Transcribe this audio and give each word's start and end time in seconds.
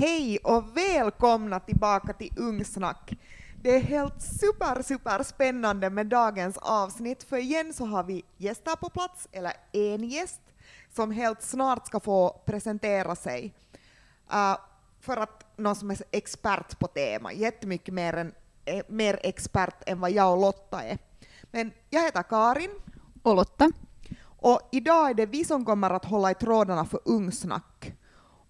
Hej 0.00 0.38
och 0.38 0.76
välkomna 0.76 1.60
tillbaka 1.60 2.12
till 2.12 2.32
Ungsnack. 2.36 3.18
Det 3.62 3.76
är 3.76 3.80
helt 3.80 4.22
super, 4.22 4.82
super 4.82 5.22
spännande 5.22 5.90
med 5.90 6.06
dagens 6.06 6.58
avsnitt, 6.58 7.22
för 7.22 7.36
igen 7.36 7.72
så 7.72 7.84
har 7.84 8.04
vi 8.04 8.24
gäster 8.36 8.76
på 8.76 8.90
plats, 8.90 9.28
eller 9.32 9.52
en 9.72 10.04
gäst, 10.04 10.40
som 10.94 11.10
helt 11.10 11.42
snart 11.42 11.86
ska 11.86 12.00
få 12.00 12.40
presentera 12.44 13.16
sig. 13.16 13.54
Uh, 14.32 14.56
för 15.00 15.16
att 15.16 15.44
någon 15.56 15.76
som 15.76 15.90
är 15.90 15.98
expert 16.10 16.78
på 16.78 16.86
temat, 16.86 17.34
jättemycket 17.34 17.94
mer, 17.94 18.14
än, 18.14 18.34
eh, 18.64 18.84
mer 18.88 19.20
expert 19.22 19.82
än 19.86 20.00
vad 20.00 20.10
jag 20.10 20.32
och 20.32 20.40
Lotta 20.40 20.82
är. 20.82 20.98
Men 21.50 21.72
jag 21.90 22.02
heter 22.02 22.22
Karin. 22.22 22.70
Och 23.22 23.36
Lotta. 23.36 23.72
Och 24.22 24.60
idag 24.72 25.10
är 25.10 25.14
det 25.14 25.26
vi 25.26 25.44
som 25.44 25.64
kommer 25.64 25.90
att 25.90 26.04
hålla 26.04 26.30
i 26.30 26.34
trådarna 26.34 26.84
för 26.84 27.00
Ungsnack. 27.04 27.92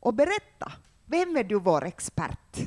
Och 0.01 0.14
berätta, 0.14 0.73
vem 1.11 1.36
är 1.36 1.45
du 1.45 1.61
vår 1.61 1.84
expert? 1.84 2.58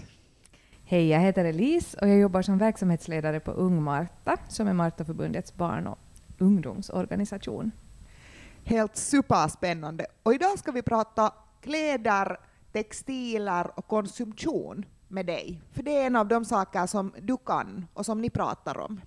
Hej, 0.85 1.07
jag 1.07 1.19
heter 1.19 1.45
Elise 1.45 1.97
och 2.01 2.07
jag 2.07 2.17
jobbar 2.17 2.41
som 2.41 2.57
verksamhetsledare 2.57 3.39
på 3.39 3.51
Ung 3.51 3.83
Marta, 3.83 4.37
som 4.49 4.67
är 4.67 4.73
Martaförbundets 4.73 5.55
barn 5.55 5.87
och 5.87 5.99
ungdomsorganisation. 6.37 7.71
Helt 8.63 8.95
superspännande. 8.95 10.05
Och 10.23 10.33
idag 10.33 10.59
ska 10.59 10.71
vi 10.71 10.81
prata 10.81 11.33
kläder, 11.61 12.37
textiler 12.71 13.79
och 13.79 13.87
konsumtion 13.87 14.85
med 15.07 15.25
dig. 15.25 15.61
För 15.71 15.83
det 15.83 15.97
är 15.97 16.07
en 16.07 16.15
av 16.15 16.27
de 16.27 16.45
saker 16.45 16.85
som 16.85 17.13
du 17.21 17.37
kan 17.37 17.87
och 17.93 18.05
som 18.05 18.21
ni 18.21 18.29
pratar 18.29 18.77
om. 18.77 19.01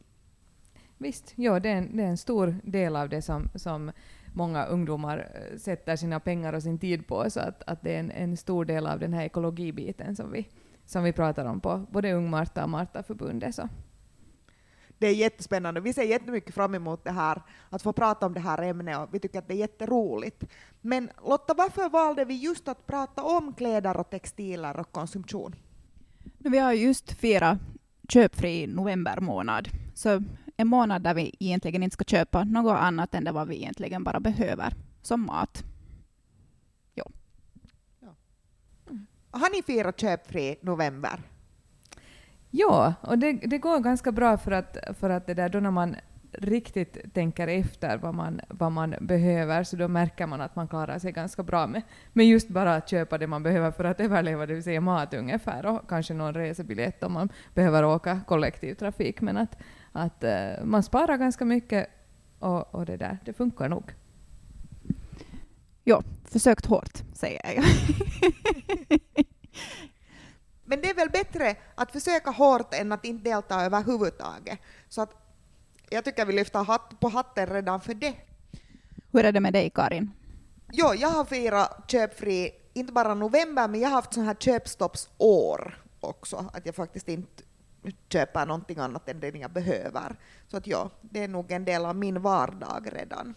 Visst, 0.99 1.33
ja, 1.35 1.61
det 1.61 1.69
är 1.69 1.77
en, 1.77 1.97
det 1.97 2.03
är 2.03 2.09
en 2.09 2.19
stor 2.19 2.57
del 2.65 2.97
av 2.97 3.09
det 3.09 3.23
som, 3.23 3.49
som 3.55 3.93
många 4.37 4.65
ungdomar 4.65 5.29
eh, 5.35 5.59
sätter 5.59 5.97
sina 5.97 6.21
pengar 6.21 6.53
och 6.53 6.63
sin 6.63 6.79
tid 6.79 7.07
på, 7.07 7.31
så 7.31 7.41
att, 7.41 7.63
att 7.67 7.83
det 7.83 7.95
är 7.95 8.01
en, 8.01 8.11
en 8.11 8.37
stor 8.37 8.65
del 8.65 8.87
av 8.87 8.99
den 8.99 9.13
här 9.13 9.25
ekologibiten 9.25 10.17
som 10.17 10.33
vi, 10.33 10.49
som 10.87 11.03
vi 11.05 11.13
pratar 11.13 11.45
om 11.45 11.61
på 11.61 11.87
både 11.91 12.13
Ung 12.13 12.31
Marta 12.31 12.63
och 12.63 12.71
Martaförbundet. 12.71 13.55
Så. 13.55 13.69
Det 14.99 15.07
är 15.07 15.15
jättespännande. 15.15 15.81
Vi 15.81 15.93
ser 15.93 16.03
jättemycket 16.03 16.55
fram 16.55 16.75
emot 16.75 17.05
det 17.05 17.11
här, 17.11 17.43
att 17.71 17.83
få 17.83 17.93
prata 17.93 18.27
om 18.27 18.35
det 18.35 18.41
här 18.41 18.63
ämnet 18.63 18.99
och 18.99 19.15
vi 19.15 19.19
tycker 19.19 19.39
att 19.39 19.49
det 19.49 19.55
är 19.55 19.59
jätteroligt. 19.59 20.45
Men 20.81 21.11
Lotta, 21.27 21.55
varför 21.55 21.89
valde 21.89 22.25
vi 22.25 22.35
just 22.35 22.69
att 22.69 22.87
prata 22.87 23.23
om 23.23 23.53
kläder 23.53 23.97
och 23.97 24.11
textiler 24.11 24.81
och 24.81 24.93
konsumtion? 24.93 25.55
Vi 26.39 26.59
har 26.59 26.73
just 26.73 27.13
firat 27.13 27.59
köpfri 28.09 28.67
november 28.67 29.21
månad, 29.21 29.69
så 29.95 30.23
en 30.57 30.69
månad 30.69 31.03
där 31.03 31.15
vi 31.15 31.35
egentligen 31.41 31.83
inte 31.83 31.95
ska 31.95 32.05
köpa 32.05 32.45
något 32.45 32.77
annat 32.77 33.15
än 33.15 33.25
det 33.25 33.33
vad 33.33 33.49
vi 33.49 33.57
egentligen 33.57 34.05
bara 34.05 34.21
behöver, 34.21 34.75
som 35.03 35.27
mat. 35.27 35.65
Jo. 36.95 37.05
Ja. 38.01 38.15
Mm. 38.91 39.07
Har 39.31 39.57
ni 39.57 39.63
firat 39.63 40.01
köpfri 40.01 40.57
november? 40.63 41.23
Ja, 42.51 42.95
och 43.01 43.19
det, 43.19 43.33
det 43.33 43.59
går 43.59 43.79
ganska 43.79 44.13
bra 44.13 44.39
för 44.39 44.51
att, 44.51 44.77
för 44.99 45.11
att 45.11 45.27
det 45.27 45.35
där 45.35 45.49
då 45.49 45.61
när 45.61 45.71
man 45.71 45.97
riktigt 46.33 47.15
tänker 47.15 47.49
efter 47.49 47.99
vad 47.99 48.15
man, 48.15 48.41
vad 48.49 48.73
man 48.73 48.95
behöver, 49.01 49.65
så 49.65 49.77
då 49.77 49.89
märker 49.89 50.27
man 50.27 50.41
att 50.41 50.57
man 50.57 50.69
klarar 50.69 50.99
sig 50.99 51.13
ganska 51.13 51.43
bra 51.43 51.67
med, 51.67 51.83
med 52.13 52.27
just 52.27 52.49
bara 52.49 52.75
att 52.75 52.89
köpa 52.89 53.19
det 53.19 53.27
man 53.27 53.43
behöver 53.43 53.71
för 53.71 53.85
att 53.85 54.01
överleva, 54.01 54.47
det 54.47 54.55
vill 54.55 54.63
säga 54.63 54.81
mat 54.81 55.15
ungefär, 55.15 55.67
och 55.67 55.89
kanske 55.89 56.15
någon 56.15 56.35
resebiljett 56.35 57.03
om 57.03 57.13
man 57.13 57.29
behöver 57.55 57.85
åka 57.85 58.21
kollektivtrafik. 58.27 59.21
Men 59.21 59.37
att, 59.37 59.59
att 59.97 60.25
uh, 60.25 60.65
man 60.65 60.83
sparar 60.83 61.17
ganska 61.17 61.45
mycket 61.45 61.89
och, 62.39 62.75
och 62.75 62.87
det 62.87 62.97
där, 62.97 63.19
det 63.25 63.33
funkar 63.33 63.69
nog. 63.69 63.95
Ja, 65.85 66.03
försökt 66.25 66.67
hårt, 66.67 67.03
säger 67.15 67.41
jag. 67.45 67.65
Men 70.65 70.81
det 70.81 70.91
är 70.91 70.95
väl 70.95 71.11
bättre 71.11 71.57
att 71.75 71.93
försöka 71.93 72.31
hårt 72.31 72.75
än 72.75 72.93
att 72.93 73.05
inte 73.05 73.31
delta 73.31 73.65
överhuvudtaget. 73.65 74.59
Så 74.89 75.03
att 75.03 75.11
jag 75.91 76.05
tycker 76.05 76.27
vi 76.27 76.33
lyfter 76.33 76.65
hatt 76.65 77.01
på 77.01 77.09
hatten 77.09 77.47
redan 77.47 77.81
för 77.81 77.95
det. 77.95 78.15
Hur 79.13 79.25
är 79.25 79.33
det 79.33 79.41
med 79.41 79.53
dig, 79.53 79.71
Karin? 79.71 80.13
Jo, 80.73 80.95
jag 80.95 81.09
har 81.09 81.25
firat 81.25 81.85
köpfri, 81.91 82.51
inte 82.73 82.93
bara 82.93 83.15
november, 83.15 83.69
men 83.69 83.81
jag 83.81 83.89
har 83.89 83.95
haft 83.95 84.15
sån 84.15 84.25
här 84.25 84.35
köpstoppsår 84.35 85.85
också, 86.01 86.51
att 86.53 86.67
jag 86.67 86.75
faktiskt 86.75 87.09
inte 87.09 87.43
köper 88.09 88.47
någonting 88.47 88.79
annat 88.79 89.09
än 89.09 89.21
det 89.21 89.29
jag 89.29 89.51
behöver. 89.51 90.17
Så 90.49 90.57
att 90.57 90.67
ja, 90.67 90.91
det 91.01 91.25
är 91.25 91.29
nog 91.29 91.53
en 91.53 91.65
del 91.65 91.85
av 91.85 91.97
min 91.97 92.23
vardag 92.23 92.89
redan. 92.93 93.35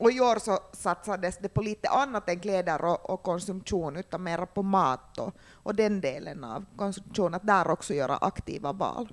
Och 0.00 0.12
i 0.12 0.20
år 0.20 0.38
så 0.38 0.58
satsades 0.72 1.38
det 1.38 1.48
på 1.48 1.62
lite 1.62 1.88
annat 1.88 2.28
än 2.28 2.40
kläder 2.40 2.84
och, 2.84 3.10
och 3.10 3.22
konsumtion, 3.22 3.96
utan 3.96 4.22
mer 4.22 4.46
på 4.46 4.62
mat 4.62 5.18
och, 5.18 5.34
och, 5.52 5.74
den 5.74 6.00
delen 6.00 6.44
av 6.44 6.64
konsumtion, 6.76 7.34
att 7.34 7.46
där 7.46 7.70
också 7.70 7.94
göra 7.94 8.16
aktiva 8.16 8.72
val. 8.72 9.12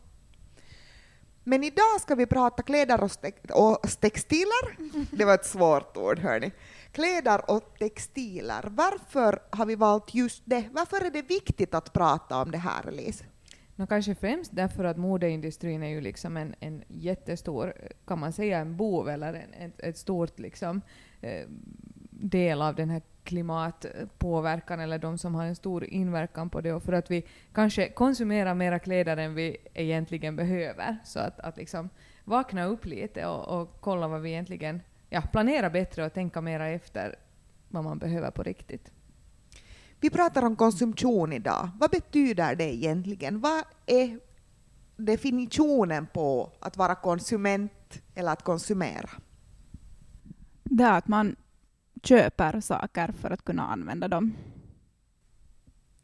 Men 1.44 1.64
idag 1.64 2.02
ska 2.02 2.16
vi 2.16 2.26
prata 2.26 2.64
kläder 2.64 3.04
och, 3.04 3.84
och 3.84 3.90
textiler. 4.00 4.78
Det 5.12 5.26
var 5.26 5.34
ett 5.34 5.46
svårt 5.46 5.98
ord, 5.98 6.20
hörni. 6.20 6.52
Kläder 6.92 7.52
och 7.52 7.76
textiler. 7.80 8.64
Varför 8.72 9.42
har 9.50 9.66
vi 9.66 9.76
valt 9.76 10.14
just 10.14 10.42
det? 10.46 10.70
Varför 10.72 11.06
är 11.06 11.12
det 11.12 11.22
viktigt 11.22 11.74
att 11.74 11.94
prata 11.94 12.42
om 12.42 12.52
det 12.52 12.58
här, 12.58 12.88
Elise? 12.88 13.26
No, 13.80 13.88
kanske 13.88 14.16
främst 14.16 14.56
därför 14.56 14.84
att 14.84 14.98
modeindustrin 14.98 15.84
är 15.84 15.88
ju 15.88 16.02
liksom 16.02 16.38
en, 16.38 16.56
en 16.60 16.84
jättestor, 16.88 17.74
kan 18.06 18.20
man 18.20 18.34
säga 18.34 18.60
en 18.60 18.78
bov 18.78 19.10
eller 19.10 19.34
en, 19.34 19.54
ett, 19.54 19.80
ett 19.80 19.98
stort 19.98 20.40
liksom, 20.40 20.82
eh, 21.22 21.48
del 22.12 22.62
av 22.62 22.76
den 22.76 22.90
här 22.90 23.02
klimatpåverkan 23.24 24.80
eller 24.80 25.00
de 25.00 25.18
som 25.18 25.36
har 25.36 25.46
en 25.46 25.56
stor 25.56 25.84
inverkan 25.86 26.50
på 26.50 26.62
det 26.62 26.74
och 26.74 26.84
för 26.84 26.94
att 26.94 27.12
vi 27.12 27.24
kanske 27.54 27.90
konsumerar 27.90 28.54
mera 28.54 28.80
kläder 28.80 29.18
än 29.18 29.36
vi 29.36 29.58
egentligen 29.74 30.36
behöver. 30.36 30.98
Så 31.04 31.20
att, 31.20 31.40
att 31.40 31.58
liksom 31.58 31.90
vakna 32.24 32.66
upp 32.66 32.86
lite 32.86 33.26
och, 33.26 33.62
och 33.62 33.78
kolla 33.80 34.08
vad 34.08 34.22
vi 34.22 34.30
egentligen, 34.30 34.82
ja, 35.10 35.22
planera 35.22 35.70
bättre 35.70 36.06
och 36.06 36.14
tänka 36.14 36.42
mera 36.42 36.68
efter 36.68 37.16
vad 37.70 37.84
man 37.84 37.98
behöver 37.98 38.32
på 38.32 38.44
riktigt. 38.44 38.92
Vi 40.00 40.10
pratar 40.10 40.44
om 40.44 40.56
konsumtion 40.56 41.34
idag. 41.34 41.70
Vad 41.80 41.92
betyder 41.92 42.56
det 42.56 42.76
egentligen? 42.76 43.40
Vad 43.40 43.64
är 43.86 44.20
definitionen 44.98 46.08
på 46.14 46.52
att 46.60 46.78
vara 46.78 46.96
konsument 46.96 48.02
eller 48.16 48.32
att 48.32 48.44
konsumera? 48.44 49.10
Det 50.64 50.84
är 50.84 50.98
att 50.98 51.08
man 51.08 51.36
köper 52.04 52.62
saker 52.62 53.12
för 53.12 53.32
att 53.32 53.46
kunna 53.46 53.64
använda 53.68 54.08
dem. 54.08 54.34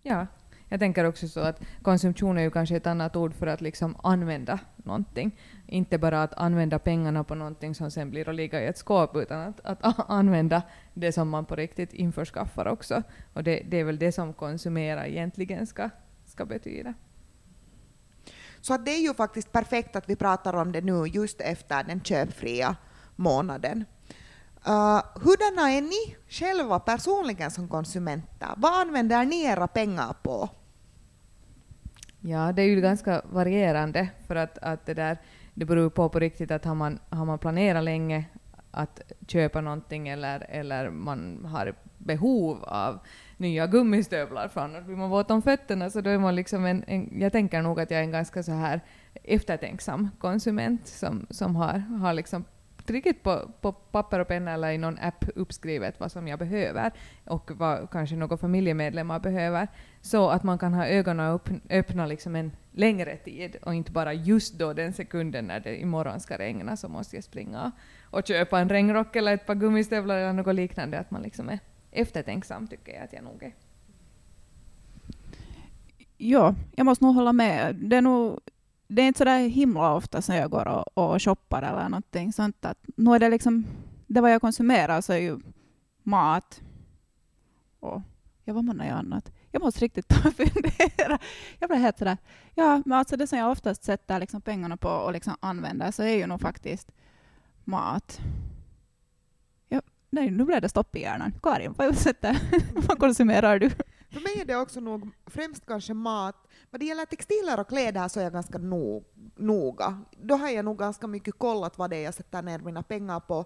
Ja, 0.02 0.28
jag 0.74 0.80
tänker 0.80 1.06
också 1.06 1.28
så 1.28 1.40
att 1.40 1.62
konsumtion 1.82 2.38
är 2.38 2.42
ju 2.42 2.52
kanske 2.52 2.76
ett 2.76 2.88
annat 2.88 3.16
ord 3.16 3.34
för 3.34 3.48
att 3.48 3.62
liksom 3.62 3.98
använda 4.04 4.60
någonting. 4.76 5.40
Inte 5.68 5.98
bara 5.98 6.24
att 6.24 6.34
använda 6.34 6.80
pengarna 6.80 7.24
på 7.24 7.36
någonting 7.36 7.76
som 7.76 7.92
sen 7.92 8.10
blir 8.10 8.30
att 8.30 8.36
ligga 8.36 8.62
i 8.62 8.66
ett 8.66 8.78
skåp, 8.78 9.16
utan 9.16 9.40
att, 9.40 9.82
att 9.82 10.10
använda 10.10 10.62
det 10.94 11.12
som 11.12 11.30
man 11.30 11.46
på 11.46 11.56
riktigt 11.56 11.94
införskaffar 11.94 12.68
också. 12.68 13.04
Och 13.34 13.44
det, 13.44 13.64
det 13.70 13.80
är 13.80 13.84
väl 13.84 14.00
det 14.00 14.12
som 14.12 14.34
konsumera 14.34 15.08
egentligen 15.08 15.68
ska, 15.68 15.90
ska 16.26 16.46
betyda. 16.46 16.94
Så 18.62 18.74
att 18.74 18.86
det 18.86 18.92
är 18.92 19.02
ju 19.02 19.14
faktiskt 19.14 19.52
perfekt 19.52 19.96
att 19.96 20.10
vi 20.10 20.16
pratar 20.16 20.54
om 20.54 20.72
det 20.72 20.82
nu 20.82 21.06
just 21.06 21.42
efter 21.42 21.84
den 21.84 22.02
köpfria 22.02 22.76
månaden. 23.16 23.86
Uh, 24.68 25.02
hurdana 25.16 25.72
är 25.72 25.82
ni 25.82 26.16
själva 26.30 26.80
personligen 26.80 27.52
som 27.52 27.68
konsumenter? 27.68 28.50
Vad 28.58 28.82
använder 28.82 29.26
ni 29.26 29.44
era 29.44 29.68
pengar 29.68 30.16
på? 30.24 30.50
Ja, 32.26 32.52
det 32.52 32.62
är 32.62 32.66
ju 32.66 32.82
ganska 32.82 33.22
varierande, 33.26 34.10
för 34.28 34.36
att, 34.36 34.58
att 34.58 34.86
det, 34.86 34.94
där, 34.94 35.18
det 35.54 35.66
beror 35.66 35.90
på 35.90 36.10
på 36.10 36.20
riktigt 36.20 36.52
att 36.52 36.66
har 36.66 36.76
man, 36.76 37.00
har 37.10 37.26
man 37.26 37.40
planerat 37.40 37.84
länge 37.84 38.26
att 38.72 39.02
köpa 39.28 39.62
någonting 39.62 40.08
eller, 40.08 40.46
eller 40.50 40.90
man 40.90 41.46
har 41.46 41.74
behov 41.98 42.64
av 42.64 43.00
nya 43.38 43.68
gummistövlar 43.68 44.48
för 44.48 44.62
annars 44.62 44.86
blir 44.86 44.96
man 44.96 45.10
våt 45.10 45.32
om 45.32 45.42
fötterna, 45.42 45.90
så 45.90 46.02
då 46.02 46.10
är 46.10 46.18
man 46.18 46.36
liksom 46.36 46.66
en, 46.66 46.84
en, 46.88 47.20
jag 47.20 47.32
tänker 47.32 47.62
nog 47.62 47.80
att 47.80 47.92
jag 47.92 48.00
är 48.00 48.04
en 48.04 48.12
ganska 48.12 48.44
så 48.44 48.52
här 48.52 48.82
eftertänksam 49.24 50.10
konsument 50.20 50.88
som, 50.88 51.26
som 51.30 51.56
har, 51.56 51.74
har 51.78 52.14
liksom 52.14 52.46
riktigt 52.90 53.24
på, 53.24 53.52
på 53.62 53.72
papper 53.72 54.20
och 54.20 54.28
penna 54.28 54.52
eller 54.52 54.72
i 54.72 54.78
någon 54.78 55.00
app 55.00 55.26
uppskrivet 55.36 56.00
vad 56.00 56.12
som 56.12 56.28
jag 56.28 56.40
behöver 56.40 56.92
och 57.26 57.52
vad 57.52 57.90
kanske 57.90 58.16
några 58.16 58.38
familjemedlemmar 58.38 59.20
behöver, 59.20 59.68
så 60.02 60.30
att 60.30 60.44
man 60.44 60.58
kan 60.58 60.74
ha 60.74 60.88
ögonen 60.88 61.32
upp, 61.32 61.50
öppna 61.70 62.06
liksom 62.06 62.36
en 62.36 62.52
längre 62.72 63.18
tid 63.18 63.56
och 63.62 63.76
inte 63.76 63.92
bara 63.92 64.14
just 64.14 64.54
då 64.54 64.74
den 64.74 64.94
sekunden 64.94 65.48
när 65.48 65.60
det 65.60 65.82
imorgon 65.82 66.20
ska 66.20 66.38
regna 66.38 66.78
så 66.78 66.90
måste 66.90 67.16
jag 67.16 67.24
springa 67.24 67.72
och 68.04 68.28
köpa 68.28 68.60
en 68.60 68.70
regnrock 68.70 69.16
eller 69.16 69.34
ett 69.34 69.46
par 69.46 69.56
gummistövlar 69.56 70.18
eller 70.18 70.34
något 70.34 70.56
liknande, 70.56 71.00
att 71.00 71.12
man 71.12 71.22
liksom 71.22 71.50
är 71.50 71.60
eftertänksam 71.92 72.68
tycker 72.68 72.94
jag 72.94 73.04
att 73.04 73.14
jag 73.14 73.24
nog 73.24 73.44
är. 73.44 73.54
Ja, 76.18 76.56
jag 76.76 76.86
måste 76.86 77.06
nog 77.06 77.16
hålla 77.16 77.34
med. 77.34 77.76
Det 77.76 77.96
är 77.96 78.02
nog 78.02 78.40
det 78.94 79.02
är 79.02 79.08
inte 79.08 79.18
så 79.18 79.24
där 79.24 79.40
himla 79.40 79.94
ofta 79.94 80.22
som 80.22 80.36
jag 80.36 80.52
går 80.52 80.68
och, 80.68 80.98
och 80.98 81.22
shoppar 81.22 81.62
eller 81.62 81.90
någonting 81.90 82.34
sånt. 82.34 82.66
Att, 82.66 82.78
nu 82.96 83.16
är 83.16 83.20
det 83.20 83.30
liksom, 83.30 83.66
det 84.08 84.22
vad 84.22 84.34
jag 84.34 84.42
konsumerar 84.42 85.02
så 85.02 85.14
är 85.14 85.18
ju 85.18 85.40
mat 86.04 86.62
och 87.80 88.02
ja, 88.44 88.54
vad 88.54 88.64
man 88.64 88.88
gör 88.88 88.96
annat. 88.96 89.32
jag 89.52 89.62
måste 89.62 89.86
riktigt 89.86 90.08
ta 90.08 90.28
och 90.28 90.34
fundera. 90.36 91.20
Jag 91.60 91.70
blir 91.70 91.78
helt 91.78 91.98
sådär, 91.98 92.18
ja, 92.56 92.82
men 92.86 92.98
alltså 92.98 93.18
det 93.18 93.28
som 93.28 93.38
jag 93.38 93.52
oftast 93.52 93.84
sätter 93.84 94.20
liksom 94.20 94.42
pengarna 94.42 94.78
på 94.78 94.90
och 94.90 95.14
liksom 95.14 95.36
använder 95.40 95.92
så 95.92 96.04
är 96.04 96.16
ju 96.16 96.28
nog 96.28 96.42
faktiskt 96.42 96.92
mat. 97.64 98.20
Ja, 99.70 99.82
nej, 100.10 100.32
nu 100.32 100.46
blev 100.46 100.62
det 100.62 100.70
stopp 100.70 100.96
i 100.96 101.02
hjärnan. 101.02 101.34
Karin, 101.44 101.74
vad, 101.78 101.98
sätter, 101.98 102.38
vad 102.88 103.00
konsumerar 103.00 103.60
du? 103.60 103.72
För 104.14 104.22
mig 104.22 104.42
är 104.42 104.46
det 104.46 104.56
också 104.56 104.80
nog 104.80 105.10
främst 105.26 105.66
kanske 105.66 105.94
mat. 105.94 106.48
Vad 106.72 106.80
det 106.80 106.86
gäller 106.86 107.06
textiler 107.06 107.60
och 107.60 107.68
kläder 107.68 108.08
så 108.08 108.20
är 108.20 108.24
jag 108.24 108.34
ganska 108.34 108.58
no, 108.58 109.04
noga. 109.36 110.02
Då 110.12 110.36
har 110.36 110.50
jag 110.50 110.66
nog 110.66 110.80
ganska 110.80 111.08
mycket 111.08 111.38
kollat 111.38 111.78
vad 111.78 111.90
det 111.90 111.98
är 111.98 112.04
jag 112.04 112.14
sätter 112.14 112.42
ner 112.42 112.60
mina 112.60 112.84
pengar 112.84 113.20
på. 113.20 113.46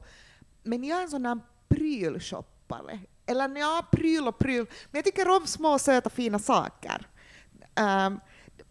Men 0.64 0.84
jag 0.84 1.00
är 1.00 1.04
en 1.04 1.10
sån 1.10 1.24
där 1.24 1.40
prylshoppare. 1.68 3.00
Eller 3.26 3.58
ja, 3.60 3.88
pryl 3.92 4.28
och 4.28 4.40
pryl. 4.40 4.66
Men 4.92 5.00
jag 5.00 5.06
tycker 5.06 5.30
om 5.30 5.48
små 5.48 5.80
söta 5.80 6.10
fina 6.10 6.40
saker. 6.40 7.08
Um, 8.08 8.20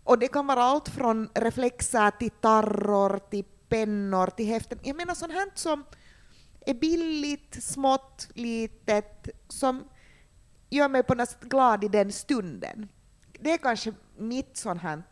och 0.05 0.19
det 0.19 0.29
kan 0.29 0.47
vara 0.47 0.63
allt 0.63 0.89
från 0.89 1.29
reflexer 1.35 2.11
till 2.11 2.31
tarror, 2.31 3.21
till 3.31 3.45
pennor, 3.69 4.27
till 4.27 4.47
häften. 4.47 4.79
Jag 4.83 4.97
menar 4.97 5.15
sånt 5.15 5.33
här 5.33 5.51
som 5.55 5.85
är 6.67 6.75
billigt, 6.75 7.65
smått, 7.65 8.29
litet, 8.35 9.29
som 9.49 9.85
gör 10.71 10.89
mig 10.89 11.03
på 11.03 11.15
något 11.15 11.29
sätt 11.29 11.41
glad 11.41 11.85
i 11.85 11.89
den 11.89 12.13
stunden. 12.13 12.89
Det 13.41 13.53
är 13.53 13.59
kanske 13.59 13.93
mitt 14.17 14.57
sånt 14.57 14.83
här 14.83 15.03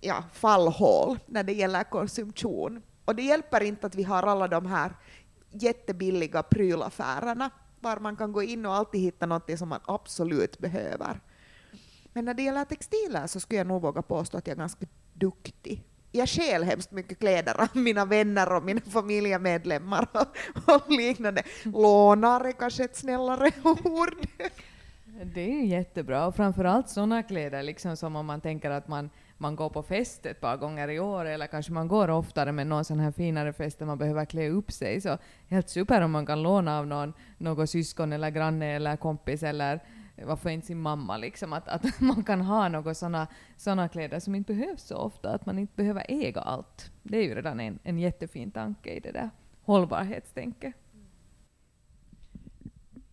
ja, 0.00 0.24
fallhål 0.32 1.18
när 1.26 1.42
det 1.42 1.52
gäller 1.52 1.84
konsumtion. 1.84 2.82
Och 3.04 3.14
det 3.14 3.22
hjälper 3.22 3.62
inte 3.62 3.86
att 3.86 3.94
vi 3.94 4.02
har 4.02 4.22
alla 4.22 4.48
de 4.48 4.66
här 4.66 4.92
jättebilliga 5.50 6.42
prylaffärerna 6.42 7.50
var 7.80 7.96
man 7.96 8.16
kan 8.16 8.32
gå 8.32 8.42
in 8.42 8.66
och 8.66 8.74
alltid 8.74 9.00
hitta 9.00 9.26
något 9.26 9.58
som 9.58 9.68
man 9.68 9.80
absolut 9.84 10.58
behöver. 10.58 11.20
Men 12.12 12.24
när 12.24 12.34
det 12.34 12.42
gäller 12.42 12.64
textiler 12.64 13.26
så 13.26 13.40
skulle 13.40 13.58
jag 13.58 13.66
nog 13.66 13.82
våga 13.82 14.02
påstå 14.02 14.38
att 14.38 14.46
jag 14.46 14.54
är 14.54 14.58
ganska 14.58 14.86
duktig. 15.14 15.84
Jag 16.12 16.28
stjäl 16.28 16.64
hemskt 16.64 16.90
mycket 16.90 17.18
kläder 17.18 17.60
av 17.60 17.68
mina 17.72 18.04
vänner 18.04 18.52
och 18.52 18.62
mina 18.62 18.80
familjemedlemmar 18.80 20.06
och, 20.12 20.74
och 20.74 20.90
liknande. 20.90 21.42
Lånar 21.64 22.44
är 22.44 22.52
kanske 22.52 22.84
ett 22.84 22.96
snällare 22.96 23.50
ord. 23.84 24.26
Det 25.22 25.40
är 25.40 25.54
ju 25.54 25.66
jättebra, 25.66 26.26
och 26.26 26.36
framförallt 26.36 26.88
sådana 26.88 27.22
kläder 27.22 27.62
liksom 27.62 27.96
som 27.96 28.16
om 28.16 28.26
man 28.26 28.40
tänker 28.40 28.70
att 28.70 28.88
man, 28.88 29.10
man 29.38 29.56
går 29.56 29.70
på 29.70 29.82
fest 29.82 30.26
ett 30.26 30.40
par 30.40 30.56
gånger 30.56 30.90
i 30.90 31.00
år, 31.00 31.24
eller 31.24 31.46
kanske 31.46 31.72
man 31.72 31.88
går 31.88 32.10
oftare 32.10 32.52
med 32.52 32.66
någon 32.66 32.84
sån 32.84 33.00
här 33.00 33.12
finare 33.12 33.52
fest 33.52 33.78
där 33.78 33.86
man 33.86 33.98
behöver 33.98 34.24
klä 34.24 34.48
upp 34.48 34.72
sig. 34.72 35.00
Så 35.00 35.18
helt 35.48 35.68
super 35.68 36.00
om 36.00 36.10
man 36.10 36.26
kan 36.26 36.42
låna 36.42 36.78
av 36.78 36.86
någon, 36.86 37.12
någon 37.38 37.66
syskon 37.66 38.12
eller 38.12 38.30
granne 38.30 38.76
eller 38.76 38.96
kompis 38.96 39.42
eller 39.42 39.80
varför 40.24 40.50
inte 40.50 40.66
sin 40.66 40.80
mamma, 40.80 41.16
liksom, 41.16 41.52
att, 41.52 41.68
att 41.68 42.00
man 42.00 42.24
kan 42.24 42.40
ha 42.40 42.68
några 42.68 42.94
såna, 42.94 43.26
såna 43.56 43.88
kläder 43.88 44.20
som 44.20 44.34
inte 44.34 44.54
behövs 44.54 44.82
så 44.82 44.96
ofta, 44.96 45.30
att 45.30 45.46
man 45.46 45.58
inte 45.58 45.72
behöver 45.76 46.06
äga 46.08 46.40
allt. 46.40 46.90
Det 47.02 47.18
är 47.18 47.22
ju 47.22 47.34
redan 47.34 47.60
en, 47.60 47.78
en 47.82 47.98
jättefin 47.98 48.50
tanke 48.50 48.90
i 48.90 49.00
det 49.00 49.12
där 49.12 49.30
hållbarhetstänket. 49.62 50.74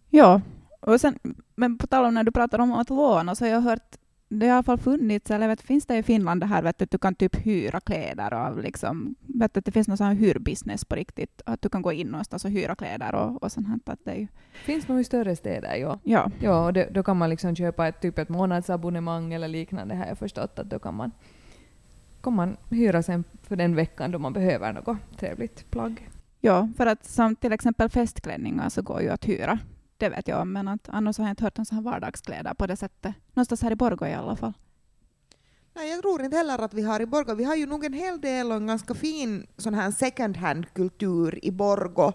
Ja, 0.09 0.41
och 0.79 1.01
sen, 1.01 1.19
men 1.55 1.77
på 1.77 1.87
tal 1.87 2.05
om 2.05 2.13
när 2.13 2.23
du 2.23 2.31
pratar 2.31 2.59
om 2.59 2.71
att 2.71 2.89
låna, 2.89 3.35
så 3.35 3.45
har 3.45 3.49
jag 3.49 3.61
hört 3.61 3.95
det 4.29 4.45
har 4.45 4.53
i 4.53 4.55
alla 4.55 4.63
fall 4.63 4.77
funnits, 4.77 5.31
eller 5.31 5.47
vet, 5.47 5.61
finns 5.61 5.85
det 5.85 5.97
i 5.97 6.03
Finland 6.03 6.41
det 6.41 6.45
här 6.45 6.61
vet, 6.61 6.81
att 6.81 6.91
du 6.91 6.97
kan 6.97 7.15
typ 7.15 7.35
hyra 7.45 7.79
kläder 7.79 8.33
av 8.33 8.59
liksom, 8.59 9.15
vet, 9.19 9.57
att 9.57 9.65
det 9.65 9.71
finns 9.71 9.87
någon 9.87 9.97
sån 9.97 10.07
här 10.07 10.13
hyrbusiness 10.13 10.85
på 10.85 10.95
riktigt, 10.95 11.41
att 11.45 11.61
du 11.61 11.69
kan 11.69 11.81
gå 11.81 11.91
in 11.91 12.07
någonstans 12.07 12.45
och 12.45 12.51
hyra 12.51 12.75
kläder 12.75 13.15
och, 13.15 13.43
och 13.43 13.51
sånt 13.51 13.67
här. 13.67 13.79
Att 13.85 14.05
det 14.05 14.15
ju... 14.15 14.27
Finns 14.53 14.87
nog 14.87 14.99
i 14.99 15.03
större 15.03 15.35
städer, 15.35 15.75
ja. 15.75 15.99
Ja. 16.03 16.31
ja 16.39 16.65
och 16.65 16.73
det, 16.73 16.89
då 16.91 17.03
kan 17.03 17.17
man 17.17 17.29
liksom 17.29 17.55
köpa 17.55 17.87
ett, 17.87 18.01
typ 18.01 18.19
ett 18.19 18.29
månadsabonnemang 18.29 19.33
eller 19.33 19.47
liknande, 19.47 19.95
har 19.95 20.05
jag 20.05 20.17
förstått 20.17 20.59
att 20.59 20.69
då 20.69 20.79
kan 20.79 20.95
man, 20.95 21.11
kan 22.21 22.33
man 22.33 22.57
hyra 22.69 23.03
sen 23.03 23.23
för 23.43 23.55
den 23.55 23.75
veckan 23.75 24.11
då 24.11 24.19
man 24.19 24.33
behöver 24.33 24.73
något 24.73 24.97
trevligt 25.17 25.71
plagg. 25.71 26.09
Ja, 26.41 26.69
för 26.77 26.85
att 26.85 27.05
som 27.05 27.35
till 27.35 27.53
exempel 27.53 27.89
festklänningar 27.89 28.69
så 28.69 28.81
går 28.81 29.01
ju 29.01 29.09
att 29.09 29.25
hyra 29.25 29.59
det 29.97 30.09
vet 30.09 30.27
jag, 30.27 30.47
men 30.47 30.67
att 30.67 30.89
annars 30.89 31.17
har 31.17 31.25
jag 31.25 31.31
inte 31.31 31.43
hört 31.43 31.59
om 31.59 31.65
sådana 31.65 31.91
vardagskläder 31.91 32.53
på 32.53 32.67
det 32.67 32.77
sättet. 32.77 33.15
Någonstans 33.33 33.61
här 33.61 33.71
i 33.71 33.75
Borgå 33.75 34.07
i 34.07 34.13
alla 34.13 34.35
fall. 34.35 34.53
Nej, 35.73 35.89
jag 35.89 36.01
tror 36.01 36.23
inte 36.23 36.37
heller 36.37 36.59
att 36.59 36.73
vi 36.73 36.81
har 36.81 36.99
i 36.99 37.05
Borgå. 37.05 37.33
Vi 37.33 37.43
har 37.43 37.55
ju 37.55 37.65
nog 37.65 37.85
en 37.85 37.93
hel 37.93 38.21
del 38.21 38.51
och 38.51 38.57
en 38.57 38.67
ganska 38.67 38.93
fin 38.93 39.47
sån 39.57 39.73
här 39.73 39.91
second 39.91 40.37
hand-kultur 40.37 41.45
i 41.45 41.51
Borgå. 41.51 42.13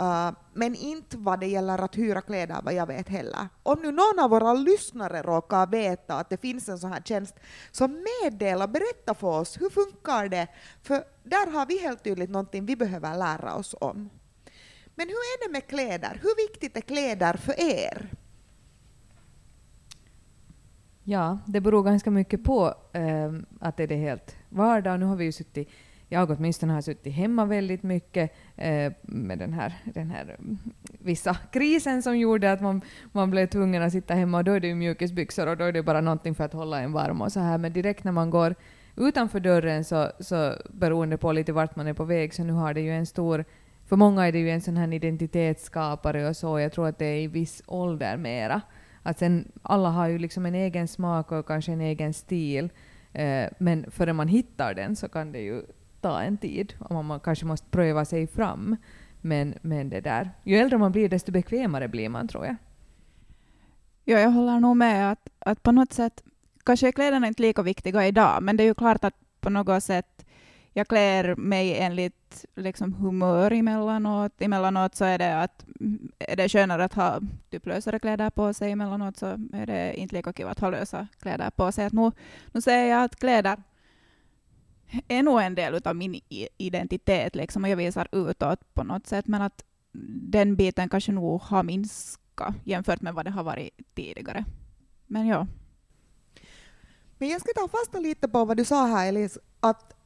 Uh, 0.00 0.30
men 0.54 0.74
inte 0.74 1.16
vad 1.16 1.40
det 1.40 1.46
gäller 1.46 1.78
att 1.78 1.98
hyra 1.98 2.20
kläder, 2.20 2.60
vad 2.62 2.74
jag 2.74 2.86
vet 2.86 3.08
heller. 3.08 3.48
Om 3.62 3.78
nu 3.82 3.92
någon 3.92 4.18
av 4.24 4.30
våra 4.30 4.54
lyssnare 4.54 5.22
råkar 5.22 5.66
veta 5.66 6.14
att 6.14 6.30
det 6.30 6.40
finns 6.40 6.68
en 6.68 6.78
sån 6.78 6.92
här 6.92 7.00
tjänst, 7.00 7.34
så 7.70 7.88
meddela, 7.88 8.68
berätta 8.68 9.14
för 9.14 9.40
oss, 9.40 9.60
hur 9.60 9.70
funkar 9.70 10.28
det? 10.28 10.48
För 10.82 11.04
där 11.24 11.52
har 11.52 11.66
vi 11.66 11.78
helt 11.78 12.04
tydligt 12.04 12.30
någonting 12.30 12.66
vi 12.66 12.76
behöver 12.76 13.18
lära 13.18 13.54
oss 13.54 13.74
om. 13.80 14.10
Men 14.98 15.08
hur 15.08 15.14
är 15.14 15.46
det 15.46 15.52
med 15.52 15.66
kläder? 15.66 16.20
Hur 16.22 16.48
viktigt 16.48 16.76
är 16.76 16.80
kläder 16.80 17.34
för 17.34 17.54
er? 17.60 18.08
Ja, 21.04 21.38
det 21.46 21.60
beror 21.60 21.82
ganska 21.82 22.10
mycket 22.10 22.44
på 22.44 22.74
eh, 22.92 23.32
att 23.60 23.76
det 23.76 23.82
är 23.82 23.96
helt 23.96 24.36
vardag. 24.48 25.00
Nu 25.00 25.06
har 25.06 25.16
vi 25.16 25.24
ju 25.24 25.32
suttit, 25.32 25.68
jag 26.08 26.30
åtminstone 26.30 26.72
har 26.72 26.80
suttit 26.80 27.14
hemma 27.14 27.44
väldigt 27.44 27.82
mycket 27.82 28.32
eh, 28.56 28.92
med 29.02 29.38
den 29.38 29.52
här, 29.52 29.74
den 29.84 30.10
här 30.10 30.36
mm, 30.38 30.58
vissa 30.98 31.34
krisen 31.34 32.02
som 32.02 32.18
gjorde 32.18 32.52
att 32.52 32.60
man, 32.60 32.80
man 33.12 33.30
blev 33.30 33.46
tvungen 33.46 33.82
att 33.82 33.92
sitta 33.92 34.14
hemma 34.14 34.38
och 34.38 34.44
då 34.44 34.52
är 34.52 34.60
det 34.60 34.68
ju 34.68 34.74
mjukisbyxor 34.74 35.46
och 35.46 35.56
då 35.56 35.64
är 35.64 35.72
det 35.72 35.82
bara 35.82 36.00
någonting 36.00 36.34
för 36.34 36.44
att 36.44 36.52
hålla 36.52 36.80
en 36.80 36.92
varm 36.92 37.22
och 37.22 37.32
så 37.32 37.40
här. 37.40 37.58
Men 37.58 37.72
direkt 37.72 38.04
när 38.04 38.12
man 38.12 38.30
går 38.30 38.54
utanför 38.96 39.40
dörren 39.40 39.84
så, 39.84 40.10
så 40.20 40.54
beroende 40.70 41.16
på 41.18 41.32
lite 41.32 41.52
vart 41.52 41.76
man 41.76 41.86
är 41.86 41.94
på 41.94 42.04
väg 42.04 42.34
så 42.34 42.44
nu 42.44 42.52
har 42.52 42.74
det 42.74 42.80
ju 42.80 42.90
en 42.90 43.06
stor 43.06 43.44
för 43.88 43.96
många 43.96 44.26
är 44.26 44.32
det 44.32 44.38
ju 44.38 44.50
en 44.50 44.60
sån 44.60 44.76
här 44.76 44.92
identitetsskapare 44.92 46.28
och 46.28 46.36
så. 46.36 46.58
Jag 46.60 46.72
tror 46.72 46.88
att 46.88 46.98
det 46.98 47.06
är 47.06 47.20
i 47.20 47.26
viss 47.26 47.62
ålder 47.66 48.16
mera. 48.16 48.60
Att 49.02 49.18
sen, 49.18 49.52
alla 49.62 49.88
har 49.88 50.08
ju 50.08 50.18
liksom 50.18 50.46
en 50.46 50.54
egen 50.54 50.88
smak 50.88 51.32
och 51.32 51.46
kanske 51.46 51.72
en 51.72 51.80
egen 51.80 52.14
stil. 52.14 52.70
Eh, 53.12 53.46
men 53.58 53.90
förrän 53.90 54.16
man 54.16 54.28
hittar 54.28 54.74
den 54.74 54.96
så 54.96 55.08
kan 55.08 55.32
det 55.32 55.40
ju 55.40 55.62
ta 56.00 56.20
en 56.20 56.36
tid 56.36 56.74
och 56.78 57.04
man 57.04 57.20
kanske 57.20 57.46
måste 57.46 57.70
pröva 57.70 58.04
sig 58.04 58.26
fram. 58.26 58.76
Men, 59.20 59.54
men 59.62 59.88
det 59.90 60.00
där, 60.00 60.30
ju 60.44 60.56
äldre 60.56 60.78
man 60.78 60.92
blir 60.92 61.08
desto 61.08 61.32
bekvämare 61.32 61.88
blir 61.88 62.08
man 62.08 62.28
tror 62.28 62.46
jag. 62.46 62.56
Ja, 64.04 64.18
jag 64.18 64.30
håller 64.30 64.60
nog 64.60 64.76
med 64.76 65.12
att, 65.12 65.28
att 65.38 65.62
på 65.62 65.72
något 65.72 65.92
sätt, 65.92 66.22
kanske 66.64 66.88
är 66.88 66.92
kläderna 66.92 67.26
inte 67.26 67.42
lika 67.42 67.62
viktiga 67.62 68.06
idag, 68.06 68.42
men 68.42 68.56
det 68.56 68.62
är 68.62 68.66
ju 68.66 68.74
klart 68.74 69.04
att 69.04 69.14
på 69.40 69.50
något 69.50 69.84
sätt 69.84 70.17
jag 70.72 70.88
klär 70.88 71.36
mig 71.36 71.78
enligt 71.78 72.44
liksom, 72.54 72.92
humör 72.94 73.52
emellanåt. 73.52 74.42
Emellanåt 74.42 74.94
så 74.94 75.04
är 75.04 75.18
det 75.18 75.42
att 75.42 75.64
är 76.18 76.36
det 76.36 76.48
skönare 76.48 76.84
att 76.84 76.94
ha 76.94 77.20
typ 77.50 77.66
lösare 77.66 77.98
kläder 77.98 78.30
på 78.30 78.54
sig, 78.54 78.72
emellanåt 78.72 79.16
så 79.16 79.26
är 79.52 79.66
det 79.66 79.94
inte 79.94 80.14
lika 80.14 80.32
kul 80.32 80.48
att 80.48 80.60
ha 80.60 80.70
lösa 80.70 81.06
kläder 81.20 81.50
på 81.50 81.72
sig. 81.72 81.86
Att 81.86 81.92
nu, 81.92 82.12
nu 82.52 82.60
säger 82.60 82.94
jag 82.94 83.04
att 83.04 83.16
kläder 83.16 83.62
är 85.08 85.22
nog 85.22 85.40
en 85.40 85.54
del 85.54 85.80
av 85.84 85.96
min 85.96 86.20
identitet 86.56 87.36
liksom, 87.36 87.64
och 87.64 87.70
jag 87.70 87.76
visar 87.76 88.08
utåt 88.12 88.74
på 88.74 88.84
något 88.84 89.06
sätt, 89.06 89.26
men 89.26 89.42
att 89.42 89.64
den 90.30 90.56
biten 90.56 90.88
kanske 90.88 91.12
nog 91.12 91.40
har 91.40 91.62
minskat 91.62 92.54
jämfört 92.64 93.00
med 93.00 93.14
vad 93.14 93.24
det 93.24 93.30
har 93.30 93.42
varit 93.42 93.94
tidigare. 93.94 94.44
Men 95.06 95.26
ja. 95.26 95.46
Men 97.18 97.28
jag 97.28 97.40
ska 97.40 97.50
ta 97.56 97.68
fasta 97.68 97.98
lite 97.98 98.28
på 98.28 98.44
vad 98.44 98.56
du 98.56 98.64
sa 98.64 98.86
här 98.86 99.08
Elis, 99.08 99.38
att 99.60 99.97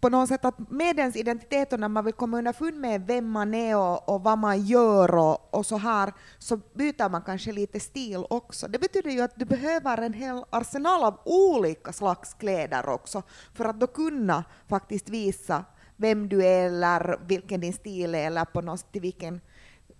på 0.00 0.08
något 0.08 0.28
sätt 0.28 0.44
att 0.44 0.70
med 0.70 0.98
ens 0.98 1.16
identitet 1.16 1.72
och 1.72 1.80
när 1.80 1.88
man 1.88 2.04
vill 2.04 2.14
komma 2.14 2.38
underfund 2.38 2.80
med 2.80 3.06
vem 3.06 3.30
man 3.30 3.54
är 3.54 3.76
och, 3.76 4.08
och 4.08 4.22
vad 4.22 4.38
man 4.38 4.66
gör 4.66 5.14
och, 5.14 5.54
och, 5.54 5.66
så 5.66 5.76
här, 5.76 6.12
så 6.38 6.56
byter 6.56 7.08
man 7.08 7.22
kanske 7.22 7.52
lite 7.52 7.80
stil 7.80 8.24
också. 8.30 8.68
Det 8.68 8.78
betyder 8.78 9.10
ju 9.10 9.20
att 9.20 9.36
du 9.36 9.44
behöver 9.44 9.98
en 9.98 10.12
hel 10.12 10.44
arsenal 10.50 11.04
av 11.04 11.20
olika 11.24 11.92
slags 11.92 12.34
kläder 12.34 12.88
också 12.88 13.22
för 13.54 13.64
att 13.64 13.80
då 13.80 13.86
kunna 13.86 14.44
faktiskt 14.68 15.08
visa 15.08 15.64
vem 15.96 16.28
du 16.28 16.46
är 16.46 16.66
eller 16.66 17.20
vilken 17.26 17.60
din 17.60 17.72
stil 17.72 18.14
är 18.14 18.26
eller 18.26 18.44
på 18.44 18.60
något 18.60 18.80
sätt 18.80 18.88
vilken, 18.92 19.40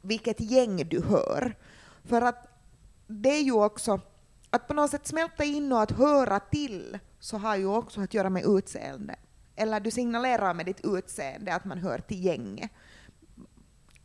vilket 0.03 0.41
gäng 0.41 0.89
du 0.89 1.03
hör. 1.03 1.57
För 2.05 2.23
att 2.23 2.47
det 3.07 3.31
är 3.31 3.43
ju 3.43 3.53
också 3.53 4.01
att 4.51 4.69
på 4.69 4.75
något 4.75 4.91
sätt 4.91 5.07
smälta 5.07 5.45
in 5.45 5.73
och 5.73 5.83
att 5.83 5.91
höra 5.91 6.41
till 6.41 6.99
så 7.21 7.39
har 7.39 7.57
ju 7.57 7.67
också 7.67 8.01
att 8.01 8.15
göra 8.15 8.31
med 8.31 8.45
utseende 8.47 9.17
eller 9.59 9.81
du 9.81 9.91
signalerar 9.91 10.55
med 10.55 10.67
ditt 10.67 10.81
utseende 10.85 11.55
att 11.55 11.65
man 11.65 11.79
hör 11.79 11.99
till 11.99 12.25
gänget. 12.25 12.71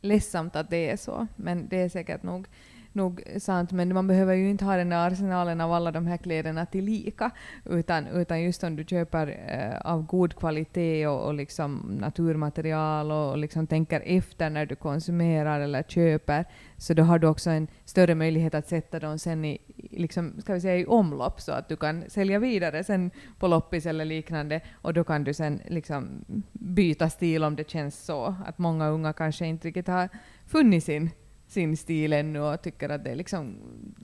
Ledsamt 0.01 0.55
att 0.55 0.69
det 0.69 0.89
är 0.89 0.97
så, 0.97 1.27
men 1.35 1.67
det 1.67 1.77
är 1.77 1.89
säkert 1.89 2.23
nog 2.23 2.47
nog 2.93 3.23
sant, 3.37 3.71
men 3.71 3.93
man 3.93 4.07
behöver 4.07 4.33
ju 4.33 4.49
inte 4.49 4.65
ha 4.65 4.75
den 4.75 4.89
där 4.89 5.07
arsenalen 5.07 5.61
av 5.61 5.73
alla 5.73 5.91
de 5.91 6.07
här 6.07 6.17
kläderna 6.17 6.65
till 6.65 6.85
lika, 6.85 7.31
utan, 7.65 8.07
utan 8.07 8.41
just 8.41 8.63
om 8.63 8.75
du 8.75 8.83
köper 8.83 9.27
eh, 9.47 9.91
av 9.91 10.05
god 10.05 10.35
kvalitet 10.35 11.07
och, 11.07 11.25
och 11.25 11.33
liksom 11.33 11.97
naturmaterial 11.99 13.11
och, 13.11 13.31
och 13.31 13.37
liksom 13.37 13.67
tänker 13.67 14.01
efter 14.05 14.49
när 14.49 14.65
du 14.65 14.75
konsumerar 14.75 15.59
eller 15.59 15.83
köper, 15.83 16.45
så 16.77 16.93
då 16.93 17.03
har 17.03 17.19
du 17.19 17.27
också 17.27 17.49
en 17.49 17.67
större 17.85 18.15
möjlighet 18.15 18.53
att 18.53 18.67
sätta 18.67 18.99
dem 18.99 19.19
sen 19.19 19.45
i, 19.45 19.57
liksom, 19.91 20.41
ska 20.41 20.53
vi 20.53 20.61
säga, 20.61 20.77
i 20.77 20.85
omlopp 20.85 21.41
så 21.41 21.51
att 21.51 21.69
du 21.69 21.75
kan 21.75 22.03
sälja 22.07 22.39
vidare 22.39 22.83
sen 22.83 23.11
på 23.39 23.47
loppis 23.47 23.85
eller 23.85 24.05
liknande 24.05 24.61
och 24.81 24.93
då 24.93 25.03
kan 25.03 25.23
du 25.23 25.33
sen 25.33 25.61
liksom 25.67 26.25
byta 26.51 27.09
stil 27.09 27.43
om 27.43 27.55
det 27.55 27.69
känns 27.69 28.05
så. 28.05 28.35
Att 28.45 28.57
många 28.57 28.87
unga 28.87 29.13
kanske 29.13 29.45
inte 29.45 29.67
riktigt 29.67 29.87
har 29.87 30.09
funnit 30.47 30.83
sin, 30.83 31.09
sin 31.47 31.77
stil 31.77 32.13
ännu 32.13 32.39
och 32.39 32.61
tycker 32.61 32.89
att 32.89 33.03
det 33.03 33.11
är 33.11 33.15
liksom 33.15 33.55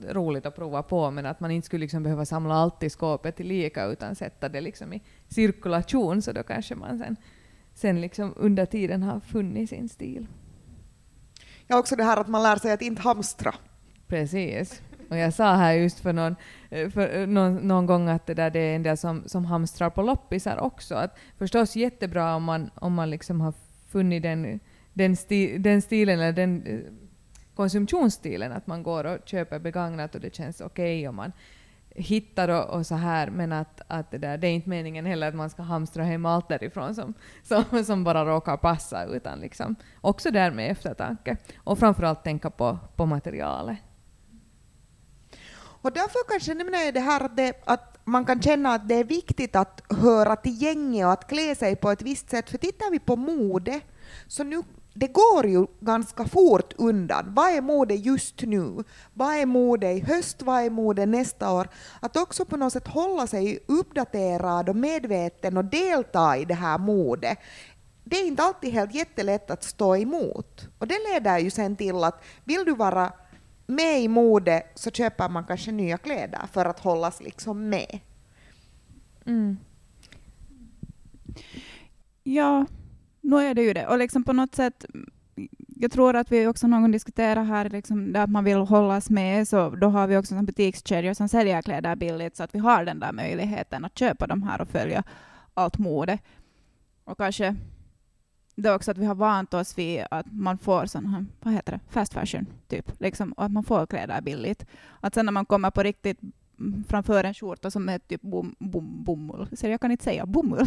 roligt 0.08 0.46
att 0.46 0.56
prova 0.56 0.82
på 0.82 1.10
men 1.10 1.26
att 1.26 1.40
man 1.40 1.50
inte 1.50 1.66
skulle 1.66 1.80
liksom 1.80 2.02
behöva 2.02 2.24
samla 2.24 2.54
allt 2.54 2.82
i 2.82 2.90
skåpet 2.90 3.36
till 3.36 3.46
lika 3.46 3.84
utan 3.84 4.14
sätta 4.14 4.48
det 4.48 4.60
liksom 4.60 4.92
i 4.92 5.02
cirkulation 5.28 6.22
så 6.22 6.32
då 6.32 6.42
kanske 6.42 6.74
man 6.74 6.98
sen, 6.98 7.16
sen 7.74 8.00
liksom 8.00 8.34
under 8.36 8.66
tiden 8.66 9.02
har 9.02 9.20
funnit 9.20 9.70
sin 9.70 9.88
stil. 9.88 10.26
Ja, 11.66 11.78
också 11.78 11.96
det 11.96 12.04
här 12.04 12.16
att 12.16 12.28
man 12.28 12.42
lär 12.42 12.56
sig 12.56 12.72
att 12.72 12.82
inte 12.82 13.02
hamstra. 13.02 13.54
Precis. 14.06 14.82
Och 15.10 15.16
jag 15.16 15.34
sa 15.34 15.54
här 15.54 15.72
just 15.72 16.00
för 16.00 16.12
någon, 16.12 16.36
för 16.70 17.26
någon, 17.26 17.56
någon 17.56 17.86
gång 17.86 18.08
att 18.08 18.26
det, 18.26 18.34
där 18.34 18.50
det 18.50 18.60
är 18.60 18.76
en 18.76 18.82
del 18.82 18.96
som, 18.96 19.22
som 19.26 19.44
hamstrar 19.44 19.90
på 19.90 20.02
loppisar 20.02 20.58
också. 20.58 20.94
Att 20.94 21.18
förstås 21.38 21.76
jättebra 21.76 22.34
om 22.34 22.44
man, 22.44 22.70
om 22.74 22.94
man 22.94 23.10
liksom 23.10 23.40
har 23.40 23.54
funnit 23.88 24.22
den, 24.22 24.60
den, 24.92 25.16
sti, 25.16 25.58
den 25.58 25.82
stilen 25.82 26.20
eller 26.20 26.32
den 26.32 26.84
konsumtionsstilen 27.60 28.52
att 28.52 28.66
man 28.66 28.82
går 28.82 29.04
och 29.04 29.18
köper 29.24 29.58
begagnat 29.58 30.14
och 30.14 30.20
det 30.20 30.34
känns 30.34 30.60
okej 30.60 30.98
okay 30.98 31.08
och 31.08 31.14
man 31.14 31.32
hittar 31.90 32.48
och, 32.48 32.64
och, 32.64 32.86
så 32.86 32.94
här, 32.94 33.30
men 33.30 33.52
att, 33.52 33.80
att 33.86 34.10
det, 34.10 34.18
där, 34.18 34.38
det 34.38 34.46
är 34.46 34.52
inte 34.52 34.68
meningen 34.68 35.06
heller 35.06 35.28
att 35.28 35.34
man 35.34 35.50
ska 35.50 35.62
hamstra 35.62 36.02
hem 36.02 36.26
allt 36.26 36.48
därifrån 36.48 36.94
som, 36.94 37.14
som, 37.42 37.84
som 37.84 38.04
bara 38.04 38.24
råkar 38.24 38.56
passa, 38.56 39.04
utan 39.04 39.40
liksom 39.40 39.76
också 40.00 40.30
där 40.30 40.50
med 40.50 40.70
eftertanke. 40.70 41.36
Och 41.56 41.78
framförallt 41.78 42.24
tänka 42.24 42.50
på, 42.50 42.78
på 42.96 43.06
materialet. 43.06 43.78
Och 45.82 45.92
därför 45.92 46.28
kanske 46.28 46.54
nämner 46.54 46.84
jag 46.84 46.94
det 46.94 47.00
här 47.00 47.24
att, 47.24 47.36
det, 47.36 47.62
att 47.64 47.98
man 48.04 48.24
kan 48.24 48.42
känna 48.42 48.74
att 48.74 48.88
det 48.88 48.94
är 48.94 49.04
viktigt 49.04 49.56
att 49.56 49.82
höra 49.90 50.36
till 50.36 50.62
gänget 50.62 51.06
och 51.06 51.12
att 51.12 51.28
klä 51.28 51.54
sig 51.54 51.76
på 51.76 51.90
ett 51.90 52.02
visst 52.02 52.30
sätt. 52.30 52.50
För 52.50 52.58
tittar 52.58 52.90
vi 52.90 52.98
på 52.98 53.16
mode, 53.16 53.80
så 54.26 54.44
nu 54.44 54.62
det 55.00 55.06
går 55.06 55.46
ju 55.46 55.66
ganska 55.80 56.24
fort 56.24 56.72
undan. 56.76 57.34
Vad 57.34 57.50
är 57.50 57.60
mode 57.60 57.94
just 57.94 58.42
nu? 58.42 58.84
Vad 59.14 59.34
är 59.34 59.46
mode 59.46 59.92
i 59.92 60.00
höst? 60.00 60.42
Vad 60.42 60.62
är 60.62 60.70
mode 60.70 61.06
nästa 61.06 61.52
år? 61.52 61.68
Att 62.00 62.16
också 62.16 62.44
på 62.44 62.56
något 62.56 62.72
sätt 62.72 62.88
hålla 62.88 63.26
sig 63.26 63.58
uppdaterad 63.66 64.68
och 64.68 64.76
medveten 64.76 65.56
och 65.56 65.64
delta 65.64 66.36
i 66.36 66.44
det 66.44 66.54
här 66.54 66.78
modet. 66.78 67.38
Det 68.04 68.16
är 68.16 68.26
inte 68.26 68.42
alltid 68.42 68.72
helt 68.72 68.94
jättelätt 68.94 69.50
att 69.50 69.62
stå 69.62 69.96
emot. 69.96 70.68
Och 70.78 70.86
det 70.86 70.98
leder 71.12 71.38
ju 71.38 71.50
sen 71.50 71.76
till 71.76 72.04
att 72.04 72.22
vill 72.44 72.64
du 72.64 72.74
vara 72.74 73.12
med 73.66 74.02
i 74.02 74.08
mode 74.08 74.62
så 74.74 74.90
köper 74.90 75.28
man 75.28 75.44
kanske 75.44 75.72
nya 75.72 75.98
kläder 75.98 76.40
för 76.52 76.64
att 76.64 76.80
hållas 76.80 77.20
liksom 77.20 77.68
med. 77.68 77.98
Mm. 79.26 79.56
Ja, 82.22 82.66
nu 83.20 83.36
är 83.36 83.54
det 83.54 83.62
ju 83.62 83.72
det. 83.72 83.86
Och 83.86 83.98
liksom 83.98 84.24
på 84.24 84.32
något 84.32 84.54
sätt, 84.54 84.84
jag 85.76 85.92
tror 85.92 86.16
att 86.16 86.32
vi 86.32 86.46
också 86.46 86.66
någon 86.66 86.82
gång 86.82 86.90
diskuterar 86.90 87.44
här 87.44 87.70
liksom, 87.70 88.16
att 88.16 88.30
man 88.30 88.44
vill 88.44 88.56
hållas 88.56 89.10
med, 89.10 89.48
så 89.48 89.70
då 89.70 89.88
har 89.88 90.06
vi 90.06 90.16
också 90.16 90.34
en 90.34 90.46
butikskedjor 90.46 91.14
som 91.14 91.28
säljer 91.28 91.62
kläder 91.62 91.96
billigt, 91.96 92.36
så 92.36 92.42
att 92.42 92.54
vi 92.54 92.58
har 92.58 92.84
den 92.84 93.00
där 93.00 93.12
möjligheten 93.12 93.84
att 93.84 93.98
köpa 93.98 94.26
de 94.26 94.42
här 94.42 94.60
och 94.60 94.68
följa 94.68 95.02
allt 95.54 95.78
mode. 95.78 96.18
Och 97.04 97.18
kanske 97.18 97.56
det 98.54 98.68
är 98.68 98.74
också 98.74 98.90
att 98.90 98.98
vi 98.98 99.06
har 99.06 99.14
vant 99.14 99.54
oss 99.54 99.78
vid 99.78 100.04
att 100.10 100.26
man 100.32 100.58
får 100.58 100.86
sån 100.86 101.06
här, 101.06 101.26
vad 101.40 101.54
heter 101.54 101.72
det, 101.72 101.80
fast 101.88 102.14
fashion, 102.14 102.46
typ, 102.68 103.00
liksom, 103.00 103.32
och 103.32 103.44
att 103.44 103.52
man 103.52 103.64
får 103.64 103.86
kläder 103.86 104.20
billigt. 104.20 104.66
Att 105.00 105.14
sen 105.14 105.24
när 105.26 105.32
man 105.32 105.46
kommer 105.46 105.70
på 105.70 105.82
riktigt 105.82 106.20
framför 106.88 107.24
en 107.24 107.34
skjorta 107.34 107.70
som 107.70 107.88
är 107.88 107.98
typ 107.98 108.22
bom, 108.22 108.54
bom, 108.58 109.04
bomull. 109.04 109.48
Så 109.56 109.68
jag 109.68 109.80
kan 109.80 109.90
inte 109.90 110.04
säga 110.04 110.26
bomull. 110.26 110.66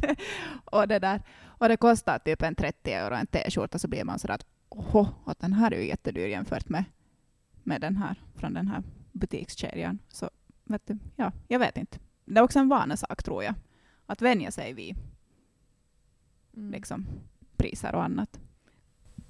och, 0.64 0.88
det 0.88 0.98
där. 0.98 1.22
och 1.44 1.68
det 1.68 1.76
kostar 1.76 2.18
typ 2.18 2.42
en 2.42 2.54
30 2.54 2.92
euro 2.92 3.14
en 3.14 3.26
t-skjorta 3.26 3.78
så 3.78 3.88
blir 3.88 4.04
man 4.04 4.18
sådär 4.18 4.34
att 4.34 4.46
åh, 4.68 5.08
att 5.24 5.38
den 5.38 5.52
här 5.52 5.72
är 5.72 5.78
ju 5.78 5.86
jättedyr 5.86 6.26
jämfört 6.26 6.68
med, 6.68 6.84
med 7.62 7.80
den 7.80 7.96
här 7.96 8.22
från 8.34 8.54
den 8.54 8.68
här 8.68 8.82
butikskedjan. 9.12 9.98
Så 10.08 10.30
vet 10.64 10.86
du, 10.86 10.98
ja, 11.16 11.32
jag 11.48 11.58
vet 11.58 11.76
inte. 11.76 11.98
Det 12.24 12.38
är 12.38 12.42
också 12.44 12.58
en 12.58 12.68
vanesak 12.68 13.22
tror 13.22 13.44
jag. 13.44 13.54
Att 14.06 14.22
vänja 14.22 14.50
sig 14.50 14.72
vid 14.72 14.96
mm. 16.56 16.70
liksom, 16.70 17.06
priser 17.56 17.94
och 17.94 18.04
annat. 18.04 18.40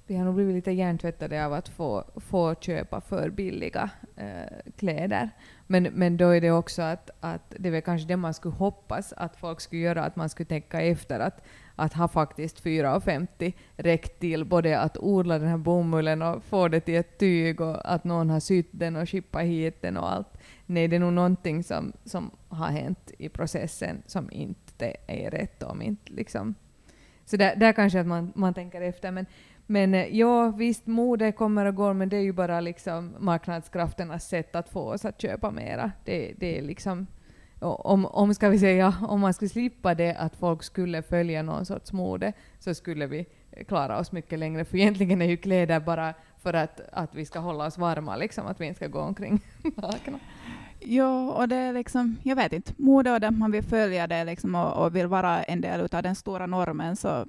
Vi 0.07 0.15
har 0.15 0.25
nog 0.25 0.35
blivit 0.35 0.55
lite 0.55 0.71
hjärntvättade 0.71 1.45
av 1.45 1.53
att 1.53 1.69
få, 1.69 2.03
få 2.15 2.55
köpa 2.55 3.01
för 3.01 3.29
billiga 3.29 3.89
eh, 4.15 4.71
kläder. 4.77 5.29
Men, 5.67 5.83
men 5.83 6.17
då 6.17 6.29
är 6.29 6.41
det 6.41 6.51
också 6.51 6.81
att, 6.81 7.09
att 7.19 7.53
det 7.59 7.69
är 7.69 7.71
väl 7.71 7.81
kanske 7.81 8.07
det 8.07 8.17
man 8.17 8.33
skulle 8.33 8.55
hoppas 8.55 9.13
att 9.13 9.35
folk 9.35 9.61
skulle 9.61 9.81
göra, 9.81 10.03
att 10.03 10.15
man 10.15 10.29
skulle 10.29 10.47
tänka 10.47 10.81
efter 10.81 11.19
att, 11.19 11.43
att 11.75 11.93
ha 11.93 12.07
faktiskt 12.07 12.63
4,50 12.63 13.53
räckt 13.75 14.19
till 14.19 14.45
både 14.45 14.79
att 14.79 14.97
odla 14.97 15.39
den 15.39 15.47
här 15.47 15.57
bomullen 15.57 16.21
och 16.21 16.43
få 16.43 16.67
det 16.67 16.79
till 16.79 16.95
ett 16.95 17.17
tyg 17.17 17.61
och 17.61 17.93
att 17.93 18.03
någon 18.03 18.29
har 18.29 18.39
sytt 18.39 18.69
den 18.71 18.95
och 18.95 19.09
skippat 19.09 19.43
hit 19.43 19.81
den 19.81 19.97
och 19.97 20.11
allt. 20.11 20.37
Nej, 20.65 20.87
det 20.87 20.95
är 20.95 20.99
nog 20.99 21.13
någonting 21.13 21.63
som, 21.63 21.93
som 22.03 22.31
har 22.47 22.67
hänt 22.67 23.11
i 23.17 23.29
processen 23.29 24.03
som 24.05 24.31
inte 24.31 24.95
är 25.07 25.31
rätt 25.31 25.63
om 25.63 25.81
inte 25.81 26.13
liksom 26.13 26.55
så 27.25 27.37
där, 27.37 27.55
där 27.55 27.73
kanske 27.73 27.99
att 27.99 28.07
man, 28.07 28.33
man 28.35 28.53
tänker 28.53 28.81
efter. 28.81 29.11
Men, 29.11 29.25
men 29.67 29.93
eh, 29.93 30.17
ja, 30.17 30.49
visst, 30.49 30.87
mode 30.87 31.31
kommer 31.31 31.65
och 31.65 31.75
går, 31.75 31.93
men 31.93 32.09
det 32.09 32.17
är 32.17 32.21
ju 32.21 32.31
bara 32.31 32.59
liksom 32.59 33.15
marknadskrafternas 33.19 34.27
sätt 34.27 34.55
att 34.55 34.69
få 34.69 34.93
oss 34.93 35.05
att 35.05 35.21
köpa 35.21 35.51
mera. 35.51 35.91
Det, 36.05 36.33
det 36.37 36.57
är 36.57 36.61
liksom, 36.61 37.07
om, 37.59 38.05
om, 38.05 38.33
ska 38.33 38.49
vi 38.49 38.59
säga, 38.59 38.95
om 39.07 39.19
man 39.19 39.33
skulle 39.33 39.49
slippa 39.49 39.95
det, 39.95 40.15
att 40.15 40.35
folk 40.35 40.63
skulle 40.63 41.01
följa 41.01 41.43
någon 41.43 41.65
sorts 41.65 41.93
mode, 41.93 42.33
så 42.59 42.73
skulle 42.73 43.07
vi 43.07 43.25
eh, 43.51 43.65
klara 43.65 43.99
oss 43.99 44.11
mycket 44.11 44.39
längre. 44.39 44.65
För 44.65 44.77
egentligen 44.77 45.21
är 45.21 45.25
ju 45.25 45.37
kläder 45.37 45.79
bara 45.79 46.13
för 46.37 46.53
att, 46.53 46.81
att 46.91 47.15
vi 47.15 47.25
ska 47.25 47.39
hålla 47.39 47.65
oss 47.65 47.77
varma, 47.77 48.15
liksom, 48.15 48.47
att 48.47 48.61
vi 48.61 48.65
inte 48.65 48.77
ska 48.77 48.87
gå 48.87 48.99
omkring 48.99 49.39
nakna. 49.75 50.19
Ja, 50.79 51.31
och 51.31 51.47
det 51.49 51.55
är 51.55 51.73
liksom, 51.73 52.17
jag 52.23 52.35
vet 52.35 52.53
inte, 52.53 52.73
mode 52.77 53.11
och 53.11 53.19
det 53.19 53.31
man 53.31 53.51
vill 53.51 53.63
följa 53.63 54.07
det 54.07 54.23
liksom 54.23 54.55
och, 54.55 54.85
och, 54.85 54.95
vill 54.95 55.07
vara 55.07 55.43
en 55.43 55.61
del 55.61 55.87
av 55.91 56.03
den 56.03 56.15
stora 56.15 56.45
normen, 56.45 56.95
så 56.95 57.25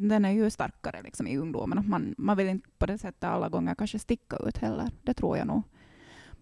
den 0.00 0.24
är 0.24 0.30
ju 0.30 0.50
starkare 0.50 1.02
liksom 1.02 1.26
i 1.26 1.36
ungdomen. 1.36 1.88
Man, 1.88 2.14
man 2.18 2.36
vill 2.36 2.48
inte 2.48 2.68
på 2.78 2.86
det 2.86 2.98
sättet 2.98 3.24
alla 3.24 3.48
gånger 3.48 3.74
kanske 3.74 3.98
sticka 3.98 4.36
ut 4.36 4.58
heller, 4.58 4.90
det 5.02 5.14
tror 5.14 5.38
jag 5.38 5.46
nog. 5.46 5.62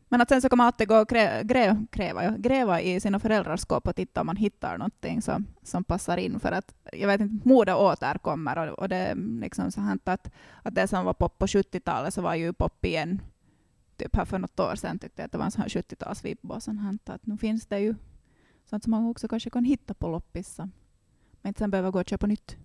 Men 0.08 0.20
att 0.20 0.28
sen 0.28 0.42
så 0.42 0.49
kan 0.49 0.58
man 0.58 0.66
alltid 0.66 0.88
gå 0.88 0.96
och 0.96 1.08
krä, 1.08 1.42
grä, 1.42 1.87
kräva, 1.90 2.25
ja, 2.25 2.34
gräva 2.38 2.80
i 2.80 3.00
sina 3.00 3.18
föräldrars 3.20 3.61
skåp 3.61 3.88
och 3.88 3.96
titta 3.96 4.20
om 4.20 4.26
man 4.26 4.37
hittar 4.37 4.78
någonting 4.78 5.23
som, 5.23 5.46
som 5.62 5.84
passar 5.84 6.16
in. 6.16 6.40
För 6.40 6.52
att 6.52 6.75
jag 6.92 7.08
vet 7.08 7.20
inte, 7.20 7.49
mode 7.49 7.75
återkommer 7.75 8.56
och, 8.56 8.78
och 8.78 8.88
det 8.88 8.96
är 8.96 9.14
liksom 9.40 9.73
så 9.73 9.80
att, 10.04 10.30
att 10.62 10.75
det 10.75 10.88
som 10.88 11.04
var 11.04 11.14
pop 11.14 11.38
på 11.38 11.46
70-talet 11.46 12.14
så 12.14 12.23
var 12.23 12.34
ju 12.34 12.52
pop 12.52 12.84
igen 12.84 13.23
typ 13.96 14.16
här 14.16 14.25
för 14.25 14.38
något 14.38 14.61
år 14.61 14.75
sedan 14.75 14.99
tyckte 14.99 15.23
jag 15.23 15.26
att 15.26 15.32
det 15.32 15.38
var 15.38 15.44
en 15.44 15.50
sån 15.50 15.62
här 15.62 15.68
70-talsvibb 15.68 16.50
och 16.50 16.62
sånt 16.62 17.08
att 17.08 17.26
nu 17.26 17.38
finns 17.38 17.66
det 17.66 17.78
ju 17.78 17.94
sånt 18.64 18.84
som 18.84 18.90
man 18.90 19.06
också 19.06 19.28
kanske 19.28 19.50
kan 19.50 19.64
hitta 19.64 19.94
på 19.94 20.08
loppis 20.08 20.58
men 21.42 21.49
inte 21.49 21.58
sen 21.58 21.70
behöver 21.70 21.90
gå 21.90 22.00
och 22.00 22.08
köpa 22.08 22.26
nytt. 22.26 22.56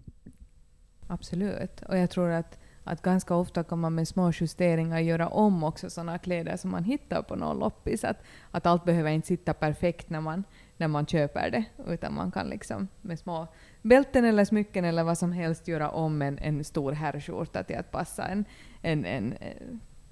Absolut, 1.11 1.81
och 1.81 1.97
jag 1.97 2.09
tror 2.09 2.29
att, 2.29 2.59
att 2.83 3.01
ganska 3.01 3.35
ofta 3.35 3.63
kan 3.63 3.79
man 3.79 3.95
med 3.95 4.07
små 4.07 4.31
justeringar 4.31 4.99
göra 4.99 5.27
om 5.27 5.63
också 5.63 5.89
sådana 5.89 6.17
kläder 6.17 6.57
som 6.57 6.71
man 6.71 6.83
hittar 6.83 7.21
på 7.21 7.35
någon 7.35 7.59
loppis. 7.59 8.03
Att, 8.03 8.17
att 8.51 8.65
allt 8.65 8.85
behöver 8.85 9.11
inte 9.11 9.27
sitta 9.27 9.53
perfekt 9.53 10.09
när 10.09 10.21
man, 10.21 10.43
när 10.77 10.87
man 10.87 11.05
köper 11.05 11.49
det, 11.51 11.65
utan 11.87 12.13
man 12.13 12.31
kan 12.31 12.49
liksom 12.49 12.87
med 13.01 13.19
små 13.19 13.47
bälten 13.81 14.25
eller 14.25 14.45
smycken 14.45 14.85
eller 14.85 15.03
vad 15.03 15.17
som 15.17 15.31
helst 15.31 15.67
göra 15.67 15.89
om 15.89 16.21
en, 16.21 16.37
en 16.39 16.63
stor 16.63 16.91
herrskjorta 16.91 17.63
till 17.63 17.77
att 17.77 17.91
passa 17.91 18.27
en, 18.27 18.45
en, 18.81 19.05
en 19.05 19.33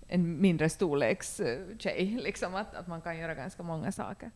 en 0.08 0.42
mindre 0.42 0.70
storleks 0.70 1.40
eh, 1.40 1.60
tjej. 1.80 2.20
Liksom, 2.24 2.56
att, 2.56 2.76
att 2.76 2.88
man 2.88 3.02
kan 3.02 3.18
göra 3.18 3.34
ganska 3.34 3.64
många 3.64 3.92
saker. 3.92 4.32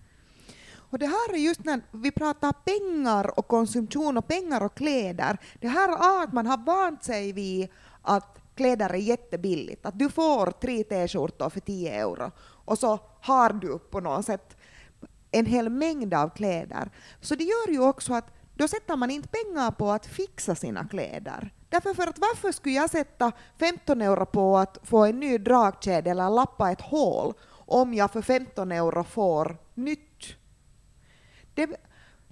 Och 0.91 0.99
det 0.99 1.05
här 1.05 1.33
är 1.33 1.37
just 1.37 1.65
när 1.65 1.81
vi 1.91 2.11
pratar 2.11 2.53
pengar 2.53 3.39
och 3.39 3.47
konsumtion 3.47 4.17
och 4.17 4.27
pengar 4.27 4.63
och 4.63 4.75
kläder. 4.75 5.37
Det 5.59 5.67
här 5.67 5.89
är 5.89 6.23
att 6.23 6.33
man 6.33 6.47
har 6.47 6.57
vant 6.57 7.03
sig 7.03 7.33
vid 7.33 7.69
att 8.01 8.39
kläder 8.55 8.89
är 8.89 8.97
jättebilligt. 8.97 9.85
Att 9.85 9.99
du 9.99 10.09
får 10.09 10.51
tre 10.51 10.83
t-skjortor 10.83 11.49
för 11.49 11.59
10 11.59 12.01
euro 12.01 12.31
och 12.65 12.77
så 12.77 12.99
har 13.21 13.53
du 13.53 13.79
på 13.79 13.99
något 13.99 14.25
sätt 14.25 14.57
en 15.31 15.45
hel 15.45 15.69
mängd 15.69 16.13
av 16.13 16.29
kläder. 16.29 16.89
Så 17.21 17.35
det 17.35 17.43
gör 17.43 17.71
ju 17.71 17.81
också 17.81 18.13
att 18.13 18.33
då 18.55 18.67
sätter 18.67 18.95
man 18.95 19.11
inte 19.11 19.27
pengar 19.27 19.71
på 19.71 19.91
att 19.91 20.05
fixa 20.05 20.55
sina 20.55 20.87
kläder. 20.87 21.53
Därför 21.69 21.93
för 21.93 22.07
att 22.07 22.19
varför 22.19 22.51
skulle 22.51 22.75
jag 22.75 22.89
sätta 22.89 23.31
15 23.59 24.01
euro 24.01 24.25
på 24.25 24.57
att 24.57 24.77
få 24.83 25.05
en 25.05 25.19
ny 25.19 25.37
dragkedja 25.37 26.11
eller 26.11 26.29
lappa 26.29 26.71
ett 26.71 26.81
hål 26.81 27.33
om 27.51 27.93
jag 27.93 28.11
för 28.11 28.21
15 28.21 28.71
euro 28.71 29.03
får 29.03 29.57
nytt? 29.73 30.10
Det, 31.53 31.69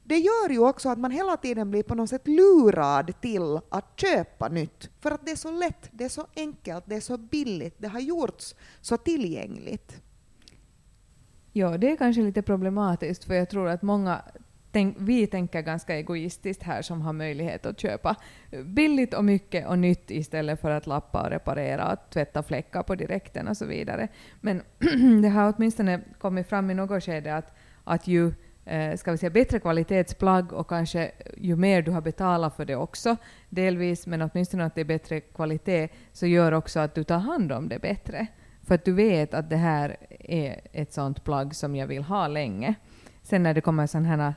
det 0.04 0.18
gör 0.18 0.50
ju 0.50 0.60
också 0.60 0.90
att 0.90 1.00
man 1.00 1.12
hela 1.12 1.38
tiden 1.38 1.72
blir 1.72 1.84
på 1.84 1.96
något 1.96 2.10
sätt 2.10 2.28
lurad 2.28 3.22
till 3.22 3.60
att 3.70 4.00
köpa 4.00 4.48
nytt. 4.48 4.90
För 5.00 5.12
att 5.12 5.26
det 5.26 5.32
är 5.32 5.36
så 5.36 5.52
lätt, 5.52 5.90
det 5.92 6.04
är 6.04 6.10
så 6.10 6.28
enkelt, 6.36 6.84
det 6.88 6.96
är 6.96 7.02
så 7.02 7.18
billigt, 7.18 7.76
det 7.78 7.88
har 7.88 8.00
gjorts 8.00 8.56
så 8.82 8.98
tillgängligt. 8.98 10.02
Ja, 11.54 11.78
det 11.78 11.92
är 11.92 11.96
kanske 11.96 12.22
lite 12.22 12.42
problematiskt 12.42 13.24
för 13.24 13.34
jag 13.34 13.50
tror 13.50 13.70
att 13.70 13.82
många 13.82 14.22
tänk, 14.72 14.96
vi 15.00 15.28
tänker 15.28 15.62
ganska 15.62 15.96
egoistiskt 15.96 16.64
här 16.64 16.82
som 16.82 17.02
har 17.02 17.14
möjlighet 17.14 17.66
att 17.66 17.80
köpa 17.80 18.16
billigt 18.66 19.14
och 19.14 19.26
mycket 19.26 19.68
och 19.68 19.80
nytt 19.80 20.12
istället 20.12 20.62
för 20.62 20.72
att 20.72 20.88
lappa 20.88 21.24
och 21.24 21.30
reparera 21.30 21.94
och 21.94 22.10
tvätta 22.10 22.44
fläckar 22.44 22.84
på 22.84 22.96
direkten 22.96 23.48
och 23.48 23.58
så 23.58 23.66
vidare. 23.66 24.08
Men 24.42 24.62
det 25.22 25.30
har 25.30 25.54
åtminstone 25.58 26.02
kommit 26.20 26.48
fram 26.48 26.72
i 26.72 26.74
något 26.74 27.04
skede 27.04 27.36
att, 27.36 27.56
att 27.84 28.08
ju 28.08 28.34
eh, 28.66 28.96
ska 28.96 29.12
vi 29.12 29.18
säga, 29.18 29.30
bättre 29.30 29.60
kvalitetsplagg 29.60 30.54
och 30.54 30.70
kanske 30.70 31.12
ju 31.38 31.56
mer 31.56 31.82
du 31.82 31.92
har 31.92 32.02
betalat 32.02 32.56
för 32.56 32.66
det 32.66 32.76
också, 32.76 33.16
delvis, 33.50 34.08
men 34.08 34.22
åtminstone 34.22 34.66
att 34.66 34.76
det 34.76 34.82
är 34.82 34.86
bättre 34.86 35.20
kvalitet, 35.20 35.90
så 36.14 36.28
gör 36.28 36.52
också 36.52 36.80
att 36.80 36.96
du 36.96 37.04
tar 37.04 37.20
hand 37.20 37.52
om 37.52 37.70
det 37.70 37.80
bättre. 37.80 38.28
För 38.64 38.76
att 38.76 38.86
du 38.86 38.94
vet 38.94 39.34
att 39.34 39.50
det 39.50 39.58
här 39.58 39.98
är 40.20 40.62
ett 40.72 40.94
sånt 40.94 41.24
plagg 41.24 41.56
som 41.56 41.76
jag 41.76 41.88
vill 41.88 42.04
ha 42.04 42.28
länge. 42.28 42.76
Sen 43.24 43.44
när 43.44 43.54
det 43.54 43.62
kommer 43.62 43.88
sådana 43.88 44.08
här 44.08 44.34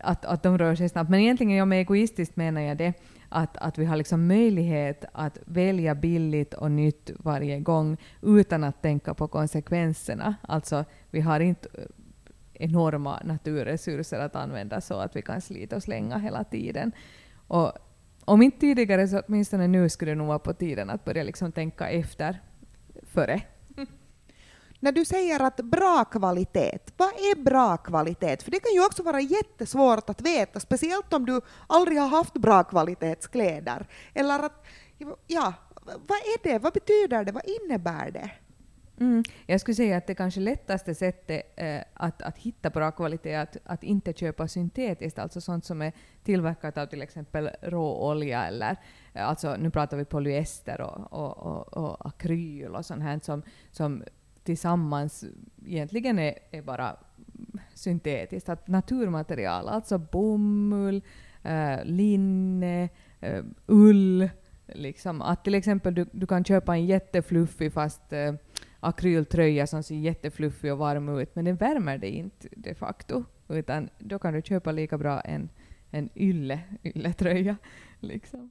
att, 0.00 0.24
att 0.24 0.42
de 0.42 0.58
rör 0.58 0.74
sig 0.74 0.88
snabbt. 0.88 1.10
Men 1.10 1.20
egentligen, 1.20 1.52
jag 1.52 1.68
med 1.68 1.80
egoistiskt 1.80 2.36
menar 2.36 2.60
jag 2.60 2.76
det, 2.76 2.92
att, 3.28 3.56
att 3.56 3.78
vi 3.78 3.84
har 3.84 3.96
liksom 3.96 4.26
möjlighet 4.26 5.04
att 5.12 5.38
välja 5.44 5.94
billigt 5.94 6.54
och 6.54 6.70
nytt 6.70 7.10
varje 7.18 7.60
gång 7.60 7.96
utan 8.22 8.64
att 8.64 8.82
tänka 8.82 9.14
på 9.14 9.28
konsekvenserna. 9.28 10.34
Alltså, 10.42 10.84
vi 11.10 11.20
har 11.20 11.40
inte 11.40 11.68
enorma 12.54 13.20
naturresurser 13.24 14.18
att 14.18 14.36
använda 14.36 14.80
så 14.80 14.94
att 14.94 15.16
vi 15.16 15.22
kan 15.22 15.40
slita 15.40 15.76
och 15.76 15.82
slänga 15.82 16.18
hela 16.18 16.44
tiden. 16.44 16.92
Och 17.46 17.72
om 18.24 18.42
inte 18.42 18.60
tidigare 18.60 19.08
så 19.08 19.22
åtminstone 19.26 19.66
nu 19.66 19.88
skulle 19.88 20.10
det 20.10 20.14
nog 20.14 20.26
vara 20.26 20.38
på 20.38 20.54
tiden 20.54 20.90
att 20.90 21.04
börja 21.04 21.22
liksom 21.22 21.52
tänka 21.52 21.88
efter 21.88 22.40
före. 23.02 23.40
När 24.80 24.92
du 24.92 25.04
säger 25.04 25.40
att 25.40 25.56
bra 25.56 26.04
kvalitet, 26.04 26.78
vad 26.96 27.08
är 27.08 27.42
bra 27.42 27.76
kvalitet? 27.76 28.36
För 28.42 28.50
det 28.50 28.60
kan 28.60 28.74
ju 28.74 28.86
också 28.86 29.02
vara 29.02 29.20
jättesvårt 29.20 30.10
att 30.10 30.20
veta, 30.20 30.60
speciellt 30.60 31.12
om 31.12 31.26
du 31.26 31.40
aldrig 31.66 31.98
har 31.98 32.08
haft 32.08 32.34
bra 32.34 32.64
kvalitetskläder. 32.64 33.86
Eller 34.14 34.42
att, 34.42 34.66
ja, 35.26 35.52
vad 35.84 36.18
är 36.18 36.42
det? 36.42 36.58
Vad 36.58 36.72
betyder 36.72 37.24
det? 37.24 37.32
Vad 37.32 37.42
innebär 37.44 38.10
det? 38.10 38.30
Mm. 39.00 39.22
Jag 39.46 39.60
skulle 39.60 39.74
säga 39.74 39.96
att 39.96 40.06
det 40.06 40.14
kanske 40.14 40.40
lättaste 40.40 40.94
sättet 40.94 41.52
eh, 41.56 41.80
att, 41.94 42.22
att 42.22 42.38
hitta 42.38 42.70
bra 42.70 42.90
kvalitet 42.90 43.32
är 43.32 43.42
att, 43.42 43.56
att 43.64 43.82
inte 43.84 44.12
köpa 44.12 44.48
syntetiskt, 44.48 45.18
alltså 45.18 45.40
sånt 45.40 45.64
som 45.64 45.82
är 45.82 45.92
tillverkat 46.24 46.78
av 46.78 46.86
till 46.86 47.02
exempel 47.02 47.50
råolja 47.62 48.46
eller 48.46 48.76
eh, 49.14 49.28
alltså 49.28 49.56
nu 49.56 49.70
pratar 49.70 49.96
vi 49.96 50.04
polyester 50.04 50.80
och, 50.80 51.12
och, 51.12 51.38
och, 51.38 51.76
och 51.76 52.06
akryl 52.06 52.74
och 52.74 52.86
sånt 52.86 53.02
här 53.02 53.20
som, 53.22 53.42
som 53.70 54.04
tillsammans 54.44 55.24
egentligen 55.66 56.18
är, 56.18 56.38
är 56.50 56.62
bara 56.62 56.96
syntetiskt. 57.74 58.48
Att 58.48 58.68
naturmaterial, 58.68 59.68
alltså 59.68 59.98
bomull, 59.98 61.02
eh, 61.42 61.84
linne, 61.84 62.88
eh, 63.20 63.44
ull, 63.66 64.28
liksom. 64.66 65.22
Att 65.22 65.44
till 65.44 65.54
exempel 65.54 65.94
du, 65.94 66.06
du 66.12 66.26
kan 66.26 66.44
köpa 66.44 66.74
en 66.74 66.86
jättefluffig 66.86 67.72
fast 67.72 68.12
eh, 68.12 68.34
akryltröja 68.84 69.66
som 69.66 69.82
ser 69.82 69.94
jättefluffig 69.94 70.72
och 70.72 70.78
varm 70.78 71.18
ut, 71.18 71.36
men 71.36 71.44
den 71.44 71.56
värmer 71.56 71.98
dig 71.98 72.10
inte 72.10 72.48
de 72.56 72.74
facto. 72.74 73.24
Utan 73.48 73.88
då 73.98 74.18
kan 74.18 74.34
du 74.34 74.42
köpa 74.42 74.72
lika 74.72 74.98
bra 74.98 75.20
en, 75.20 75.48
en 75.90 76.08
ylle, 76.14 76.60
ylletröja. 76.84 77.56
Liksom. 78.00 78.50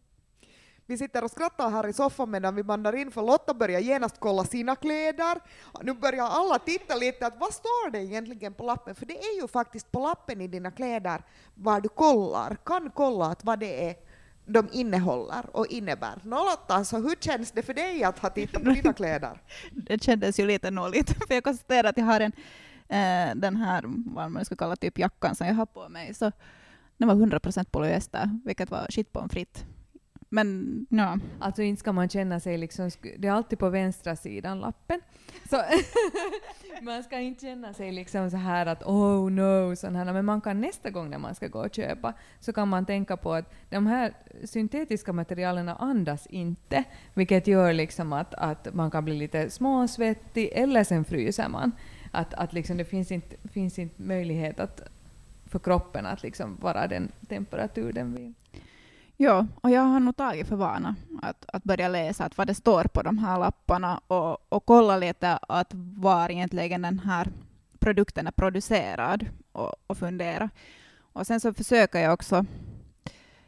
Vi 0.85 0.97
sitter 0.97 1.23
och 1.23 1.31
skrattar 1.31 1.69
här 1.69 1.87
i 1.87 1.93
soffan 1.93 2.31
medan 2.31 2.55
vi 2.55 2.63
bandar 2.63 2.95
in, 2.95 3.11
för 3.11 3.21
Lotta 3.21 3.53
börjar 3.53 3.79
genast 3.79 4.15
kolla 4.19 4.43
sina 4.43 4.75
kläder. 4.75 5.39
Nu 5.81 5.93
börjar 5.93 6.23
alla 6.23 6.59
titta 6.59 6.95
lite, 6.95 7.27
att 7.27 7.39
vad 7.39 7.53
står 7.53 7.91
det 7.91 7.99
egentligen 7.99 8.53
på 8.53 8.63
lappen? 8.63 8.95
För 8.95 9.05
det 9.05 9.17
är 9.17 9.41
ju 9.41 9.47
faktiskt 9.47 9.91
på 9.91 9.99
lappen 9.99 10.41
i 10.41 10.47
dina 10.47 10.71
kläder 10.71 11.21
vad 11.53 11.83
du 11.83 11.89
kollar, 11.89 12.57
kan 12.65 12.91
kolla 12.93 13.25
att 13.25 13.43
vad 13.43 13.59
det 13.59 13.89
är 13.89 13.95
de 14.45 14.69
innehåller 14.71 15.55
och 15.55 15.67
innebär. 15.67 16.19
Nå 16.23 16.35
Lotta, 16.35 16.83
så 16.85 16.97
hur 16.97 17.15
känns 17.19 17.51
det 17.51 17.61
för 17.61 17.73
dig 17.73 18.03
att 18.03 18.19
ha 18.19 18.29
tittat 18.29 18.63
på 18.63 18.69
dina 18.69 18.93
kläder? 18.93 19.41
Det 19.71 20.03
kändes 20.03 20.39
ju 20.39 20.47
lite 20.47 20.71
nolligt, 20.71 21.09
för 21.27 21.33
jag 21.33 21.43
konstaterar 21.43 21.89
att 21.89 21.97
jag 21.97 22.05
har 22.05 22.19
en, 22.19 22.31
eh, 22.89 23.35
den 23.35 23.55
här, 23.55 23.83
vad 23.85 24.31
man 24.31 24.45
ska 24.45 24.55
kalla 24.55 24.75
typ 24.75 24.99
jackan 24.99 25.35
som 25.35 25.47
jag 25.47 25.53
har 25.53 25.65
på 25.65 25.89
mig, 25.89 26.13
så 26.13 26.31
den 26.97 27.07
var 27.07 27.15
100% 27.15 27.65
polyester, 27.71 28.39
vilket 28.45 28.71
var 28.71 28.87
fritt. 29.29 29.65
Men 30.33 30.85
ja. 30.89 31.17
Alltså 31.39 31.61
inte 31.61 31.79
ska 31.79 31.91
man 31.91 32.09
känna 32.09 32.39
sig 32.39 32.57
liksom, 32.57 32.89
det 33.17 33.27
är 33.27 33.31
alltid 33.31 33.59
på 33.59 33.69
vänstra 33.69 34.15
sidan 34.15 34.59
lappen. 34.59 35.01
Så 35.49 35.63
man 36.81 37.03
ska 37.03 37.19
inte 37.19 37.45
känna 37.45 37.73
sig 37.73 37.91
liksom 37.91 38.31
så 38.31 38.37
här 38.37 38.65
att 38.65 38.83
oh 38.83 39.31
no, 39.31 39.75
sån 39.75 39.95
här. 39.95 40.13
men 40.13 40.25
man 40.25 40.41
kan 40.41 40.61
nästa 40.61 40.89
gång 40.89 41.09
när 41.09 41.17
man 41.17 41.35
ska 41.35 41.47
gå 41.47 41.59
och 41.59 41.75
köpa 41.75 42.13
så 42.39 42.53
kan 42.53 42.67
man 42.67 42.85
tänka 42.85 43.17
på 43.17 43.33
att 43.33 43.53
de 43.69 43.87
här 43.87 44.13
syntetiska 44.43 45.13
materialen 45.13 45.69
andas 45.69 46.27
inte, 46.27 46.83
vilket 47.13 47.47
gör 47.47 47.73
liksom 47.73 48.13
att, 48.13 48.33
att 48.33 48.73
man 48.73 48.91
kan 48.91 49.05
bli 49.05 49.13
lite 49.13 49.49
småsvettig 49.49 50.49
eller 50.53 50.83
sen 50.83 51.05
fryser 51.05 51.49
man. 51.49 51.71
Att, 52.11 52.33
att 52.33 52.53
liksom 52.53 52.77
det 52.77 52.85
finns 52.85 53.11
inte, 53.11 53.35
finns 53.49 53.79
inte 53.79 54.01
möjlighet 54.01 54.59
att, 54.59 54.81
för 55.45 55.59
kroppen 55.59 56.05
att 56.05 56.23
liksom 56.23 56.57
vara 56.61 56.87
den 56.87 57.11
temperatur 57.27 57.93
den 57.93 58.13
vill. 58.13 58.33
Ja, 59.17 59.47
och 59.61 59.69
jag 59.69 59.81
har 59.81 59.99
nog 59.99 60.17
tagit 60.17 60.47
för 60.47 60.55
vana 60.55 60.95
att, 61.21 61.45
att 61.47 61.63
börja 61.63 61.87
läsa 61.87 62.25
att 62.25 62.37
vad 62.37 62.47
det 62.47 62.55
står 62.55 62.83
på 62.83 63.01
de 63.01 63.17
här 63.17 63.39
lapparna 63.39 64.01
och, 64.07 64.53
och 64.53 64.65
kolla 64.65 64.97
lite 64.97 65.37
att 65.37 65.73
var 65.97 66.31
egentligen 66.31 66.81
den 66.81 66.99
här 66.99 67.27
produkten 67.79 68.27
är 68.27 68.31
producerad 68.31 69.25
och, 69.51 69.75
och 69.87 69.97
fundera. 69.97 70.49
Och 71.13 71.27
sen 71.27 71.39
så 71.39 71.53
försöker 71.53 71.99
jag 71.99 72.13
också, 72.13 72.45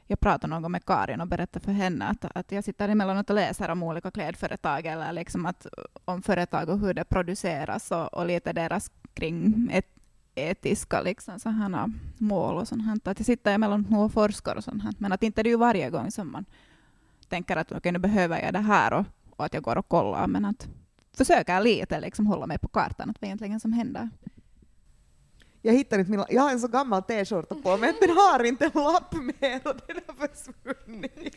jag 0.07 0.19
pratar 0.19 0.47
någon 0.47 0.61
gång 0.61 0.71
med 0.71 0.85
Karin 0.85 1.21
och 1.21 1.27
berättar 1.27 1.59
för 1.59 1.71
henne 1.71 2.05
att, 2.05 2.25
att 2.35 2.51
jag 2.51 2.63
sitter 2.63 2.89
emellanåt 2.89 3.29
och 3.29 3.35
läser 3.35 3.69
om 3.69 3.83
olika 3.83 4.11
klädföretag 4.11 4.85
eller 4.85 5.13
liksom 5.13 5.45
att, 5.45 5.67
om 6.05 6.21
företag 6.21 6.69
och 6.69 6.79
hur 6.79 6.93
det 6.93 7.03
produceras 7.03 7.91
och, 7.91 8.13
och 8.13 8.25
lite 8.25 8.53
deras 8.53 8.91
kring 9.13 9.69
ett 9.73 9.94
etiska 10.35 11.01
liksom, 11.01 11.39
sådana 11.39 11.89
mål 12.17 12.55
och 12.55 12.67
sånt. 12.67 13.07
Att 13.07 13.19
jag 13.19 13.25
sitter 13.25 13.53
emellan 13.53 13.95
och 13.95 14.11
forskar 14.11 14.55
och 14.55 14.63
sånt. 14.63 14.99
Men 14.99 15.11
att 15.11 15.23
inte 15.23 15.43
det 15.43 15.49
är 15.49 15.51
ju 15.51 15.57
varje 15.57 15.89
gång 15.89 16.11
som 16.11 16.31
man 16.31 16.45
tänker 17.29 17.57
att 17.57 17.71
okay, 17.71 17.91
nu 17.91 17.99
behöver 17.99 18.41
jag 18.41 18.53
det 18.53 18.59
här 18.59 18.93
och, 18.93 19.05
och 19.29 19.45
att 19.45 19.53
jag 19.53 19.63
går 19.63 19.77
och 19.77 19.87
kollar. 19.87 20.27
Men 20.27 20.45
att 20.45 20.67
försöka 21.13 21.59
lite 21.59 21.99
liksom 21.99 22.27
hålla 22.27 22.47
mig 22.47 22.57
på 22.57 22.67
kartan, 22.67 23.09
att 23.09 23.21
vad 23.21 23.27
egentligen 23.27 23.59
som 23.59 23.73
händer. 23.73 24.09
Jag 25.61 25.73
hittar 25.73 25.99
inte 25.99 26.11
min 26.11 26.23
Jag 26.29 26.41
har 26.41 26.51
en 26.51 26.59
så 26.59 26.67
gammal 26.67 27.03
t-skjorta 27.03 27.55
på 27.55 27.77
mig, 27.77 27.93
den 27.99 28.09
har 28.09 28.43
inte 28.43 28.65
en 28.65 28.83
lapp 28.83 29.13
mer 29.13 29.61
och 29.67 29.75
den 29.87 29.99
har 30.07 30.27
försvunnit. 30.27 31.35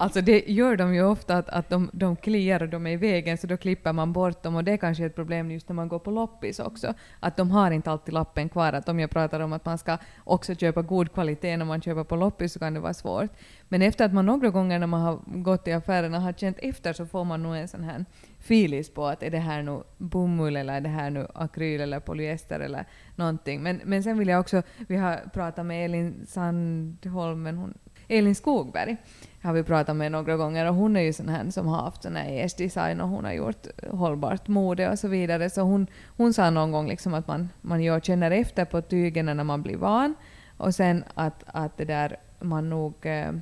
Alltså 0.00 0.20
det 0.20 0.44
gör 0.46 0.76
de 0.76 0.94
ju 0.94 1.02
ofta 1.04 1.36
att, 1.36 1.48
att 1.48 1.70
de, 1.70 1.90
de 1.92 2.16
kliar 2.16 2.62
och 2.62 2.68
de 2.68 2.86
är 2.86 2.90
i 2.90 2.96
vägen 2.96 3.38
så 3.38 3.46
då 3.46 3.56
klipper 3.56 3.92
man 3.92 4.12
bort 4.12 4.42
dem 4.42 4.56
och 4.56 4.64
det 4.64 4.72
är 4.72 4.76
kanske 4.76 5.06
ett 5.06 5.14
problem 5.14 5.50
just 5.50 5.68
när 5.68 5.74
man 5.74 5.88
går 5.88 5.98
på 5.98 6.10
loppis 6.10 6.58
också. 6.58 6.94
Att 7.20 7.36
de 7.36 7.50
har 7.50 7.70
inte 7.70 7.90
alltid 7.90 8.14
lappen 8.14 8.48
kvar. 8.48 8.72
Att 8.72 8.88
om 8.88 9.00
jag 9.00 9.10
pratar 9.10 9.40
om 9.40 9.52
att 9.52 9.64
man 9.64 9.78
ska 9.78 9.98
också 10.24 10.54
köpa 10.54 10.82
god 10.82 11.12
kvalitet 11.12 11.56
när 11.56 11.64
man 11.64 11.82
köper 11.82 12.04
på 12.04 12.16
loppis 12.16 12.52
så 12.52 12.58
kan 12.58 12.74
det 12.74 12.80
vara 12.80 12.94
svårt. 12.94 13.30
Men 13.68 13.82
efter 13.82 14.04
att 14.04 14.12
man 14.12 14.26
några 14.26 14.50
gånger 14.50 14.78
när 14.78 14.86
man 14.86 15.00
har 15.00 15.20
gått 15.26 15.68
i 15.68 15.72
affärerna 15.72 16.20
har 16.20 16.32
känt 16.32 16.58
efter 16.58 16.92
så 16.92 17.06
får 17.06 17.24
man 17.24 17.42
nog 17.42 17.56
en 17.56 17.68
sån 17.68 17.84
här 17.84 18.04
filis 18.38 18.90
på 18.90 19.06
att 19.06 19.22
är 19.22 19.30
det 19.30 19.38
här 19.38 19.62
nu 19.62 19.82
bomull 19.96 20.56
eller 20.56 20.74
är 20.74 20.80
det 20.80 20.88
här 20.88 21.10
nu 21.10 21.26
akryl 21.34 21.80
eller 21.80 22.00
polyester 22.00 22.60
eller 22.60 22.84
någonting. 23.16 23.62
Men, 23.62 23.80
men 23.84 24.02
sen 24.02 24.18
vill 24.18 24.28
jag 24.28 24.40
också, 24.40 24.62
vi 24.88 24.96
har 24.96 25.30
pratat 25.32 25.66
med 25.66 25.84
Elin 25.84 26.26
Sandholm, 26.26 27.42
men 27.42 27.56
hon, 27.56 27.74
Elin 28.08 28.34
Skogberg, 28.34 28.96
har 29.42 29.52
vi 29.52 29.62
pratat 29.62 29.96
med 29.96 30.12
några 30.12 30.36
gånger 30.36 30.68
och 30.68 30.74
hon 30.74 30.96
är 30.96 31.00
ju 31.00 31.12
sån 31.12 31.28
här 31.28 31.50
som 31.50 31.66
har 31.66 31.82
haft 31.82 32.02
sån 32.02 32.16
här 32.16 32.28
ES-design 32.28 33.00
och 33.00 33.08
hon 33.08 33.24
har 33.24 33.32
gjort 33.32 33.66
hållbart 33.90 34.48
mode 34.48 34.90
och 34.90 34.98
så 34.98 35.08
vidare. 35.08 35.50
Så 35.50 35.60
hon, 35.60 35.86
hon 36.16 36.34
sa 36.34 36.50
någon 36.50 36.72
gång 36.72 36.88
liksom 36.88 37.14
att 37.14 37.26
man, 37.26 37.48
man 37.60 37.82
gör, 37.82 38.00
känner 38.00 38.30
efter 38.30 38.64
på 38.64 38.82
tygen 38.82 39.26
när 39.26 39.44
man 39.44 39.62
blir 39.62 39.76
van 39.76 40.14
och 40.56 40.74
sen 40.74 41.04
att, 41.14 41.44
att 41.46 41.76
det 41.76 41.84
där 41.84 42.16
man 42.40 42.70
nog 42.70 42.94
eh, 43.06 43.32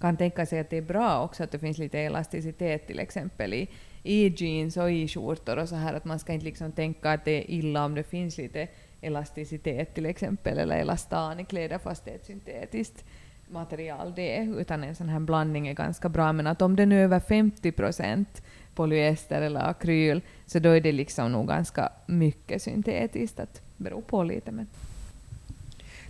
kan 0.00 0.16
tänka 0.16 0.46
sig 0.46 0.60
att 0.60 0.70
det 0.70 0.76
är 0.76 0.82
bra 0.82 1.24
också 1.24 1.44
att 1.44 1.50
det 1.50 1.58
finns 1.58 1.78
lite 1.78 1.98
elasticitet 1.98 2.86
till 2.86 2.98
exempel 2.98 3.54
i, 3.54 3.68
i 4.02 4.28
jeans 4.28 4.76
och 4.76 4.90
i 4.92 5.08
skjortor 5.08 5.56
och 5.56 5.68
så 5.68 5.74
här 5.74 5.94
att 5.94 6.04
man 6.04 6.18
ska 6.18 6.32
inte 6.32 6.44
liksom 6.44 6.72
tänka 6.72 7.10
att 7.10 7.24
det 7.24 7.30
är 7.30 7.50
illa 7.50 7.84
om 7.84 7.94
det 7.94 8.02
finns 8.02 8.38
lite 8.38 8.68
elasticitet 9.00 9.94
till 9.94 10.06
exempel 10.06 10.58
eller 10.58 10.78
elastan 10.78 11.40
i 11.40 11.44
kläder 11.44 11.78
fast 11.78 12.04
det 12.04 12.10
är 12.10 12.18
syntetiskt 12.18 13.04
material 13.50 14.12
det 14.16 14.36
är, 14.36 14.60
utan 14.60 14.84
en 14.84 14.94
sån 14.96 15.08
här 15.08 15.20
blandning 15.20 15.68
är 15.68 15.74
ganska 15.74 16.08
bra. 16.08 16.32
Men 16.32 16.46
att 16.46 16.62
om 16.62 16.76
den 16.76 16.92
är 16.92 17.02
över 17.02 17.20
50 17.20 17.72
procent 17.72 18.42
polyester 18.74 19.42
eller 19.42 19.70
akryl, 19.70 20.22
så 20.46 20.58
då 20.58 20.68
är 20.68 20.80
det 20.80 20.92
liksom 20.92 21.32
nog 21.32 21.48
ganska 21.48 21.92
mycket 22.06 22.62
syntetiskt. 22.62 23.40
Att 23.40 23.62
beror 23.76 24.00
på 24.00 24.22
lite. 24.22 24.52
Men. 24.52 24.66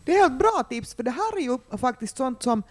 Det 0.04 0.16
är 0.16 0.26
ett 0.26 0.38
bra 0.38 0.64
tips, 0.68 0.94
för 0.94 1.02
det 1.02 1.10
här 1.10 1.36
är 1.36 1.42
ju 1.42 1.78
faktiskt 1.78 2.16
sånt 2.16 2.42
som 2.42 2.62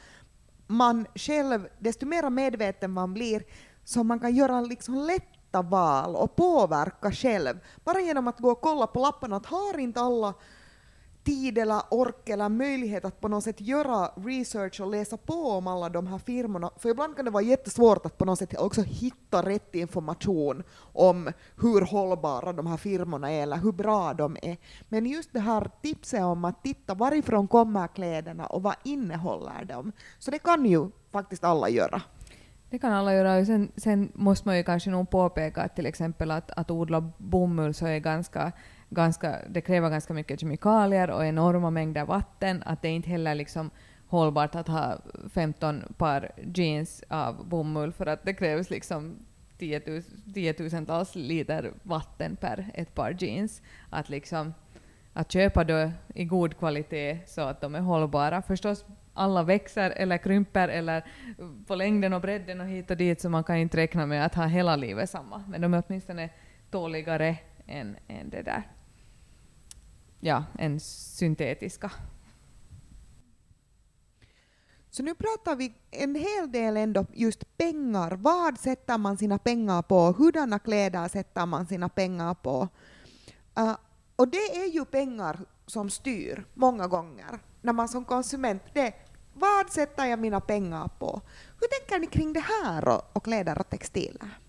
man 0.68 1.06
själv, 1.16 1.68
desto 1.80 2.06
mer 2.06 2.30
medveten 2.30 2.92
man 2.92 3.14
blir, 3.14 3.44
så 3.84 4.04
man 4.04 4.20
kan 4.20 4.36
göra 4.36 4.62
liksom 4.62 4.96
lätta 4.96 5.62
val 5.62 6.16
och 6.16 6.36
påverka 6.36 7.12
själv. 7.12 7.60
Bara 7.84 8.02
genom 8.02 8.28
att 8.28 8.40
gå 8.40 8.52
och 8.52 8.62
kolla 8.62 8.88
på 8.88 9.00
lapparna 9.00 9.36
att 9.36 9.46
har 9.46 9.78
inte 9.78 10.02
alla 10.02 10.34
tid 11.28 11.58
eller 11.58 11.82
ork 11.90 12.30
eller 12.30 12.50
möjlighet 12.50 13.06
att 13.06 13.22
på 13.22 13.28
något 13.28 13.44
sätt 13.44 13.62
göra 13.62 14.08
research 14.16 14.82
och 14.82 14.92
läsa 14.92 15.18
på 15.18 15.34
om 15.34 15.68
alla 15.68 15.90
de 15.90 16.08
här 16.08 16.18
firmorna. 16.18 16.72
För 16.78 16.90
ibland 16.90 17.16
kan 17.16 17.26
det 17.26 17.32
vara 17.32 17.44
jättesvårt 17.44 18.06
att 18.06 18.18
på 18.18 18.26
något 18.26 18.40
sätt 18.40 18.60
också 18.60 18.82
hitta 18.82 19.42
rätt 19.42 19.76
information 19.76 20.63
om 20.94 21.32
hur 21.62 21.82
hållbara 21.82 22.54
de 22.54 22.68
här 22.68 22.78
firmorna 22.78 23.32
är 23.32 23.44
eller 23.44 23.58
hur 23.58 23.72
bra 23.72 24.13
de 24.13 24.38
är. 24.42 24.58
Men 24.90 25.06
just 25.06 25.34
det 25.34 25.40
här 25.40 25.70
tipset 25.82 26.24
om 26.24 26.46
att 26.46 26.63
titta 26.63 26.94
varifrån 26.94 27.48
kommer 27.48 27.88
kläderna 27.88 28.46
och 28.46 28.63
vad 28.63 28.76
innehåller 28.84 29.66
de. 29.66 29.92
Så 30.20 30.32
det 30.32 30.40
kan 30.40 30.66
ju 30.66 30.90
faktiskt 31.12 31.44
alla 31.44 31.70
göra. 31.70 32.02
Det 32.70 32.80
kan 32.80 32.94
alla 32.94 33.13
göra. 33.13 33.46
Sen, 33.46 33.72
sen 33.78 34.12
måste 34.13 34.48
man 34.48 34.58
ju 34.58 34.63
kanske 34.63 34.90
nog 34.90 35.10
påpeka 35.10 35.62
att 35.62 35.76
till 35.76 35.86
exempel 35.86 36.32
att, 36.32 36.52
att 36.52 36.72
odla 36.72 37.12
bomull 37.18 37.74
så 37.74 37.86
är 37.86 38.00
ganska 38.00 38.52
ganska, 38.89 39.39
det 39.50 39.62
kräver 39.62 39.89
ganska 39.89 40.13
mycket 40.13 40.39
kemikalier 40.39 41.10
och 41.10 41.26
enorma 41.26 41.69
mängder 41.69 42.06
vatten, 42.06 42.63
att 42.65 42.82
det 42.82 42.88
är 42.88 42.91
inte 42.91 43.10
heller 43.10 43.36
liksom 43.36 43.69
hållbart 44.08 44.56
att 44.56 44.67
ha 44.67 44.97
15 45.34 45.84
par 45.97 46.32
jeans 46.54 47.04
av 47.08 47.47
bomull 47.47 47.91
för 47.91 48.06
att 48.06 48.26
det 48.26 48.34
krävs 48.34 48.69
liksom 48.69 49.15
tiotusentals 50.34 51.15
liter 51.15 51.71
vatten 51.84 52.36
per 52.36 52.71
ett 52.73 52.95
par 52.95 53.15
jeans. 53.19 53.62
Att, 53.89 54.10
liksom, 54.10 54.54
att 55.13 55.32
köpa 55.32 55.63
då 55.63 55.91
i 56.15 56.26
god 56.26 56.58
kvalitet 56.58 57.19
så 57.26 57.41
att 57.41 57.62
de 57.62 57.76
är 57.76 57.80
hållbara. 57.80 58.41
Förstås, 58.41 58.86
alla 59.13 59.43
växer 59.43 59.89
eller 59.89 60.17
krymper 60.17 60.67
eller 60.67 61.06
på 61.67 61.76
längden 61.76 62.13
och 62.13 62.21
bredden 62.21 62.62
och 62.62 62.67
hit 62.67 62.91
och 62.91 62.97
dit 62.97 63.21
så 63.21 63.30
man 63.30 63.43
kan 63.43 63.56
inte 63.56 63.78
räkna 63.78 64.06
med 64.06 64.26
att 64.26 64.36
ha 64.36 64.45
hela 64.45 64.76
livet 64.76 65.10
samma. 65.10 65.43
Men 65.47 65.62
de 65.62 65.73
är 65.73 65.84
åtminstone 65.88 66.30
tåligare 66.71 67.38
än, 67.67 67.97
än 68.08 68.30
det 68.30 68.41
där 68.41 68.63
ja, 70.28 70.44
än 70.60 70.80
syntetiska. 70.80 71.92
Så 74.90 75.04
nu 75.04 75.16
pratar 75.16 75.56
vi 75.56 75.74
en 75.92 76.16
hel 76.16 76.52
del 76.52 76.78
ändå 76.78 77.06
just 77.13 77.58
pengar. 77.58 78.12
Vad 78.12 78.60
sätter 78.60 78.98
man 78.98 79.18
sina 79.18 79.38
pengar 79.38 79.82
på? 79.82 80.00
Hurdana 80.18 80.60
kläder 80.60 81.08
sätter 81.08 81.46
man 81.46 81.68
sina 81.68 81.90
pengar 81.90 82.34
på? 82.34 82.68
Uh, 83.60 83.76
och 84.16 84.28
det 84.28 84.56
är 84.63 84.74
ju 84.74 84.86
pengar 84.86 85.40
som 85.66 85.90
styr 85.90 86.46
många 86.54 86.88
gånger 86.88 87.40
när 87.62 87.74
man 87.74 87.88
som 87.88 88.06
konsument, 88.06 88.62
det, 88.74 88.94
vad 89.34 89.70
sätter 89.70 90.06
jag 90.06 90.20
mina 90.20 90.42
pengar 90.42 90.90
på? 91.00 91.22
Hur 91.60 91.68
tänker 91.68 92.00
ni 92.00 92.08
kring 92.08 92.34
det 92.34 92.44
här 92.63 92.88
och, 92.88 93.02
och 93.13 93.24
kläder 93.24 93.60
och 93.60 93.70
textiler? 93.70 94.40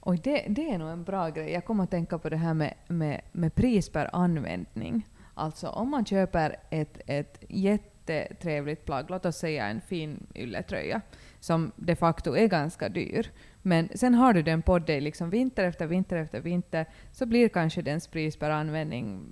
Oj, 0.00 0.20
det, 0.24 0.46
det 0.48 0.70
är 0.70 0.78
nog 0.78 0.88
en 0.88 1.04
bra 1.04 1.28
grej. 1.28 1.52
Jag 1.52 1.64
kommer 1.64 1.84
att 1.84 1.90
tänka 1.90 2.18
på 2.18 2.28
det 2.28 2.36
här 2.36 2.54
med, 2.54 2.74
med, 2.88 3.20
med 3.32 3.54
pris 3.54 3.88
per 3.88 4.10
användning. 4.16 5.06
Alltså 5.38 5.68
om 5.68 5.90
man 5.90 6.04
köper 6.04 6.56
ett, 6.70 7.00
ett 7.06 7.44
jättetrevligt 7.48 8.84
plagg, 8.84 9.06
låt 9.08 9.26
oss 9.26 9.36
säga 9.36 9.66
en 9.66 9.80
fin 9.80 10.26
ylletröja, 10.34 11.00
som 11.40 11.72
de 11.76 11.96
facto 11.96 12.36
är 12.36 12.46
ganska 12.46 12.88
dyr, 12.88 13.30
men 13.62 13.88
sen 13.94 14.14
har 14.14 14.32
du 14.32 14.42
den 14.42 14.62
på 14.62 14.78
dig 14.78 15.00
liksom 15.00 15.30
vinter 15.30 15.64
efter 15.64 15.86
vinter 15.86 16.16
efter 16.16 16.40
vinter, 16.40 16.86
så 17.12 17.26
blir 17.26 17.48
kanske 17.48 17.82
dens 17.82 18.08
pris 18.08 18.36
per 18.36 18.50
användning 18.50 19.26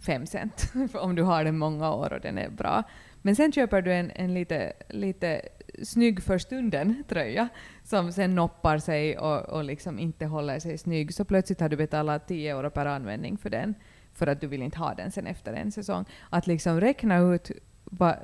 5 0.00 0.26
cent, 0.26 0.72
om 0.94 1.14
du 1.14 1.22
har 1.22 1.44
den 1.44 1.58
många 1.58 1.92
år 1.92 2.12
och 2.12 2.20
den 2.20 2.38
är 2.38 2.50
bra. 2.50 2.82
Men 3.22 3.36
sen 3.36 3.52
köper 3.52 3.82
du 3.82 3.92
en, 3.92 4.10
en 4.14 4.34
lite, 4.34 4.72
lite 4.88 5.42
snygg 5.82 6.22
för 6.22 6.38
stunden 6.38 7.04
tröja 7.08 7.48
som 7.82 8.12
sen 8.12 8.34
noppar 8.34 8.78
sig 8.78 9.18
och, 9.18 9.48
och 9.48 9.64
liksom 9.64 9.98
inte 9.98 10.26
håller 10.26 10.58
sig 10.58 10.78
snygg, 10.78 11.14
så 11.14 11.24
plötsligt 11.24 11.60
har 11.60 11.68
du 11.68 11.76
betalat 11.76 12.28
10 12.28 12.56
euro 12.56 12.70
per 12.70 12.86
användning 12.86 13.38
för 13.38 13.50
den 13.50 13.74
för 14.20 14.26
att 14.26 14.40
du 14.40 14.46
vill 14.46 14.62
inte 14.62 14.78
ha 14.78 14.94
den 14.94 15.12
sen 15.12 15.26
efter 15.26 15.52
en 15.52 15.72
säsong. 15.72 16.04
Att 16.30 16.46
liksom 16.46 16.80
räkna 16.80 17.18
ut, 17.18 17.50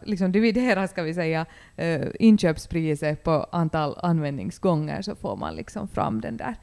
liksom 0.02 0.32
dividera 0.32 0.88
ska 0.88 1.02
vi 1.02 1.14
säga, 1.14 1.46
uh, 1.80 2.06
inköpspriset 2.20 3.24
på 3.24 3.46
antal 3.52 3.98
användningsgånger 4.02 5.02
så 5.02 5.14
får 5.16 5.36
man 5.36 5.54
liksom 5.54 5.88
fram 5.88 6.20
den 6.20 6.36
där. 6.36 6.56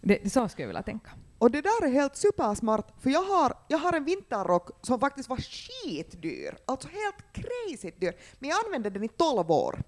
Det, 0.00 0.32
så 0.32 0.48
skulle 0.48 0.62
jag 0.62 0.68
vilja 0.68 0.82
tänka. 0.82 1.10
Och 1.38 1.50
det 1.50 1.60
där 1.60 1.86
är 1.86 1.92
helt 1.92 2.16
supersmart, 2.16 2.92
för 3.00 3.10
jag 3.10 3.22
har, 3.22 3.52
jag 3.68 3.78
har 3.78 3.92
en 3.92 4.04
vinterrock 4.04 4.70
som 4.82 5.00
faktiskt 5.00 5.28
var 5.28 5.36
skitdyr, 5.36 6.54
alltså 6.64 6.88
helt 6.88 7.24
crazy 7.32 7.90
dyr, 8.00 8.12
men 8.38 8.50
jag 8.50 8.58
använde 8.64 8.90
den 8.90 9.04
i 9.04 9.08
12 9.08 9.50
år. 9.50 9.82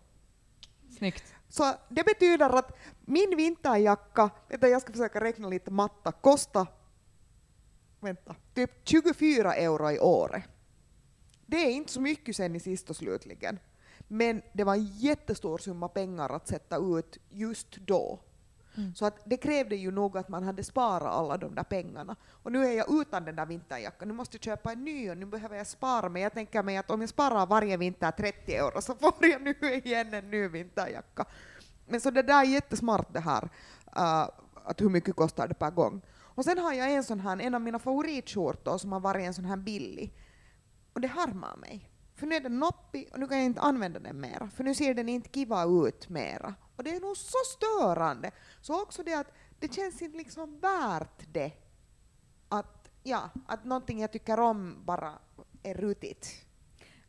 Snyggt. 0.99 1.35
Så 1.49 1.73
det 1.89 2.05
betyder 2.05 2.59
att 2.59 2.79
min 3.01 3.37
vinterjacka, 3.37 4.31
jag 4.61 4.83
ska 4.83 4.93
försöka 4.93 5.21
räkna 5.21 5.49
lite 5.49 5.71
matta, 5.71 6.13
kostar 6.13 6.67
vänta, 8.01 8.35
typ 8.55 8.71
24 8.85 9.55
euro 9.55 9.91
i 9.91 9.99
året. 9.99 10.45
Det 11.47 11.57
är 11.57 11.71
inte 11.71 11.93
så 11.93 12.01
mycket 12.01 12.37
sen 12.37 12.57
i 12.57 12.61
sist 12.61 12.91
och 12.91 12.97
slutligen. 12.97 13.59
Men 14.09 14.43
det 14.53 14.65
var 14.65 14.75
en 14.75 14.87
jättestor 14.87 15.59
summa 15.59 15.89
pengar 15.89 16.37
att 16.37 16.49
sätta 16.49 16.77
ut 16.77 17.19
just 17.31 17.77
då. 17.77 18.21
Mm. 18.77 18.95
Så 18.95 19.07
att 19.07 19.23
det 19.25 19.37
krävde 19.37 19.77
ju 19.77 19.91
nog 19.91 20.19
att 20.19 20.29
man 20.29 20.43
hade 20.43 20.65
sparat 20.65 21.13
alla 21.13 21.37
de 21.37 21.55
där 21.55 21.63
pengarna. 21.63 22.17
Och 22.25 22.53
nu 22.53 22.67
är 22.67 22.73
jag 22.73 23.01
utan 23.01 23.25
den 23.25 23.37
där 23.37 23.47
vinterjackan, 23.47 24.09
nu 24.09 24.15
måste 24.15 24.37
jag 24.37 24.43
köpa 24.43 24.73
en 24.73 24.85
ny 24.85 25.11
och 25.11 25.17
nu 25.17 25.27
behöver 25.27 25.57
jag 25.57 25.67
spara. 25.67 26.09
Men 26.09 26.23
jag 26.23 26.33
tänker 26.33 26.63
mig 26.63 26.77
att 26.77 26.91
om 26.91 27.01
jag 27.01 27.11
sparar 27.11 27.47
varje 27.47 27.77
vinter 27.77 28.11
30 28.11 28.55
euro 28.55 28.83
så 28.83 28.95
får 28.95 29.27
jag 29.27 29.43
nu 29.43 29.75
igen 29.85 30.15
en 30.15 30.31
ny 30.31 30.49
vinterjacka. 30.49 31.25
Men 31.87 32.01
så 32.01 32.11
det 32.11 32.23
där 32.23 32.41
är 32.41 32.45
jättesmart 32.45 33.13
det 33.13 33.21
här, 33.21 33.45
uh, 33.97 34.29
att 34.65 34.81
hur 34.81 34.89
mycket 34.89 35.17
kostar 35.17 35.49
det 35.49 35.55
per 35.55 35.71
gång. 35.71 36.03
Och 36.37 36.45
sen 36.45 36.59
har 36.59 36.73
jag 36.73 36.93
en 36.93 37.05
sån 37.05 37.21
här, 37.21 37.41
en 37.41 37.55
av 37.55 37.61
mina 37.61 37.79
favoritskjortor 37.79 38.79
som 38.79 38.93
har 38.93 39.01
varit 39.01 39.27
en 39.27 39.35
sån 39.35 39.45
här 39.45 39.57
billig. 39.57 40.15
Och 40.93 41.01
det 41.01 41.09
harmar 41.09 41.57
mig. 41.57 41.91
För 42.15 42.27
nu 42.27 42.35
är 42.35 42.41
den 42.41 42.59
noppig 42.59 43.09
och 43.13 43.19
nu 43.19 43.27
kan 43.27 43.37
jag 43.37 43.47
inte 43.47 43.61
använda 43.61 43.99
den 43.99 44.21
mera, 44.21 44.51
för 44.51 44.65
nu 44.65 44.75
ser 44.75 44.95
den 44.95 45.09
inte 45.09 45.29
kiva 45.29 45.65
ut 45.65 46.09
mera. 46.09 46.55
Och 46.77 46.85
det 46.85 46.97
är 46.97 47.01
nog 47.01 47.17
så 47.17 47.39
störande. 47.47 48.31
Så 48.61 48.83
också 48.83 49.03
det 49.03 49.15
att 49.15 49.33
det 49.59 49.75
känns 49.75 50.03
inte 50.03 50.19
liksom 50.19 50.61
värt 50.61 51.33
det. 51.33 51.53
Att, 52.49 52.91
ja, 53.03 53.31
att 53.47 53.65
någonting 53.65 54.01
jag 54.01 54.13
tycker 54.13 54.41
om 54.41 54.77
bara 54.85 55.13
är 55.63 55.75
rutigt. 55.75 56.47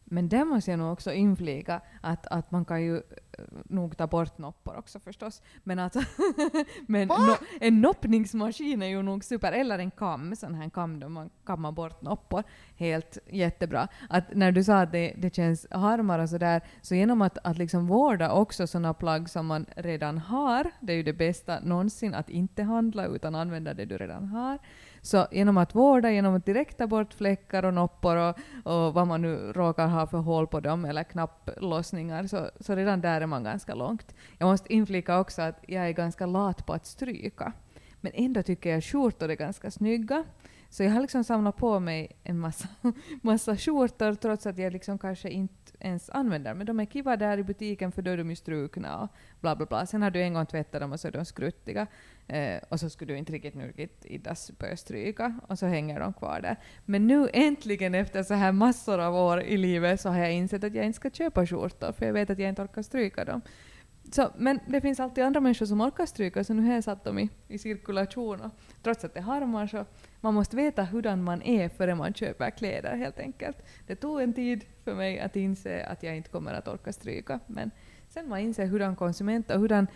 Men 0.04 0.30
där 0.30 0.46
måste 0.46 0.72
jag 0.72 0.80
nog 0.80 0.94
också 0.94 1.14
inflika 1.14 1.82
att, 2.02 2.28
att 2.28 2.52
man 2.52 2.66
kan 2.66 2.84
ju 2.84 3.02
nog 3.66 3.98
ta 3.98 4.08
bort 4.08 4.38
noppor 4.38 4.78
också 4.78 5.00
förstås. 5.00 5.42
Men, 5.64 5.80
att, 5.80 5.96
men 6.88 7.08
no, 7.08 7.38
en 7.60 7.82
noppningsmaskin 7.82 8.82
är 8.82 8.88
ju 8.88 9.02
nog 9.02 9.24
super, 9.24 9.52
eller 9.52 9.80
en 9.80 9.92
kam, 9.92 10.36
sån 10.36 10.56
här 10.56 10.70
kam 10.70 11.00
där 11.00 11.10
man 11.10 11.30
kammar 11.46 11.72
bort 11.72 12.02
noppor. 12.02 12.44
Helt 12.76 13.18
jättebra. 13.28 13.88
Att 14.10 14.36
när 14.36 14.52
du 14.52 14.64
sa 14.64 14.82
att 14.82 14.92
det, 14.92 15.14
det 15.18 15.36
känns 15.36 15.68
harmar 15.72 16.20
och 16.20 16.30
sådär, 16.30 16.62
så 16.82 16.96
genom 16.96 17.22
att, 17.22 17.38
att 17.44 17.58
liksom 17.58 17.88
vårda 17.88 18.32
också 18.32 18.68
sådana 18.68 18.94
plagg 18.94 19.30
som 19.30 19.46
man 19.46 19.66
redan 19.76 20.18
har, 20.18 20.72
det 20.80 20.94
är 20.94 20.98
ju 20.98 21.04
det 21.04 21.14
bästa 21.14 21.60
någonsin, 21.60 22.14
att 22.14 22.30
inte 22.30 22.64
handla 22.64 23.06
utan 23.06 23.36
använda 23.36 23.74
det 23.74 23.86
du 23.86 23.98
redan 23.98 24.26
har, 24.26 24.60
så 25.08 25.28
genom 25.32 25.58
att 25.58 25.76
vårda, 25.76 26.12
genom 26.12 26.36
att 26.36 26.46
direkt 26.46 26.78
ta 26.78 26.88
bort 26.88 27.14
fläckar 27.14 27.66
och 27.66 27.74
noppor 27.74 28.16
och, 28.16 28.38
och 28.64 28.94
vad 28.94 29.08
man 29.08 29.22
nu 29.22 29.54
råkar 29.54 29.88
ha 29.88 30.08
för 30.08 30.18
hål 30.18 30.48
på 30.48 30.60
dem 30.60 30.86
eller 30.86 31.04
knapplossningar, 31.04 32.28
så, 32.28 32.50
så 32.60 32.76
redan 32.76 33.02
där 33.02 33.22
är 33.22 33.26
man 33.26 33.44
ganska 33.44 33.76
långt. 33.76 34.16
Jag 34.38 34.48
måste 34.48 34.74
inflika 34.74 35.20
också 35.20 35.42
att 35.42 35.64
jag 35.68 35.88
är 35.88 35.92
ganska 35.92 36.26
lat 36.26 36.66
på 36.66 36.74
att 36.74 36.86
stryka. 36.86 37.54
Men 38.02 38.12
ändå 38.16 38.44
tycker 38.44 38.70
jag 38.70 38.84
skjortor 38.84 39.30
är 39.30 39.36
ganska 39.36 39.72
snygga. 39.72 40.24
Så 40.70 40.84
jag 40.84 40.92
har 40.92 41.02
liksom 41.02 41.24
samlat 41.24 41.58
på 41.58 41.80
mig 41.80 42.12
en 42.24 42.40
massa, 42.40 42.68
massa 43.22 43.58
skjortor 43.58 44.14
trots 44.14 44.46
att 44.46 44.58
jag 44.58 44.74
liksom 44.74 44.98
kanske 44.98 45.30
inte 45.30 45.67
ens 45.80 46.10
använder 46.10 46.54
men 46.54 46.66
de 46.66 46.80
är 46.80 46.86
kiva 46.86 47.18
där 47.18 47.38
i 47.38 47.44
butiken 47.44 47.92
för 47.92 48.02
då 48.02 48.12
är 48.12 48.18
de 48.18 48.30
ju 48.30 48.36
strukna 48.36 49.02
och 49.02 49.10
bla 49.42 49.56
bla 49.56 49.66
bla. 49.66 49.86
Sen 49.86 50.02
har 50.02 50.12
du 50.12 50.22
en 50.22 50.34
gång 50.34 50.46
tvättat 50.46 50.82
dem 50.82 50.92
och 50.92 51.00
så 51.00 51.08
är 51.08 51.12
de 51.12 51.26
skruttiga 51.26 51.88
eh, 52.28 52.62
och 52.70 52.80
så 52.80 52.90
skulle 52.90 53.14
du 53.14 53.18
inte 53.18 53.34
riktigt 53.34 53.56
nu 53.56 53.74
iddas 54.04 54.52
börja 54.58 54.78
stryka 54.78 55.40
och 55.48 55.60
så 55.60 55.66
hänger 55.66 56.00
de 56.00 56.14
kvar 56.14 56.42
där. 56.42 56.56
Men 56.86 57.08
nu 57.08 57.30
äntligen 57.34 57.96
efter 57.96 58.24
så 58.24 58.34
här 58.34 58.52
massor 58.52 59.00
av 59.00 59.16
år 59.16 59.42
i 59.42 59.58
livet 59.58 60.02
så 60.02 60.10
har 60.10 60.20
jag 60.20 60.34
insett 60.34 60.64
att 60.64 60.76
jag 60.76 60.86
inte 60.86 60.96
ska 60.96 61.10
köpa 61.10 61.46
skjortor 61.46 61.92
för 61.92 62.06
jag 62.06 62.14
vet 62.14 62.30
att 62.30 62.40
jag 62.40 62.50
inte 62.50 62.62
orkar 62.62 62.82
stryka 62.82 63.26
dem. 63.26 63.42
Så, 64.12 64.32
men 64.38 64.60
det 64.68 64.82
finns 64.82 65.00
alltid 65.00 65.24
andra 65.24 65.40
människor 65.40 65.66
som 65.66 65.82
orkar 65.82 66.06
stryka, 66.06 66.44
så 66.44 66.54
nu 66.54 66.64
har 66.64 66.74
jag 66.74 66.84
satt 66.84 67.04
dem 67.04 67.20
i, 67.20 67.30
i 67.48 67.58
cirkulation. 67.58 68.42
Och, 68.42 68.52
trots 68.84 69.06
att 69.06 69.14
det 69.14 69.22
harmar 69.22 69.68
så 69.68 69.86
man 70.22 70.34
måste 70.34 70.56
veta 70.56 70.84
hurdan 70.84 71.24
man 71.24 71.42
är 71.42 71.70
före 71.70 71.96
man 71.96 72.14
köper 72.14 72.50
kläder 72.50 72.96
helt 72.96 73.20
enkelt. 73.20 73.58
Det 73.88 73.96
tog 73.96 74.22
en 74.22 74.34
tid 74.34 74.66
för 74.84 74.96
mig 74.96 75.20
att 75.20 75.36
inse 75.36 75.86
att 75.86 76.04
jag 76.04 76.18
inte 76.18 76.30
kommer 76.30 76.54
att 76.54 76.68
orka 76.68 76.94
stryka, 76.94 77.40
men 77.48 77.72
sen 78.10 78.30
man 78.30 78.40
inser 78.40 78.66
hurdan 78.66 78.96
konsument 78.96 79.52
och 79.52 79.60
hurdan, 79.60 79.88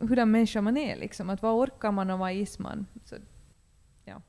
hurdan 0.00 0.30
människa 0.30 0.60
man 0.60 0.76
är, 0.76 0.96
liksom, 0.96 1.30
att 1.30 1.42
vad 1.42 1.54
orkar 1.54 1.92
man 1.92 2.10
och 2.10 2.18
vad 2.18 2.32
is 2.32 2.58
man. 2.58 2.86
Så, 3.04 3.16
ja. 4.04 4.22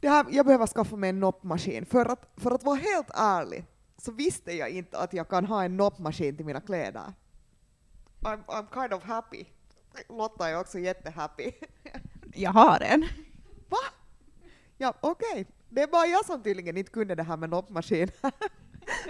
Det 0.00 0.08
här, 0.08 0.26
jag 0.30 0.46
behöver 0.46 0.66
skaffa 0.66 0.96
mig 0.96 1.10
en 1.10 1.20
noppmaskin. 1.20 1.86
För 1.86 2.06
att, 2.06 2.30
för 2.36 2.50
att 2.50 2.64
vara 2.64 2.76
helt 2.76 3.10
ärlig 3.14 3.64
så 3.98 4.12
visste 4.12 4.52
jag 4.52 4.70
inte 4.70 4.98
att 4.98 5.12
jag 5.12 5.28
kan 5.28 5.44
ha 5.44 5.64
en 5.64 5.76
noppmaskin 5.76 6.36
till 6.36 6.46
mina 6.46 6.60
kläder. 6.60 7.12
I'm, 8.20 8.44
I'm 8.46 8.80
kind 8.80 8.92
of 8.92 9.02
happy. 9.02 9.44
Lotta 10.08 10.48
är 10.48 10.60
också 10.60 10.78
jättehappy. 10.78 11.52
Jag 12.34 12.50
har 12.50 12.80
en. 12.80 13.00
Va? 13.68 13.76
Ja, 14.78 14.94
okej. 15.00 15.30
Okay. 15.32 15.44
Det 15.68 15.82
är 15.82 15.86
bara 15.86 16.06
jag 16.06 16.24
som 16.24 16.42
tydligen 16.42 16.76
inte 16.76 16.90
kunde 16.90 17.14
det 17.14 17.22
här 17.22 17.36
med 17.36 17.50
noppmaskin. 17.50 18.10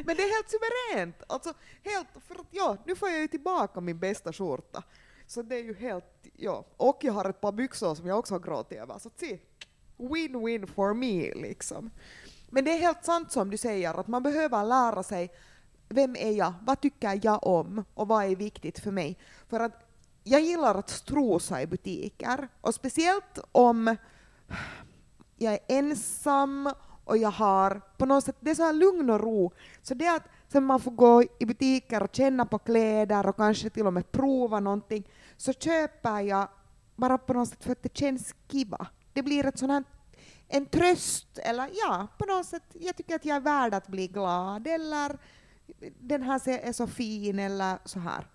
Men 0.04 0.16
det 0.16 0.22
är 0.22 0.34
helt 0.34 0.50
suveränt. 0.50 1.22
Alltså, 1.26 1.52
helt, 1.84 2.08
för 2.26 2.34
att 2.34 2.46
ja, 2.50 2.76
nu 2.86 2.96
får 2.96 3.08
jag 3.08 3.20
ju 3.20 3.28
tillbaka 3.28 3.80
min 3.80 3.98
bästa 3.98 4.32
skjorta. 4.32 4.82
Så 5.26 5.42
det 5.42 5.56
är 5.56 5.62
ju 5.62 5.74
helt, 5.74 6.26
ja. 6.36 6.64
Och 6.76 6.98
jag 7.00 7.12
har 7.12 7.30
ett 7.30 7.40
par 7.40 7.52
byxor 7.52 7.94
som 7.94 8.06
jag 8.06 8.18
också 8.18 8.34
har 8.34 8.40
gråtit 8.40 8.78
över. 8.78 8.98
Så 8.98 9.10
se, 9.16 9.38
win-win 9.96 10.66
for 10.66 10.94
me 10.94 11.34
liksom. 11.34 11.90
Men 12.50 12.64
det 12.64 12.70
är 12.70 12.78
helt 12.78 13.04
sant 13.04 13.32
som 13.32 13.50
du 13.50 13.56
säger, 13.56 14.00
att 14.00 14.08
man 14.08 14.22
behöver 14.22 14.64
lära 14.64 15.02
sig 15.02 15.30
vem 15.88 16.16
är 16.16 16.30
jag, 16.30 16.54
vad 16.62 16.80
tycker 16.80 17.20
jag 17.22 17.46
om 17.46 17.84
och 17.94 18.08
vad 18.08 18.24
är 18.24 18.36
viktigt 18.36 18.78
för 18.78 18.90
mig. 18.90 19.18
För 19.48 19.60
att 19.60 19.72
jag 20.24 20.40
gillar 20.40 20.74
att 20.74 20.90
strosa 20.90 21.62
i 21.62 21.66
butiker, 21.66 22.48
och 22.60 22.74
speciellt 22.74 23.38
om 23.52 23.96
jag 25.36 25.52
är 25.52 25.60
ensam 25.68 26.72
och 27.04 27.16
jag 27.16 27.30
har 27.30 27.80
på 27.96 28.06
något 28.06 28.24
sätt, 28.24 28.36
det 28.40 28.50
är 28.50 28.54
så 28.54 28.62
här 28.62 28.72
lugn 28.72 29.10
och 29.10 29.20
ro. 29.20 29.52
Så 29.82 29.94
det 29.94 30.08
att 30.08 30.28
sen 30.48 30.64
man 30.64 30.80
får 30.80 30.90
gå 30.90 31.22
i 31.38 31.46
butiker 31.46 32.02
och 32.02 32.14
känna 32.14 32.46
på 32.46 32.58
kläder 32.58 33.26
och 33.26 33.36
kanske 33.36 33.70
till 33.70 33.86
och 33.86 33.92
med 33.92 34.12
prova 34.12 34.60
någonting, 34.60 35.08
så 35.36 35.52
köper 35.52 36.20
jag 36.20 36.48
bara 36.96 37.18
på 37.18 37.32
något 37.32 37.48
sätt 37.48 37.64
för 37.64 37.72
att 37.72 37.82
det 37.82 37.96
känns 37.96 38.34
kiva. 38.48 38.86
Det 39.12 39.22
blir 39.22 39.46
ett 39.46 39.58
sånt 39.58 39.72
här 39.72 39.84
en 40.48 40.66
tröst, 40.66 41.38
eller 41.38 41.70
ja, 41.72 42.06
på 42.18 42.24
något 42.24 42.46
sätt, 42.46 42.62
jag 42.72 42.96
tycker 42.96 43.14
att 43.14 43.24
jag 43.24 43.36
är 43.36 43.40
värd 43.40 43.74
att 43.74 43.88
bli 43.88 44.06
glad, 44.06 44.66
eller 44.66 45.18
den 46.00 46.22
här 46.22 46.48
är 46.48 46.72
så 46.72 46.86
fin, 46.86 47.38
eller 47.38 47.78
så 47.84 47.98
här. 47.98 48.26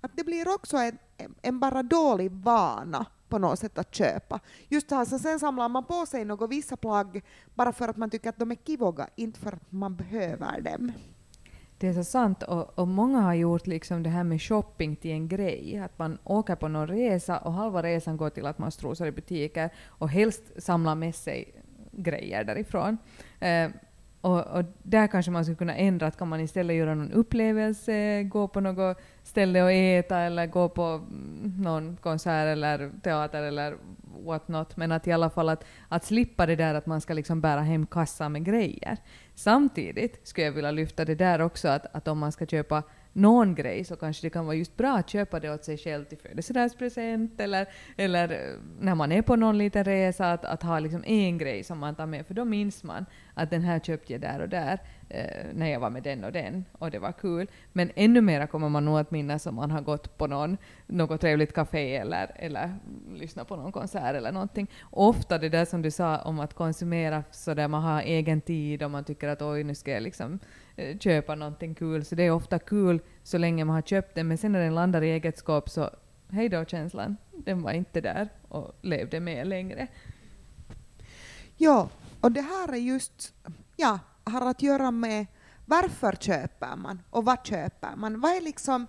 Att 0.00 0.10
det 0.14 0.24
blir 0.24 0.54
också 0.54 0.76
en, 0.76 0.98
en 1.42 1.60
bara 1.60 1.82
dålig 1.82 2.32
vana 2.32 3.06
på 3.28 3.38
något 3.38 3.58
sätt 3.58 3.78
att 3.78 3.94
köpa. 3.94 4.40
Just 4.68 4.88
det 4.88 4.96
här, 4.96 5.04
så 5.04 5.18
sen 5.18 5.40
samlar 5.40 5.68
man 5.68 5.84
på 5.84 6.06
sig 6.06 6.24
något 6.24 6.50
vissa 6.50 6.76
plagg 6.76 7.22
bara 7.54 7.72
för 7.72 7.88
att 7.88 7.96
man 7.96 8.10
tycker 8.10 8.28
att 8.28 8.38
de 8.38 8.50
är 8.50 8.58
kivoga, 8.66 9.08
inte 9.16 9.40
för 9.40 9.52
att 9.52 9.72
man 9.72 9.96
behöver 9.96 10.60
dem. 10.60 10.92
Det 11.80 11.88
är 11.88 11.92
så 11.92 12.04
sant, 12.04 12.42
och, 12.42 12.78
och, 12.78 12.88
många 12.88 13.20
har 13.20 13.34
gjort 13.34 13.66
liksom 13.66 14.02
det 14.02 14.10
här 14.10 14.24
med 14.24 14.42
shopping 14.42 14.96
till 14.96 15.10
en 15.10 15.28
grej. 15.28 15.80
Att 15.84 15.98
man 15.98 16.18
åker 16.24 16.54
på 16.54 16.68
någon 16.68 16.86
resa 16.88 17.38
och 17.38 17.52
halva 17.52 17.82
resan 17.82 18.16
går 18.16 18.30
till 18.30 18.46
att 18.46 18.58
man 18.58 18.70
strosar 18.70 19.06
i 19.06 19.12
butiker 19.12 19.70
och 19.86 20.08
helst 20.08 20.42
samlar 20.58 20.94
med 20.94 21.14
sig 21.14 21.54
grejer 21.92 22.44
därifrån. 22.44 22.98
Eh, 23.40 23.70
och, 24.20 24.46
och, 24.46 24.64
där 24.82 25.06
kanske 25.06 25.30
man 25.30 25.44
skulle 25.44 25.56
kunna 25.56 25.76
ändra, 25.76 26.06
att 26.06 26.18
kan 26.18 26.28
man 26.28 26.40
istället 26.40 26.76
göra 26.76 26.94
någon 26.94 27.12
upplevelse, 27.12 28.22
gå 28.22 28.48
på 28.48 28.60
något 28.60 28.98
ställe 29.22 29.62
och 29.62 29.72
äta 29.72 30.18
eller 30.18 30.46
gå 30.46 30.68
på 30.68 30.82
mm, 30.82 31.54
någon 31.62 31.96
konsert 31.96 32.46
eller 32.46 32.90
teater 33.02 33.42
eller 33.42 33.76
what 34.24 34.48
not, 34.48 34.76
men 34.76 34.92
att 34.92 35.06
i 35.06 35.12
alla 35.12 35.30
fall 35.30 35.48
att, 35.48 35.64
att 35.88 36.04
slippa 36.04 36.46
det 36.46 36.56
där 36.56 36.74
att 36.74 36.86
man 36.86 37.00
ska 37.00 37.14
liksom 37.14 37.40
bära 37.40 37.60
hem 37.60 37.86
kassar 37.86 38.28
med 38.28 38.44
grejer. 38.44 38.96
Samtidigt 39.34 40.28
skulle 40.28 40.46
jag 40.46 40.52
vilja 40.52 40.70
lyfta 40.70 41.04
det 41.04 41.14
där 41.14 41.40
också 41.40 41.68
att, 41.68 41.86
att 41.96 42.08
om 42.08 42.18
man 42.18 42.32
ska 42.32 42.46
köpa 42.46 42.82
någon 43.18 43.54
grej 43.54 43.84
så 43.84 43.96
kanske 43.96 44.26
det 44.26 44.30
kan 44.30 44.46
vara 44.46 44.56
just 44.56 44.76
bra 44.76 44.96
att 44.96 45.10
köpa 45.10 45.40
det 45.40 45.54
åt 45.54 45.64
sig 45.64 45.78
själv 45.78 46.04
till 46.04 46.18
födelsedagspresent 46.18 47.40
eller, 47.40 47.68
eller 47.96 48.30
eh, 48.30 48.60
när 48.80 48.94
man 48.94 49.12
är 49.12 49.22
på 49.22 49.36
någon 49.36 49.58
liten 49.58 49.84
resa 49.84 50.32
att, 50.32 50.44
att 50.44 50.62
ha 50.62 50.78
liksom 50.78 51.04
en 51.06 51.38
grej 51.38 51.64
som 51.64 51.78
man 51.78 51.94
tar 51.94 52.06
med 52.06 52.26
för 52.26 52.34
då 52.34 52.44
minns 52.44 52.84
man 52.84 53.06
att 53.34 53.50
den 53.50 53.62
här 53.62 53.78
köpte 53.80 54.12
jag 54.12 54.20
där 54.20 54.40
och 54.40 54.48
där 54.48 54.78
eh, 55.08 55.46
när 55.54 55.68
jag 55.68 55.80
var 55.80 55.90
med 55.90 56.02
den 56.02 56.24
och 56.24 56.32
den 56.32 56.64
och 56.72 56.90
det 56.90 56.98
var 56.98 57.12
kul. 57.12 57.50
Men 57.72 57.90
ännu 57.94 58.20
mera 58.20 58.46
kommer 58.46 58.68
man 58.68 58.84
nog 58.84 58.98
att 58.98 59.10
minnas 59.10 59.46
om 59.46 59.54
man 59.54 59.70
har 59.70 59.80
gått 59.80 60.18
på 60.18 60.26
någon, 60.26 60.56
något 60.86 61.20
trevligt 61.20 61.52
café 61.52 61.96
eller, 61.96 62.30
eller 62.36 62.74
lyssnat 63.14 63.48
på 63.48 63.56
någon 63.56 63.72
konsert 63.72 64.14
eller 64.14 64.32
någonting. 64.32 64.70
Ofta 64.90 65.38
det 65.38 65.48
där 65.48 65.64
som 65.64 65.82
du 65.82 65.90
sa 65.90 66.18
om 66.18 66.40
att 66.40 66.54
konsumera 66.54 67.24
så 67.30 67.54
där 67.54 67.68
man 67.68 67.82
har 67.82 68.02
egen 68.02 68.40
tid 68.40 68.82
och 68.82 68.90
man 68.90 69.04
tycker 69.04 69.28
att 69.28 69.42
oj 69.42 69.64
nu 69.64 69.74
ska 69.74 69.90
jag 69.90 70.02
liksom 70.02 70.38
Eh, 70.78 70.98
köpa 70.98 71.34
någonting 71.34 71.74
kul, 71.74 72.04
så 72.04 72.14
det 72.14 72.22
är 72.22 72.30
ofta 72.30 72.58
kul 72.58 73.00
så 73.22 73.38
länge 73.38 73.64
man 73.64 73.74
har 73.74 73.82
köpt 73.82 74.14
den, 74.14 74.28
men 74.28 74.38
sen 74.38 74.52
när 74.52 74.60
den 74.60 74.74
landar 74.74 75.02
i 75.02 75.10
eget 75.10 75.38
skåp 75.38 75.70
så 75.70 75.90
hej 76.28 76.48
då 76.48 76.64
känslan, 76.64 77.16
den 77.32 77.62
var 77.62 77.72
inte 77.72 78.00
där 78.00 78.28
och 78.48 78.78
levde 78.82 79.20
med 79.20 79.46
längre. 79.46 79.88
Ja, 81.56 81.88
och 82.20 82.32
det 82.32 82.40
här 82.40 82.72
är 82.72 82.76
just, 82.76 83.34
ja, 83.76 83.98
har 84.24 84.50
att 84.50 84.62
göra 84.62 84.90
med 84.90 85.26
varför 85.66 86.12
köper 86.12 86.76
man 86.76 87.02
och 87.10 87.24
vad 87.24 87.46
köper 87.46 87.96
man? 87.96 88.20
Vad 88.20 88.36
är 88.36 88.40
liksom 88.40 88.86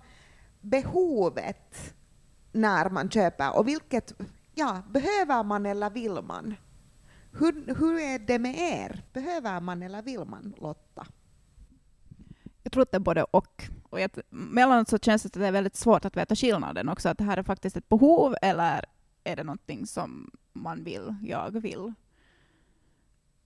behovet 0.60 1.94
när 2.52 2.90
man 2.90 3.10
köper 3.10 3.56
och 3.56 3.68
vilket, 3.68 4.14
ja, 4.54 4.82
behöver 4.90 5.44
man 5.44 5.66
eller 5.66 5.90
vill 5.90 6.18
man? 6.22 6.54
Hur, 7.32 7.74
hur 7.78 8.00
är 8.00 8.18
det 8.18 8.38
med 8.38 8.58
er? 8.58 9.02
Behöver 9.12 9.60
man 9.60 9.82
eller 9.82 10.02
vill 10.02 10.24
man, 10.24 10.54
Lotta? 10.60 10.89
Jag 12.62 12.72
tror 12.72 12.82
att 12.82 12.90
det 12.90 12.96
är 12.96 13.00
både 13.00 13.22
och. 13.22 13.68
och 13.82 14.00
jag, 14.00 14.10
mellanåt 14.30 14.88
så 14.88 14.98
känns 14.98 15.22
det 15.22 15.26
att 15.26 15.32
det 15.32 15.46
är 15.46 15.52
väldigt 15.52 15.76
svårt 15.76 16.04
att 16.04 16.16
veta 16.16 16.36
skillnaden 16.36 16.88
också, 16.88 17.08
att 17.08 17.18
det 17.18 17.24
här 17.24 17.36
är 17.36 17.42
faktiskt 17.42 17.76
ett 17.76 17.88
behov 17.88 18.34
eller 18.42 18.84
är 19.24 19.36
det 19.36 19.44
någonting 19.44 19.86
som 19.86 20.30
man 20.52 20.84
vill, 20.84 21.14
jag 21.22 21.60
vill. 21.60 21.92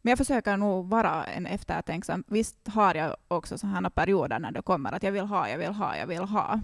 Men 0.02 0.10
jag 0.10 0.18
försöker 0.18 0.56
nog 0.56 0.88
vara 0.88 1.24
en 1.24 1.46
eftertänksam. 1.46 2.24
Visst 2.26 2.68
har 2.68 2.94
jag 2.94 3.16
också 3.28 3.58
sådana 3.58 3.90
perioder 3.90 4.38
när 4.38 4.50
det 4.52 4.62
kommer 4.62 4.92
att 4.92 5.02
jag 5.02 5.12
vill 5.12 5.24
ha, 5.24 5.48
jag 5.48 5.58
vill 5.58 5.72
ha, 5.72 5.96
jag 5.96 6.06
vill 6.06 6.22
ha. 6.22 6.60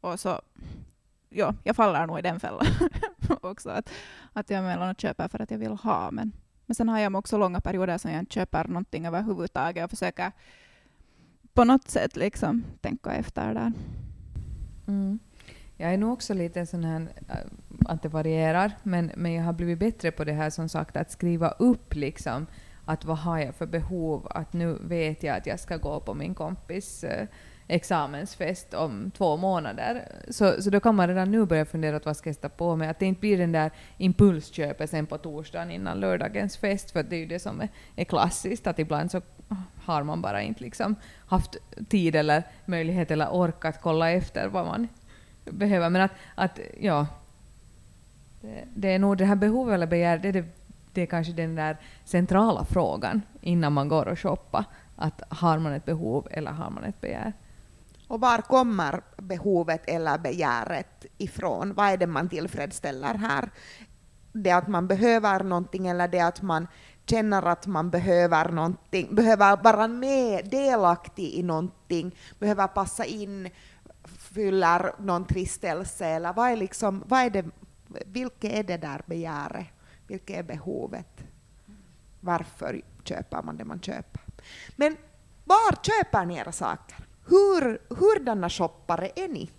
Och 0.00 0.20
så, 0.20 0.40
ja, 1.28 1.54
jag 1.64 1.76
faller 1.76 2.06
nog 2.06 2.18
i 2.18 2.22
den 2.22 2.40
fällan 2.40 2.66
också. 3.40 3.70
Att, 3.70 3.90
att 4.32 4.50
jag 4.50 4.58
emellanåt 4.58 5.00
köper 5.00 5.28
för 5.28 5.42
att 5.42 5.50
jag 5.50 5.58
vill 5.58 5.72
ha. 5.72 6.10
Men, 6.10 6.32
men 6.66 6.74
sen 6.74 6.88
har 6.88 6.98
jag 6.98 7.14
också 7.16 7.38
långa 7.38 7.60
perioder 7.60 7.98
som 7.98 8.10
jag 8.10 8.20
inte 8.20 8.34
köper 8.34 8.64
någonting 8.64 9.06
överhuvudtaget 9.06 9.84
och 9.84 9.90
försöker 9.90 10.32
på 11.54 11.64
något 11.64 11.90
sätt 11.90 12.16
liksom 12.16 12.64
tänka 12.80 13.12
efter 13.12 13.54
där. 13.54 13.72
Mm. 14.86 15.18
Jag 15.76 15.94
är 15.94 15.98
nog 15.98 16.12
också 16.12 16.34
lite 16.34 16.66
sån 16.66 16.84
här, 16.84 17.08
äh, 17.28 17.36
att 17.86 18.02
det 18.02 18.08
varierar, 18.08 18.72
men, 18.82 19.10
men 19.16 19.32
jag 19.32 19.44
har 19.44 19.52
blivit 19.52 19.78
bättre 19.78 20.10
på 20.10 20.24
det 20.24 20.32
här 20.32 20.50
som 20.50 20.68
sagt 20.68 20.96
att 20.96 21.10
skriva 21.10 21.48
upp 21.50 21.94
liksom 21.94 22.46
att 22.84 23.04
vad 23.04 23.18
har 23.18 23.38
jag 23.38 23.54
för 23.54 23.66
behov, 23.66 24.26
att 24.30 24.52
nu 24.52 24.78
vet 24.80 25.22
jag 25.22 25.36
att 25.36 25.46
jag 25.46 25.60
ska 25.60 25.76
gå 25.76 26.00
på 26.00 26.14
min 26.14 26.34
kompis 26.34 27.04
äh, 27.04 27.28
examensfest 27.68 28.74
om 28.74 29.10
två 29.10 29.36
månader. 29.36 30.08
Så, 30.28 30.62
så 30.62 30.70
då 30.70 30.80
kan 30.80 30.94
man 30.94 31.08
redan 31.08 31.30
nu 31.30 31.46
börja 31.46 31.64
fundera 31.64 31.98
på 31.98 32.04
vad 32.04 32.16
ska 32.16 32.28
jag 32.28 32.34
sätta 32.34 32.48
på 32.48 32.76
mig, 32.76 32.88
att 32.88 32.98
det 32.98 33.06
inte 33.06 33.20
blir 33.20 33.38
den 33.38 33.52
där 33.52 33.70
impulsköpet 33.98 34.90
sen 34.90 35.06
på 35.06 35.18
torsdagen 35.18 35.70
innan 35.70 36.00
lördagens 36.00 36.56
fest, 36.56 36.90
för 36.90 37.02
det 37.02 37.16
är 37.16 37.20
ju 37.20 37.26
det 37.26 37.38
som 37.38 37.60
är, 37.60 37.68
är 37.96 38.04
klassiskt, 38.04 38.66
att 38.66 38.78
ibland 38.78 39.10
så 39.10 39.20
har 39.84 40.02
man 40.02 40.22
bara 40.22 40.42
inte 40.42 40.62
liksom 40.62 40.96
haft 41.26 41.56
tid 41.88 42.16
eller 42.16 42.42
möjlighet 42.64 43.10
eller 43.10 43.34
ork 43.34 43.64
att 43.64 43.80
kolla 43.82 44.10
efter 44.10 44.48
vad 44.48 44.66
man 44.66 44.88
behöver. 45.44 45.90
Men 45.90 46.02
att, 46.02 46.12
att 46.34 46.60
ja, 46.80 47.06
det, 48.40 48.64
det 48.74 48.94
är 48.94 48.98
nog 48.98 49.16
det 49.16 49.24
här 49.24 49.36
behovet 49.36 49.74
eller 49.74 49.86
begär, 49.86 50.18
det 50.18 50.28
är, 50.28 50.32
det, 50.32 50.44
det 50.92 51.02
är 51.02 51.06
kanske 51.06 51.32
den 51.32 51.54
där 51.54 51.76
centrala 52.04 52.64
frågan 52.64 53.22
innan 53.40 53.72
man 53.72 53.88
går 53.88 54.08
och 54.08 54.18
shoppar. 54.18 54.64
Att 54.96 55.22
har 55.28 55.58
man 55.58 55.72
ett 55.72 55.84
behov 55.84 56.28
eller 56.30 56.50
har 56.50 56.70
man 56.70 56.84
ett 56.84 57.00
begär? 57.00 57.32
Och 58.08 58.20
var 58.20 58.38
kommer 58.38 59.00
behovet 59.16 59.82
eller 59.86 60.18
begäret 60.18 61.06
ifrån? 61.18 61.74
Vad 61.74 61.88
är 61.88 61.96
det 61.96 62.06
man 62.06 62.28
tillfredsställer 62.28 63.14
här? 63.14 63.50
Det 64.32 64.50
att 64.50 64.68
man 64.68 64.86
behöver 64.86 65.44
någonting 65.44 65.86
eller 65.86 66.08
det 66.08 66.20
att 66.20 66.42
man 66.42 66.66
känner 67.06 67.42
att 67.42 67.66
man 67.66 67.90
behöver 67.90 68.48
någonting, 68.48 69.14
behöver 69.14 69.56
vara 69.56 69.88
med, 69.88 70.50
delaktig 70.50 71.34
i 71.34 71.42
någonting, 71.42 72.16
behöver 72.38 72.66
passa 72.66 73.04
in, 73.04 73.50
fyller 74.04 74.92
någon 74.98 75.24
tristelse 75.24 76.06
eller 76.06 76.32
vad 76.32 76.50
är 76.50 76.56
liksom, 76.56 77.04
vad 77.06 77.20
är 77.20 77.30
det, 77.30 77.44
vilket 78.06 78.52
är 78.52 78.62
det 78.62 78.76
där 78.76 79.02
begäret? 79.06 79.66
Vilket 80.06 80.36
är 80.36 80.42
behovet? 80.42 81.24
Varför 82.20 82.82
köper 83.04 83.42
man 83.42 83.56
det 83.56 83.64
man 83.64 83.80
köper? 83.80 84.20
Men 84.76 84.96
var 85.44 85.82
köper 85.82 86.24
ni 86.24 86.36
era 86.36 86.52
saker? 86.52 87.03
Hur, 87.26 87.78
hurdana 87.88 88.50
shoppare 88.50 89.10
är 89.16 89.28
ni? 89.28 89.50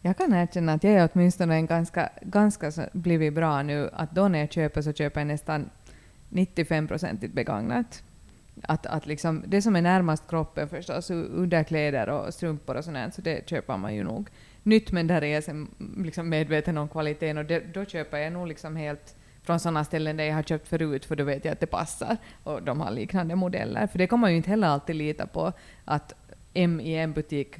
Jag 0.00 0.16
kan 0.16 0.34
erkänna 0.34 0.72
att 0.72 0.84
jag 0.84 0.92
är 0.92 1.08
åtminstone 1.12 1.54
en 1.54 1.66
ganska, 1.66 2.10
ganska 2.22 2.72
blivit 2.92 3.34
bra 3.34 3.62
nu 3.62 3.90
att 3.92 4.10
då 4.10 4.28
när 4.28 4.38
jag 4.38 4.52
köper 4.52 4.82
så 4.82 4.92
köper 4.92 5.20
jag 5.20 5.26
nästan 5.26 5.70
95-procentigt 6.30 7.34
begagnat. 7.34 8.02
Att, 8.62 8.86
att 8.86 9.06
liksom, 9.06 9.44
det 9.46 9.62
som 9.62 9.76
är 9.76 9.82
närmast 9.82 10.28
kroppen 10.28 10.68
förstås, 10.68 11.10
underkläder 11.10 12.08
och 12.08 12.34
strumpor 12.34 12.76
och 12.76 12.84
sånt, 12.84 13.14
så 13.14 13.20
det 13.22 13.48
köper 13.48 13.76
man 13.76 13.94
ju 13.94 14.04
nog 14.04 14.30
nytt, 14.62 14.92
men 14.92 15.06
där 15.06 15.24
är 15.24 15.34
jag 15.34 15.44
sen 15.44 15.68
liksom 15.96 16.28
medveten 16.28 16.78
om 16.78 16.88
kvaliteten 16.88 17.38
och 17.38 17.44
det, 17.44 17.74
då 17.74 17.84
köper 17.84 18.18
jag 18.18 18.32
nog 18.32 18.46
liksom 18.46 18.76
helt 18.76 19.16
från 19.42 19.60
sådana 19.60 19.84
ställen 19.84 20.16
där 20.16 20.24
jag 20.24 20.34
har 20.34 20.42
köpt 20.42 20.68
förut, 20.68 21.04
för 21.04 21.16
då 21.16 21.24
vet 21.24 21.44
jag 21.44 21.52
att 21.52 21.60
det 21.60 21.66
passar 21.66 22.16
och 22.44 22.62
de 22.62 22.80
har 22.80 22.90
liknande 22.90 23.36
modeller. 23.36 23.86
För 23.86 23.98
det 23.98 24.06
kan 24.06 24.20
man 24.20 24.30
ju 24.30 24.36
inte 24.36 24.50
heller 24.50 24.68
alltid 24.68 24.96
lita 24.96 25.26
på, 25.26 25.52
att 25.84 26.14
M 26.56 26.80
i 26.80 26.96
en 26.96 27.12
butik 27.12 27.56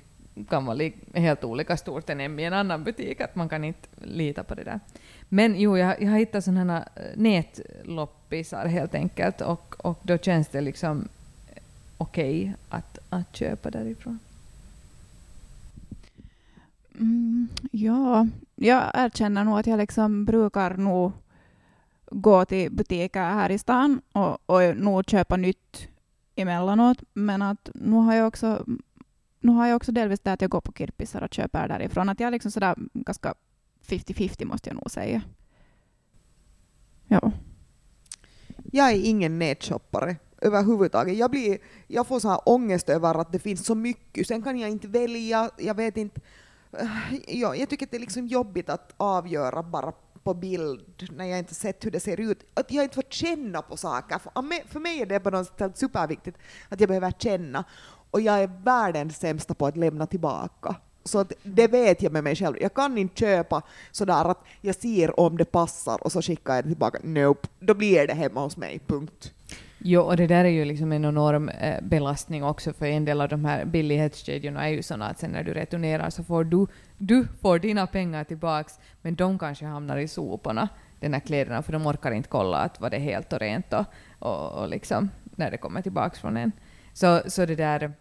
kan 0.48 0.66
vara 0.66 0.90
helt 1.14 1.44
olika 1.44 1.76
stort 1.76 2.10
än 2.10 2.20
M 2.20 2.38
i 2.38 2.44
en 2.44 2.52
annan 2.52 2.84
butik, 2.84 3.20
att 3.20 3.34
man 3.34 3.48
kan 3.48 3.64
inte 3.64 3.88
lita 4.02 4.44
på 4.44 4.54
det 4.54 4.64
där. 4.64 4.80
Men 5.28 5.60
jo, 5.60 5.78
jag, 5.78 6.02
jag 6.02 6.10
har 6.10 6.18
hittat 6.18 6.34
äh, 6.34 6.40
sådana 6.40 6.72
här 6.72 6.88
nätloppisar 7.16 8.66
helt 8.66 8.94
enkelt, 8.94 9.40
och, 9.40 9.74
och 9.78 10.00
då 10.02 10.18
känns 10.18 10.48
det 10.48 10.60
liksom 10.60 11.08
okej 11.98 12.42
okay 12.42 12.54
att, 12.68 12.98
att 13.08 13.36
köpa 13.36 13.70
därifrån. 13.70 14.18
Mm, 16.98 17.48
ja, 17.70 18.26
jag 18.54 18.90
erkänner 18.94 19.44
nog 19.44 19.58
att 19.58 19.66
jag 19.66 19.78
liksom 19.78 20.24
brukar 20.24 20.76
nog 20.76 21.12
gå 22.10 22.44
till 22.44 22.72
butiker 22.72 23.20
här 23.20 23.50
i 23.50 23.58
stan 23.58 24.00
och, 24.12 24.38
och 24.46 24.76
nog 24.76 25.10
köpa 25.10 25.36
nytt 25.36 25.88
emellanåt. 26.36 27.02
Men 27.12 27.42
att 27.42 27.70
nu 27.74 27.96
har 27.96 28.14
jag 28.14 28.26
också, 28.26 28.64
nu 29.46 29.52
har 29.52 29.66
jag 29.66 29.76
också 29.76 29.92
delvis 29.92 30.20
det 30.20 30.32
att 30.32 30.40
jag 30.40 30.50
går 30.50 30.60
på 30.60 30.72
kirpisar 30.72 31.22
och 31.22 31.34
köper 31.34 31.68
därifrån. 31.68 32.08
Att 32.08 32.20
jag 32.20 32.26
är 32.26 32.30
liksom 32.30 32.50
sådär 32.50 32.74
ganska 32.94 33.34
50-50 33.86 34.44
måste 34.44 34.68
jag 34.68 34.74
nog 34.74 34.90
säga. 34.90 35.22
Ja. 37.06 37.32
Jag 38.72 38.90
är 38.90 39.04
ingen 39.04 39.38
nätshoppare 39.38 40.16
överhuvudtaget. 40.40 41.16
Jag, 41.16 41.30
blir, 41.30 41.58
jag 41.86 42.06
får 42.06 42.20
så 42.20 42.28
här 42.28 42.40
ångest 42.44 42.88
över 42.88 43.14
att 43.14 43.32
det 43.32 43.38
finns 43.38 43.66
så 43.66 43.74
mycket. 43.74 44.26
Sen 44.26 44.42
kan 44.42 44.58
jag 44.58 44.70
inte 44.70 44.88
välja. 44.88 45.50
Jag 45.58 45.74
vet 45.74 45.96
inte. 45.96 46.20
Ja, 47.28 47.54
jag 47.56 47.68
tycker 47.68 47.86
att 47.86 47.90
det 47.90 47.96
är 47.96 48.00
liksom 48.00 48.26
jobbigt 48.26 48.68
att 48.68 48.94
avgöra 48.96 49.62
bara 49.62 49.92
på 50.26 50.34
bild 50.34 51.08
när 51.12 51.24
jag 51.24 51.38
inte 51.38 51.54
sett 51.54 51.84
hur 51.84 51.90
det 51.90 52.00
ser 52.00 52.20
ut. 52.20 52.44
Att 52.54 52.72
jag 52.72 52.84
inte 52.84 52.94
får 52.94 53.04
känna 53.10 53.62
på 53.62 53.76
saker. 53.76 54.18
För 54.68 54.80
mig 54.80 55.00
är 55.00 55.06
det 55.06 55.20
på 55.20 55.30
något 55.30 55.58
sätt 55.58 55.78
superviktigt 55.78 56.38
att 56.68 56.80
jag 56.80 56.88
behöver 56.88 57.10
känna. 57.10 57.64
Och 58.16 58.22
jag 58.22 58.42
är 58.42 58.50
världens 58.64 59.16
sämsta 59.16 59.54
på 59.54 59.66
att 59.66 59.76
lämna 59.76 60.06
tillbaka. 60.06 60.76
Så 61.04 61.24
det 61.42 61.68
vet 61.68 62.02
jag 62.02 62.12
med 62.12 62.24
mig 62.24 62.36
själv. 62.36 62.56
Jag 62.60 62.74
kan 62.74 62.98
inte 62.98 63.20
köpa 63.20 63.62
sådär 63.90 64.30
att 64.30 64.44
jag 64.60 64.74
ser 64.74 65.20
om 65.20 65.36
det 65.36 65.44
passar 65.44 66.04
och 66.04 66.12
så 66.12 66.22
skickar 66.22 66.54
jag 66.54 66.64
det 66.64 66.68
tillbaka. 66.68 66.98
Nope. 67.02 67.48
Då 67.60 67.74
blir 67.74 68.06
det 68.06 68.14
hemma 68.14 68.40
hos 68.40 68.56
mig, 68.56 68.80
punkt. 68.86 69.32
Jo, 69.78 70.00
och 70.00 70.16
det 70.16 70.26
där 70.26 70.44
är 70.44 70.48
ju 70.48 70.64
liksom 70.64 70.92
en 70.92 71.04
enorm 71.04 71.48
eh, 71.48 71.82
belastning 71.82 72.44
också, 72.44 72.72
för 72.72 72.86
en 72.86 73.04
del 73.04 73.20
av 73.20 73.28
de 73.28 73.44
här 73.44 73.64
billighetskedjorna 73.64 74.68
är 74.68 74.72
ju 74.72 74.82
sådana 74.82 75.08
att 75.08 75.18
sen 75.18 75.30
när 75.30 75.44
du 75.44 75.54
returnerar 75.54 76.10
så 76.10 76.24
får 76.24 76.44
du, 76.44 76.66
du 76.98 77.26
får 77.40 77.58
dina 77.58 77.86
pengar 77.86 78.24
tillbaks, 78.24 78.78
men 79.02 79.14
de 79.14 79.38
kanske 79.38 79.64
hamnar 79.64 79.96
i 79.96 80.08
soporna, 80.08 80.68
de 81.00 81.12
här 81.12 81.20
kläderna, 81.20 81.62
för 81.62 81.72
de 81.72 81.86
orkar 81.86 82.10
inte 82.10 82.28
kolla 82.28 82.58
att 82.58 82.80
var 82.80 82.90
det 82.90 82.98
helt 82.98 83.32
och 83.32 83.38
rent 83.38 83.72
och, 83.72 83.84
och, 84.18 84.62
och 84.62 84.68
liksom 84.68 85.10
när 85.36 85.50
det 85.50 85.56
kommer 85.56 85.82
tillbaks 85.82 86.20
från 86.20 86.36
en. 86.36 86.52
Så, 86.92 87.20
så 87.26 87.46
det 87.46 87.54
där 87.54 87.92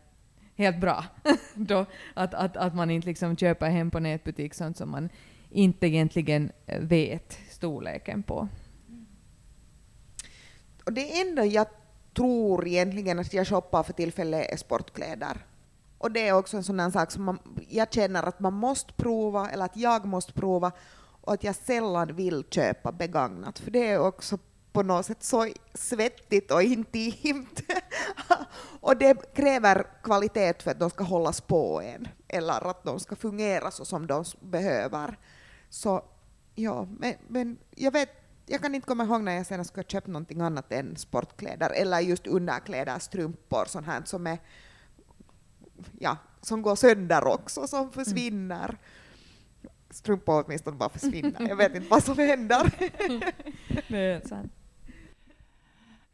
helt 0.55 0.77
bra 0.77 1.05
då, 1.53 1.85
att, 2.13 2.33
att, 2.33 2.57
att 2.57 2.75
man 2.75 2.91
inte 2.91 3.07
liksom 3.07 3.37
köper 3.37 3.69
hem 3.69 3.91
på 3.91 3.99
nätbutik 3.99 4.53
sånt 4.53 4.77
som 4.77 4.91
man 4.91 5.09
inte 5.49 5.87
egentligen 5.87 6.51
eh, 6.65 6.79
vet 6.79 7.39
storleken 7.49 8.23
på. 8.23 8.47
Och 10.85 10.93
det 10.93 11.21
enda 11.21 11.45
jag 11.45 11.67
tror 12.15 12.67
egentligen 12.67 13.19
att 13.19 13.33
jag 13.33 13.47
shoppar 13.47 13.83
för 13.83 13.93
tillfället 13.93 14.53
är 14.53 14.57
sportkläder. 14.57 15.37
Och 15.97 16.11
det 16.11 16.27
är 16.27 16.33
också 16.33 16.57
en 16.57 16.63
sån 16.63 16.91
sak 16.91 17.11
som 17.11 17.23
man, 17.23 17.39
jag 17.69 17.93
känner 17.93 18.23
att 18.23 18.39
man 18.39 18.53
måste 18.53 18.93
prova, 18.93 19.49
eller 19.49 19.65
att 19.65 19.77
jag 19.77 20.05
måste 20.05 20.33
prova, 20.33 20.71
och 21.21 21.33
att 21.33 21.43
jag 21.43 21.55
sällan 21.55 22.15
vill 22.15 22.43
köpa 22.49 22.91
begagnat, 22.91 23.59
för 23.59 23.71
det 23.71 23.87
är 23.87 23.99
också 23.99 24.37
på 24.75 24.83
något 24.83 25.05
sätt 25.05 25.23
så 25.23 25.47
svettigt 25.73 26.51
och 26.51 26.63
intimt. 26.63 27.61
och 28.81 28.97
det 28.97 29.35
kräver 29.35 29.87
kvalitet 30.03 30.53
för 30.63 30.71
att 30.71 30.79
de 30.79 30.89
ska 30.89 31.03
hållas 31.03 31.41
på 31.41 31.81
en, 31.81 32.07
eller 32.27 32.69
att 32.69 32.83
de 32.83 32.99
ska 32.99 33.15
fungera 33.15 33.71
så 33.71 33.85
som 33.85 34.07
de 34.07 34.25
behöver. 34.41 35.19
Så 35.69 36.03
ja, 36.55 36.87
men, 36.99 37.13
men 37.27 37.57
jag 37.75 37.91
vet 37.91 38.09
jag 38.47 38.61
kan 38.61 38.75
inte 38.75 38.87
komma 38.87 39.03
ihåg 39.03 39.21
när 39.21 39.31
jag 39.31 39.45
senast 39.45 39.69
skulle 39.69 39.83
ha 39.83 39.89
köpt 39.89 40.07
någonting 40.07 40.41
annat 40.41 40.71
än 40.71 40.95
sportkläder 40.95 41.69
eller 41.69 41.99
just 41.99 42.27
underkläder, 42.27 42.99
strumpor, 42.99 43.65
sånt 43.65 43.85
här 43.85 44.01
som 44.05 44.27
är 44.27 44.37
ja, 45.99 46.17
som 46.41 46.61
går 46.61 46.75
sönder 46.75 47.27
också, 47.27 47.67
som 47.67 47.91
försvinner. 47.91 48.69
Mm. 48.69 48.77
Strumpor 49.89 50.43
åtminstone 50.45 50.77
bara 50.77 50.89
försvinner. 50.89 51.47
Jag 51.49 51.55
vet 51.55 51.75
inte 51.75 51.89
vad 51.89 52.03
som 52.03 52.17
händer. 52.17 52.71
det 53.89 53.97
är 53.97 54.27
sant. 54.27 54.51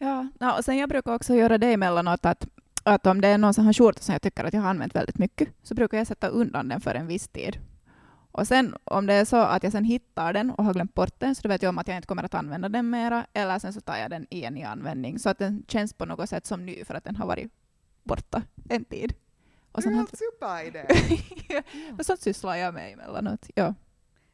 Ja, 0.01 0.57
och 0.57 0.65
sen 0.65 0.77
jag 0.77 0.89
brukar 0.89 1.15
också 1.15 1.35
göra 1.35 1.57
det 1.57 1.73
emellanåt 1.73 2.25
att, 2.25 2.47
att 2.83 3.07
om 3.07 3.21
det 3.21 3.27
är 3.27 3.37
någon 3.37 3.53
sån 3.53 3.65
här 3.65 3.73
skjorta 3.73 4.01
som 4.01 4.13
jag 4.13 4.21
tycker 4.21 4.43
att 4.43 4.53
jag 4.53 4.61
har 4.61 4.69
använt 4.69 4.95
väldigt 4.95 5.17
mycket, 5.17 5.49
så 5.63 5.75
brukar 5.75 5.97
jag 5.97 6.07
sätta 6.07 6.27
undan 6.27 6.67
den 6.67 6.81
för 6.81 6.95
en 6.95 7.07
viss 7.07 7.27
tid. 7.27 7.57
Och 8.31 8.47
sen 8.47 8.75
om 8.83 9.05
det 9.05 9.13
är 9.13 9.25
så 9.25 9.37
att 9.37 9.63
jag 9.63 9.71
sen 9.71 9.83
hittar 9.83 10.33
den 10.33 10.51
och 10.51 10.65
har 10.65 10.73
glömt 10.73 10.93
bort 10.93 11.19
den, 11.19 11.35
så 11.35 11.41
då 11.41 11.49
vet 11.49 11.61
jag 11.61 11.69
om 11.69 11.77
att 11.77 11.87
jag 11.87 11.97
inte 11.97 12.07
kommer 12.07 12.23
att 12.23 12.33
använda 12.33 12.69
den 12.69 12.89
mera, 12.89 13.25
eller 13.33 13.59
sen 13.59 13.73
så 13.73 13.81
tar 13.81 13.97
jag 13.97 14.09
den 14.09 14.27
igen 14.29 14.57
i 14.57 14.63
användning, 14.63 15.19
så 15.19 15.29
att 15.29 15.37
den 15.37 15.65
känns 15.67 15.93
på 15.93 16.05
något 16.05 16.29
sätt 16.29 16.45
som 16.45 16.65
ny 16.65 16.85
för 16.85 16.95
att 16.95 17.03
den 17.03 17.15
har 17.15 17.27
varit 17.27 17.51
borta 18.03 18.41
en 18.69 18.85
tid. 18.85 19.13
Och 19.71 19.83
sen 19.83 19.93
det 19.93 19.97
är 19.97 20.01
en 20.01 20.07
superidé! 20.07 20.85
ja, 21.97 22.03
sånt 22.03 22.21
sysslar 22.21 22.55
jag 22.55 22.73
med 22.73 22.93
emellanåt. 22.93 23.49
Ja. 23.55 23.73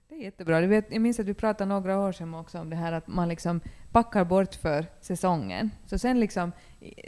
Det 0.10 0.16
är 0.16 0.20
jättebra. 0.20 0.62
Du 0.62 0.68
vet, 0.68 0.92
jag 0.92 1.02
minns 1.02 1.20
att 1.20 1.26
du 1.26 1.34
pratade 1.34 1.70
några 1.70 2.00
år 2.00 2.12
sedan 2.12 2.34
också 2.34 2.60
om 2.60 2.70
det 2.70 2.76
här 2.76 2.92
att 2.92 3.08
man 3.08 3.30
liksom 3.30 3.62
packar 3.98 4.26
bort 4.26 4.56
för 4.56 4.86
säsongen. 5.02 5.72
Så 5.86 5.98
sen, 5.98 6.20
liksom, 6.20 6.52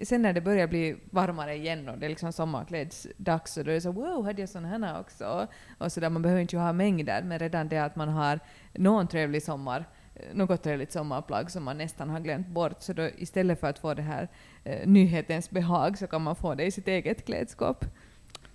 sen 0.04 0.22
när 0.22 0.34
det 0.34 0.42
börjar 0.42 0.68
bli 0.68 0.96
varmare 1.12 1.56
igen 1.56 1.90
och 1.90 1.98
det 1.98 2.06
är 2.06 2.10
liksom 2.10 2.34
sommarklädsdags 2.34 3.54
så 3.54 3.64
då 3.64 3.72
är 3.72 3.76
det 3.76 3.82
så 3.82 3.92
wow, 3.92 4.26
hade 4.26 4.42
jag 4.42 4.50
såna 4.50 4.68
här 4.68 5.00
också? 5.00 5.48
Och 5.78 5.92
så 5.92 6.00
där, 6.00 6.10
man 6.10 6.22
behöver 6.22 6.42
inte 6.42 6.58
ha 6.58 6.74
mängder, 6.74 7.24
men 7.24 7.40
redan 7.40 7.70
det 7.70 7.78
att 7.78 7.96
man 7.96 8.10
har 8.10 8.40
någon 8.74 9.08
trevlig 9.08 9.44
sommar 9.44 9.86
eh, 10.16 10.22
något 10.34 10.64
trevligt 10.64 10.92
sommarplagg 10.92 11.52
som 11.52 11.64
man 11.64 11.78
nästan 11.78 12.10
har 12.10 12.20
glömt 12.20 12.48
bort, 12.48 12.82
så 12.82 12.94
då 12.94 13.10
istället 13.18 13.60
för 13.60 13.68
att 13.68 13.80
få 13.80 13.94
det 13.94 14.02
här 14.02 14.30
eh, 14.64 14.88
nyhetens 14.88 15.50
behag 15.50 15.98
så 15.98 16.08
kan 16.08 16.22
man 16.22 16.36
få 16.36 16.56
det 16.56 16.64
i 16.64 16.72
sitt 16.72 16.88
eget 16.88 17.26
klädskåp. 17.26 17.86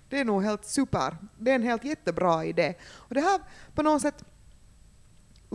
Det 0.09 0.19
är 0.19 0.25
nog 0.25 0.43
helt 0.43 0.65
super. 0.65 1.17
Det 1.37 1.51
är 1.51 1.55
en 1.55 1.63
helt 1.63 1.83
jättebra 1.83 2.45
idé. 2.45 2.73
Och 2.93 3.13
det 3.13 3.21
här 3.21 3.39
på 3.75 3.81
något 3.83 4.01
sätt 4.01 4.23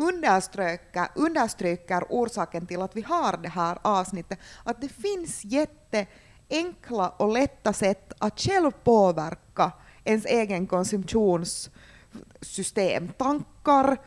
understryker, 0.03 1.09
understryker 1.15 2.05
orsaken 2.09 2.67
till 2.67 2.83
att 2.83 2.97
vi 2.97 3.03
har 3.03 3.37
det 3.37 3.49
här 3.49 3.79
avsnittet, 3.83 4.39
att 4.65 4.81
det 4.81 4.89
finns 4.89 5.45
jätteenkla 5.45 7.09
och 7.09 7.33
lätta 7.33 7.73
sätt 7.73 8.13
att 8.19 8.41
själv 8.41 8.71
påverka 8.71 9.73
ens 10.05 10.25
egen 10.25 10.67
konsumtionssystem, 10.67 13.09
tankar, 13.19 13.99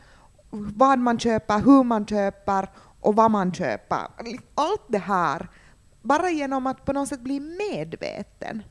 vad 0.50 0.98
man 0.98 1.18
köper, 1.18 1.58
hur 1.58 1.84
man 1.84 2.06
köper 2.06 2.68
och 3.00 3.16
vad 3.16 3.30
man 3.30 3.54
köper. 3.54 4.06
Allt 4.54 4.84
det 4.88 4.98
här, 4.98 5.48
bara 6.02 6.30
genom 6.30 6.66
att 6.66 6.84
på 6.84 6.92
något 6.92 7.08
sätt 7.08 7.20
bli 7.20 7.40
medveten. 7.40 8.62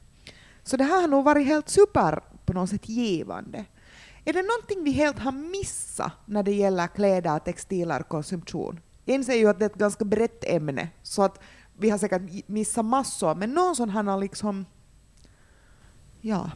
Så 0.63 0.77
det 0.77 0.83
här 0.83 1.01
har 1.01 1.07
nog 1.07 1.25
varit 1.25 1.47
helt 1.47 1.69
super 1.69 2.19
på 2.45 2.53
något 2.53 2.69
sätt 2.69 2.89
givande. 2.89 3.65
Är 4.25 4.33
det 4.33 4.41
någonting 4.41 4.83
vi 4.83 4.91
helt 4.91 5.19
har 5.19 5.31
missat 5.31 6.11
när 6.25 6.43
det 6.43 6.51
gäller 6.51 6.87
kläder, 6.87 7.39
textiler 7.39 7.99
och 7.99 8.07
konsumtion? 8.07 8.79
Jag 9.05 9.15
inser 9.15 9.33
ju 9.33 9.47
att 9.47 9.59
det 9.59 9.65
är 9.65 9.69
ett 9.69 9.75
ganska 9.75 10.05
brett 10.05 10.43
ämne, 10.43 10.89
så 11.01 11.23
att 11.23 11.39
vi 11.77 11.89
har 11.89 11.97
säkert 11.97 12.47
missat 12.47 12.85
massor, 12.85 13.35
men 13.35 13.53
någon 13.53 13.75
sån 13.75 13.89
här 13.89 14.17
liksom... 14.17 14.65
Ja. 16.21 16.51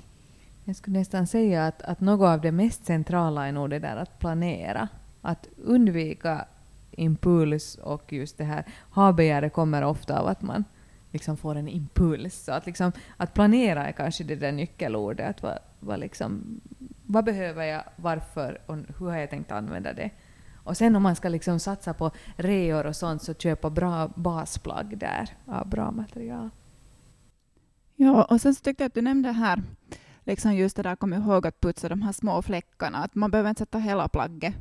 Jag 0.63 0.75
skulle 0.75 0.99
nästan 0.99 1.27
säga 1.27 1.65
att, 1.65 1.81
att 1.81 2.01
något 2.01 2.27
av 2.27 2.41
det 2.41 2.51
mest 2.51 2.85
centrala 2.85 3.47
är 3.47 3.51
nog 3.51 3.69
det 3.69 3.79
där 3.79 3.95
att 3.95 4.19
planera. 4.19 4.87
Att 5.21 5.47
undvika 5.57 6.45
impuls 6.91 7.75
och 7.75 8.13
just 8.13 8.37
det 8.37 8.43
här 8.43 8.65
ha 8.89 9.49
kommer 9.49 9.83
ofta 9.83 10.19
av 10.19 10.27
att 10.27 10.41
man 10.41 10.63
liksom 11.11 11.37
får 11.37 11.55
en 11.55 11.67
impuls. 11.67 12.43
Så 12.43 12.51
att, 12.51 12.65
liksom, 12.65 12.91
att 13.17 13.33
planera 13.33 13.87
är 13.87 13.91
kanske 13.91 14.23
det 14.23 14.35
där 14.35 14.51
nyckelordet. 14.51 15.29
Att 15.29 15.43
vad, 15.43 15.59
vad, 15.79 15.99
liksom, 15.99 16.61
vad 17.07 17.25
behöver 17.25 17.65
jag, 17.65 17.83
varför 17.95 18.61
och 18.65 18.77
hur 18.99 19.09
har 19.09 19.17
jag 19.17 19.29
tänkt 19.29 19.51
använda 19.51 19.93
det? 19.93 20.11
Och 20.63 20.77
sen 20.77 20.95
om 20.95 21.03
man 21.03 21.15
ska 21.15 21.29
liksom 21.29 21.59
satsa 21.59 21.93
på 21.93 22.11
reor 22.35 22.85
och 22.85 22.95
sånt 22.95 23.21
så 23.21 23.33
köpa 23.33 23.69
bra 23.69 24.07
basplagg 24.15 24.97
där 24.97 25.29
av 25.45 25.69
bra 25.69 25.91
material. 25.91 26.49
Ja, 27.95 28.23
och 28.23 28.41
sen 28.41 28.55
så 28.55 28.63
tyckte 28.63 28.83
jag 28.83 28.87
att 28.87 28.93
du 28.93 29.01
nämnde 29.01 29.31
här 29.31 29.63
liksom 30.23 30.55
just 30.55 30.75
det 30.75 30.83
där, 30.83 30.95
kom 30.95 31.13
ihåg 31.13 31.47
att 31.47 31.61
putsa 31.61 31.89
de 31.89 32.01
här 32.01 32.11
små 32.11 32.41
fläckarna. 32.41 32.97
Att 32.97 33.15
man 33.15 33.31
behöver 33.31 33.49
inte 33.49 33.59
sätta 33.59 33.77
hela 33.77 34.07
plagget 34.07 34.55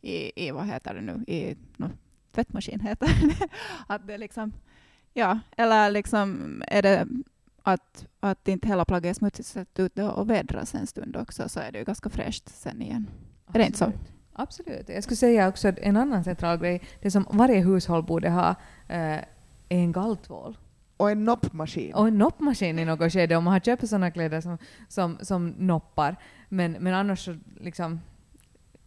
i, 0.00 0.46
i 0.46 0.50
vad 0.50 0.66
heter 0.66 0.94
det 0.94 1.00
nu, 1.00 1.24
i 1.26 1.56
no, 1.76 1.90
tvättmaskin 2.32 2.80
heter 2.80 3.06
det. 3.06 3.48
att 3.86 4.06
det 4.06 4.18
liksom, 4.18 4.52
ja, 5.12 5.38
eller 5.56 5.90
liksom 5.90 6.62
är 6.66 6.82
det 6.82 7.06
att, 7.66 8.06
att 8.20 8.48
inte 8.48 8.68
hela 8.68 8.84
plagget 8.84 9.10
är 9.10 9.14
smutsigt, 9.14 9.48
sätt 9.48 9.78
ut 9.78 9.94
det 9.94 10.04
och 10.04 10.30
vädras 10.30 10.74
en 10.74 10.86
stund 10.86 11.16
också, 11.16 11.48
så 11.48 11.60
är 11.60 11.72
det 11.72 11.78
ju 11.78 11.84
ganska 11.84 12.10
fräscht 12.10 12.48
sen 12.48 12.82
igen. 12.82 13.10
Är 13.52 13.58
det 13.58 13.66
inte 13.66 13.78
så? 13.78 13.92
Absolut. 14.32 14.88
Jag 14.88 15.02
skulle 15.02 15.16
säga 15.16 15.48
också 15.48 15.68
att 15.68 15.78
en 15.78 15.96
annan 15.96 16.24
central 16.24 16.58
grej, 16.58 16.82
det 17.02 17.10
som 17.10 17.26
varje 17.30 17.60
hushåll 17.60 18.02
borde 18.02 18.30
ha, 18.30 18.50
eh, 18.88 19.14
är 19.18 19.26
en 19.68 19.92
galltvål. 19.92 20.58
Och 20.96 21.10
en 21.10 21.24
noppmaskin. 21.24 21.94
Och 21.94 22.08
en 22.08 22.18
noppmaskin 22.18 22.78
i 22.78 22.84
något 22.84 23.12
skede 23.12 23.36
om 23.36 23.44
man 23.44 23.52
har 23.52 23.60
köpt 23.60 23.88
sådana 23.88 24.10
kläder 24.10 24.40
som, 24.40 24.58
som, 24.88 25.18
som 25.20 25.48
noppar. 25.48 26.16
Men, 26.48 26.72
men 26.72 26.94
annars 26.94 27.24
så 27.24 27.36
liksom... 27.60 28.00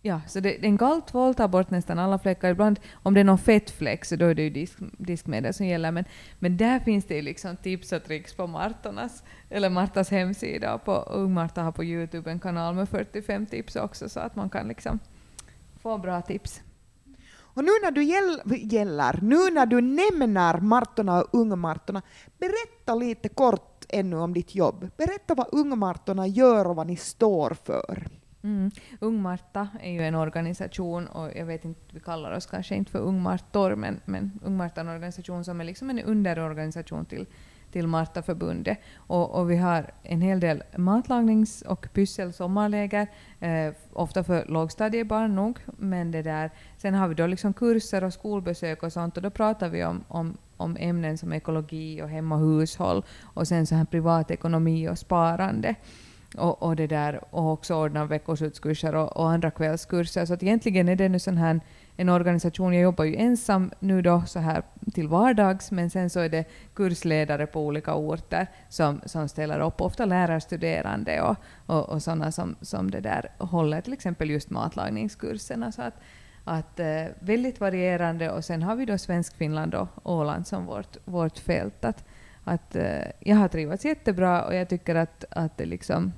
Ja, 0.02 0.22
så 0.28 0.40
det, 0.40 0.66
en 0.66 0.78
galtvål 0.78 1.36
tar 1.36 1.48
bort 1.48 1.70
nästan 1.70 2.00
alla 2.00 2.20
fläckar. 2.20 2.50
Ibland 2.50 2.80
om 2.94 3.14
det 3.14 3.20
är 3.20 3.24
någon 3.24 3.38
fettfläck 3.38 4.06
så 4.06 4.16
då 4.16 4.26
är 4.26 4.36
det 4.36 4.44
ju 4.44 4.50
disk, 4.50 4.78
diskmedel 4.98 5.54
som 5.54 5.66
gäller. 5.66 5.92
Men, 5.92 6.06
men 6.40 6.58
där 6.58 6.80
finns 6.80 7.06
det 7.06 7.22
liksom 7.22 7.58
tips 7.58 7.92
och 7.92 8.04
tricks 8.04 8.34
på 8.34 8.48
Martornas, 8.48 9.24
eller 9.50 9.70
Martas 9.70 10.10
hemsida. 10.10 10.74
Och 10.74 10.86
på 10.86 10.94
Ung 10.94 11.34
Marta 11.34 11.62
har 11.62 11.72
på 11.72 11.84
Youtube 11.84 12.32
en 12.32 12.40
kanal 12.40 12.76
med 12.76 12.90
45 12.90 13.46
tips 13.46 13.76
också 13.76 14.10
så 14.10 14.20
att 14.20 14.36
man 14.36 14.50
kan 14.50 14.68
liksom 14.68 15.00
få 15.82 15.98
bra 15.98 16.22
tips. 16.22 16.62
Och 17.58 17.64
nu 17.64 17.72
när 17.84 17.92
du 17.92 18.04
gäll, 18.04 18.42
gäller, 18.72 19.20
nu 19.22 19.52
när 19.52 19.66
du 19.66 19.82
nämner 19.82 20.60
Martorna 20.60 21.22
och 21.22 21.28
Ungmartorna, 21.32 22.02
berätta 22.38 22.96
lite 22.96 23.30
kort 23.30 23.86
ännu 23.90 24.16
om 24.16 24.34
ditt 24.34 24.56
jobb. 24.56 24.90
Berätta 24.98 25.36
vad 25.36 25.48
Ungmartorna 25.52 26.28
gör 26.28 26.68
och 26.68 26.76
vad 26.76 26.88
ni 26.88 26.96
står 26.96 27.58
för. 27.64 28.08
Mm. 28.48 28.72
Ung 29.00 29.22
Marta 29.22 29.68
är 29.82 29.92
ju 29.92 30.02
en 30.04 30.16
organisation, 30.16 31.08
och 31.08 31.30
jag 31.36 31.46
vet 31.46 31.66
inte, 31.66 31.82
vi 31.92 32.00
kallar 32.00 32.32
oss 32.32 32.46
kanske 32.46 32.76
inte 32.76 32.92
för 32.92 33.00
Ung 33.00 33.22
Martor, 33.22 33.76
men, 33.76 34.00
men 34.06 34.40
Ung 34.44 34.58
Marta 34.58 34.82
är 34.82 34.86
en 34.86 34.92
organisation 34.92 35.44
som 35.46 35.62
är 35.62 35.66
liksom 35.66 35.90
en 35.90 36.00
underorganisation 36.00 37.06
till, 37.06 37.26
till 37.72 37.88
Martaförbundet. 37.88 38.78
Och, 38.96 39.36
och 39.36 39.52
vi 39.52 39.58
har 39.58 39.92
en 40.04 40.22
hel 40.22 40.40
del 40.40 40.64
matlagnings 40.78 41.62
och 41.62 41.88
pysselsommarläger, 41.94 43.08
eh, 43.40 43.74
ofta 43.94 44.24
för 44.24 44.46
lågstadiebarn 44.46 45.36
nog, 45.36 45.60
men 45.78 46.12
det 46.12 46.22
där. 46.22 46.52
Sen 46.78 46.94
har 46.94 47.08
vi 47.08 47.16
då 47.16 47.28
liksom 47.28 47.54
kurser 47.54 48.04
och 48.04 48.14
skolbesök 48.14 48.84
och 48.84 48.94
sånt, 48.94 49.18
och 49.18 49.24
då 49.24 49.30
pratar 49.30 49.70
vi 49.70 49.84
om, 49.84 50.04
om, 50.08 50.38
om 50.58 50.78
ämnen 50.80 51.18
som 51.18 51.34
ekologi 51.34 52.02
och 52.02 52.10
hem 52.10 52.32
och 52.32 52.40
hushåll, 52.40 53.04
och 53.22 53.48
sen 53.48 53.68
så 53.68 53.76
här 53.76 53.86
privatekonomi 53.86 54.90
och 54.90 55.00
sparande 55.00 55.76
och, 56.36 56.64
och, 56.64 56.76
det 56.76 56.88
där, 56.88 57.22
och 57.30 57.52
också 57.52 57.76
ordna 57.76 58.06
veckoslutskurser 58.06 58.96
och, 58.96 59.18
och 59.18 59.30
andra 59.30 59.52
kvällskurser. 59.52 60.26
Så 60.26 60.34
att 60.34 60.44
egentligen 60.44 60.90
är 60.90 60.96
det 60.96 61.10
nu 61.10 61.20
sån 61.20 61.38
här, 61.38 61.62
en 61.96 62.10
organisation, 62.10 62.74
jag 62.74 62.84
jobbar 62.84 63.06
ju 63.06 63.16
ensam 63.16 63.72
nu 63.80 64.02
då 64.02 64.24
så 64.28 64.40
här 64.40 64.64
till 64.94 65.08
vardags, 65.08 65.72
men 65.72 65.90
sen 65.90 66.10
så 66.10 66.20
är 66.20 66.30
det 66.30 66.46
kursledare 66.74 67.48
på 67.48 67.66
olika 67.66 67.96
orter 67.96 68.48
som, 68.70 69.02
som 69.06 69.30
ställer 69.30 69.60
upp, 69.60 69.82
ofta 69.82 70.06
lärarstuderande 70.06 71.22
och, 71.22 71.36
och, 71.66 71.90
och 71.90 72.04
sådana 72.04 72.32
som, 72.32 72.56
som 72.62 72.92
det 72.92 73.00
där 73.00 73.32
håller 73.38 73.82
till 73.82 73.94
exempel 73.94 74.30
just 74.30 74.50
matlagningskurserna. 74.50 75.72
Så 75.72 75.82
att, 75.82 75.94
att, 76.44 76.80
eh, 76.80 77.06
väldigt 77.20 77.60
varierande 77.60 78.32
och 78.32 78.46
sen 78.46 78.64
har 78.64 78.76
vi 78.76 78.86
då 78.86 78.98
Svenskfinland 78.98 79.76
och 79.76 79.88
Åland 80.04 80.48
som 80.48 80.66
vårt, 80.66 80.98
vårt 81.06 81.38
fält. 81.38 81.86
Att, 81.86 82.06
att, 82.48 82.76
eh, 82.76 83.06
jag 83.20 83.36
har 83.36 83.48
trivats 83.48 83.86
jättebra 83.86 84.46
och 84.46 84.56
jag 84.56 84.70
tycker 84.70 84.96
att, 84.96 85.26
att 85.32 85.52
liksom, 85.58 85.58
det 85.58 85.66
liksom 85.66 86.14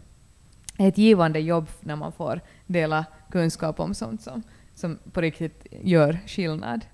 är 0.78 0.88
ett 0.88 0.98
givande 0.98 1.40
jobb 1.40 1.68
när 1.80 1.96
man 1.96 2.12
får 2.12 2.42
dela 2.66 3.06
kunskap 3.32 3.80
om 3.80 3.94
sånt 3.94 4.22
som, 4.22 4.44
som 4.76 5.00
på 5.14 5.22
riktigt 5.22 5.68
gör 5.72 6.20
skillnad. 6.28 6.86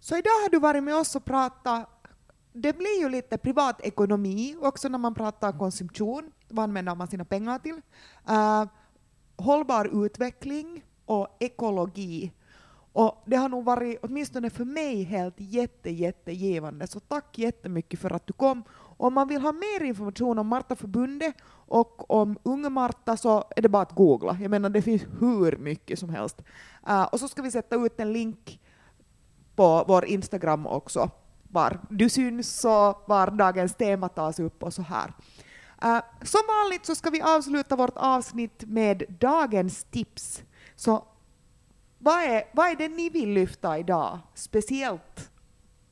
Så 0.00 0.16
idag 0.16 0.30
har 0.30 0.50
du 0.50 0.58
varit 0.58 0.84
med 0.84 0.96
oss 0.96 1.16
och 1.16 1.24
pratat, 1.24 1.88
det 2.52 2.72
blir 2.72 3.00
ju 3.00 3.08
lite 3.08 3.38
privatekonomi 3.38 4.56
också 4.60 4.88
när 4.88 4.98
man 4.98 5.14
pratar 5.14 5.58
konsumtion, 5.58 6.30
vad 6.48 6.62
använder 6.62 6.94
man 6.94 7.08
sina 7.08 7.24
pengar 7.24 7.58
till? 7.58 7.80
Uh, 8.30 8.64
hållbar 9.36 10.04
utveckling 10.04 10.84
och 11.04 11.36
ekologi. 11.40 12.32
Och 12.92 13.22
det 13.26 13.36
har 13.36 13.48
nog 13.48 13.64
varit, 13.64 13.98
åtminstone 14.02 14.50
för 14.50 14.64
mig, 14.64 15.02
helt 15.02 15.34
jätte, 15.36 15.90
jättegivande. 15.90 16.86
Så 16.86 17.00
tack 17.00 17.38
jättemycket 17.38 18.00
för 18.00 18.10
att 18.10 18.26
du 18.26 18.32
kom. 18.32 18.64
Om 18.96 19.14
man 19.14 19.28
vill 19.28 19.40
ha 19.40 19.52
mer 19.52 19.82
information 19.82 20.38
om 20.38 20.46
Martaförbundet 20.46 21.34
och 21.68 22.10
om 22.10 22.38
Ung 22.42 22.72
Marta 22.72 23.16
så 23.16 23.44
är 23.56 23.62
det 23.62 23.68
bara 23.68 23.82
att 23.82 23.94
googla. 23.94 24.38
Jag 24.40 24.50
menar, 24.50 24.70
det 24.70 24.82
finns 24.82 25.02
hur 25.20 25.56
mycket 25.56 25.98
som 25.98 26.08
helst. 26.08 26.42
Uh, 26.88 27.02
och 27.02 27.20
så 27.20 27.28
ska 27.28 27.42
vi 27.42 27.50
sätta 27.50 27.76
ut 27.76 28.00
en 28.00 28.12
länk 28.12 28.60
på 29.56 29.84
vår 29.88 30.04
Instagram 30.04 30.66
också, 30.66 31.10
var 31.42 31.80
du 31.90 32.08
syns 32.08 32.64
och 32.64 33.04
var 33.06 33.30
dagens 33.30 33.74
tema 33.74 34.08
tas 34.08 34.40
upp 34.40 34.62
och 34.62 34.74
så 34.74 34.82
här. 34.82 35.12
Uh, 35.84 36.02
som 36.22 36.40
vanligt 36.48 36.86
så 36.86 36.94
ska 36.94 37.10
vi 37.10 37.22
avsluta 37.22 37.76
vårt 37.76 37.96
avsnitt 37.96 38.64
med 38.66 39.02
dagens 39.20 39.84
tips. 39.84 40.42
Så 40.76 41.04
vad 42.02 42.24
är, 42.24 42.42
vad 42.52 42.70
är 42.70 42.76
det 42.76 42.88
ni 42.88 43.08
vill 43.08 43.28
lyfta 43.28 43.78
idag, 43.78 44.18
speciellt 44.34 45.30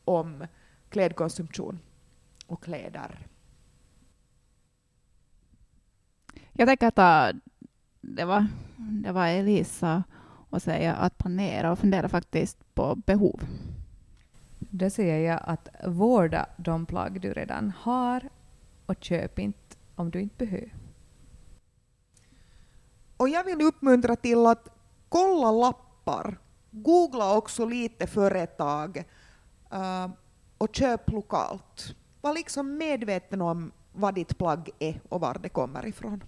om 0.05 0.47
klädkonsumtion 0.89 1.79
och 2.47 2.63
kläder? 2.63 3.27
Jag 6.53 6.69
tänker 6.69 6.87
att 6.87 7.37
det 8.01 8.25
var, 8.25 8.47
det 8.77 9.13
var 9.13 9.27
Elisa 9.27 10.03
och 10.51 10.63
säga 10.63 10.95
att 10.95 11.19
planera 11.19 11.73
och 11.73 11.79
fundera 11.79 12.09
faktiskt 12.09 12.75
på 12.75 12.95
behov. 12.95 13.41
Då 14.59 14.91
säger 14.91 15.31
jag 15.31 15.41
att 15.45 15.69
vårda 15.87 16.47
de 16.57 16.87
plagg 16.87 17.21
du 17.21 17.33
redan 17.33 17.73
har 17.79 18.29
och 18.87 18.97
köp 19.01 19.39
inte 19.39 19.77
om 19.95 20.11
du 20.11 20.21
inte 20.21 20.47
behöver. 20.47 20.75
Och 23.17 23.29
jag 23.29 23.45
vill 23.45 23.63
uppmuntra 23.63 24.17
till 24.17 24.47
att 24.47 24.69
kolla 25.09 25.51
lappar. 26.07 26.39
Googla 26.71 27.37
också 27.37 27.65
lite 27.65 28.07
företag 28.07 29.05
uh, 29.73 30.09
och 30.59 30.69
köp 30.77 31.11
lokalt. 31.11 31.95
Var 32.21 32.35
liksom 32.35 32.79
medveten 32.79 33.43
om 33.43 33.73
vad 33.93 34.15
ditt 34.15 34.39
plagg 34.39 34.71
är 34.79 35.01
och 35.09 35.21
var 35.21 35.39
det 35.43 35.49
kommer 35.49 35.87
ifrån. 35.87 36.25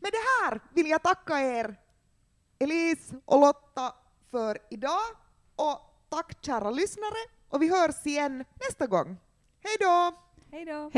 Med 0.00 0.12
det 0.12 0.44
här 0.44 0.60
vill 0.74 0.86
jag 0.86 1.02
tacka 1.02 1.40
er, 1.40 1.76
Elise 2.58 3.20
och 3.24 3.40
Lotta, 3.40 3.94
för 4.30 4.58
idag. 4.70 5.00
Och 5.56 6.06
tack 6.08 6.44
kära 6.44 6.70
lyssnare, 6.70 7.28
och 7.48 7.62
vi 7.62 7.68
hörs 7.68 8.06
igen 8.06 8.44
nästa 8.54 8.86
gång. 8.86 9.16
Hej 9.62 9.76
då! 9.80 10.12
Hej 10.50 10.64
då! 10.64 10.90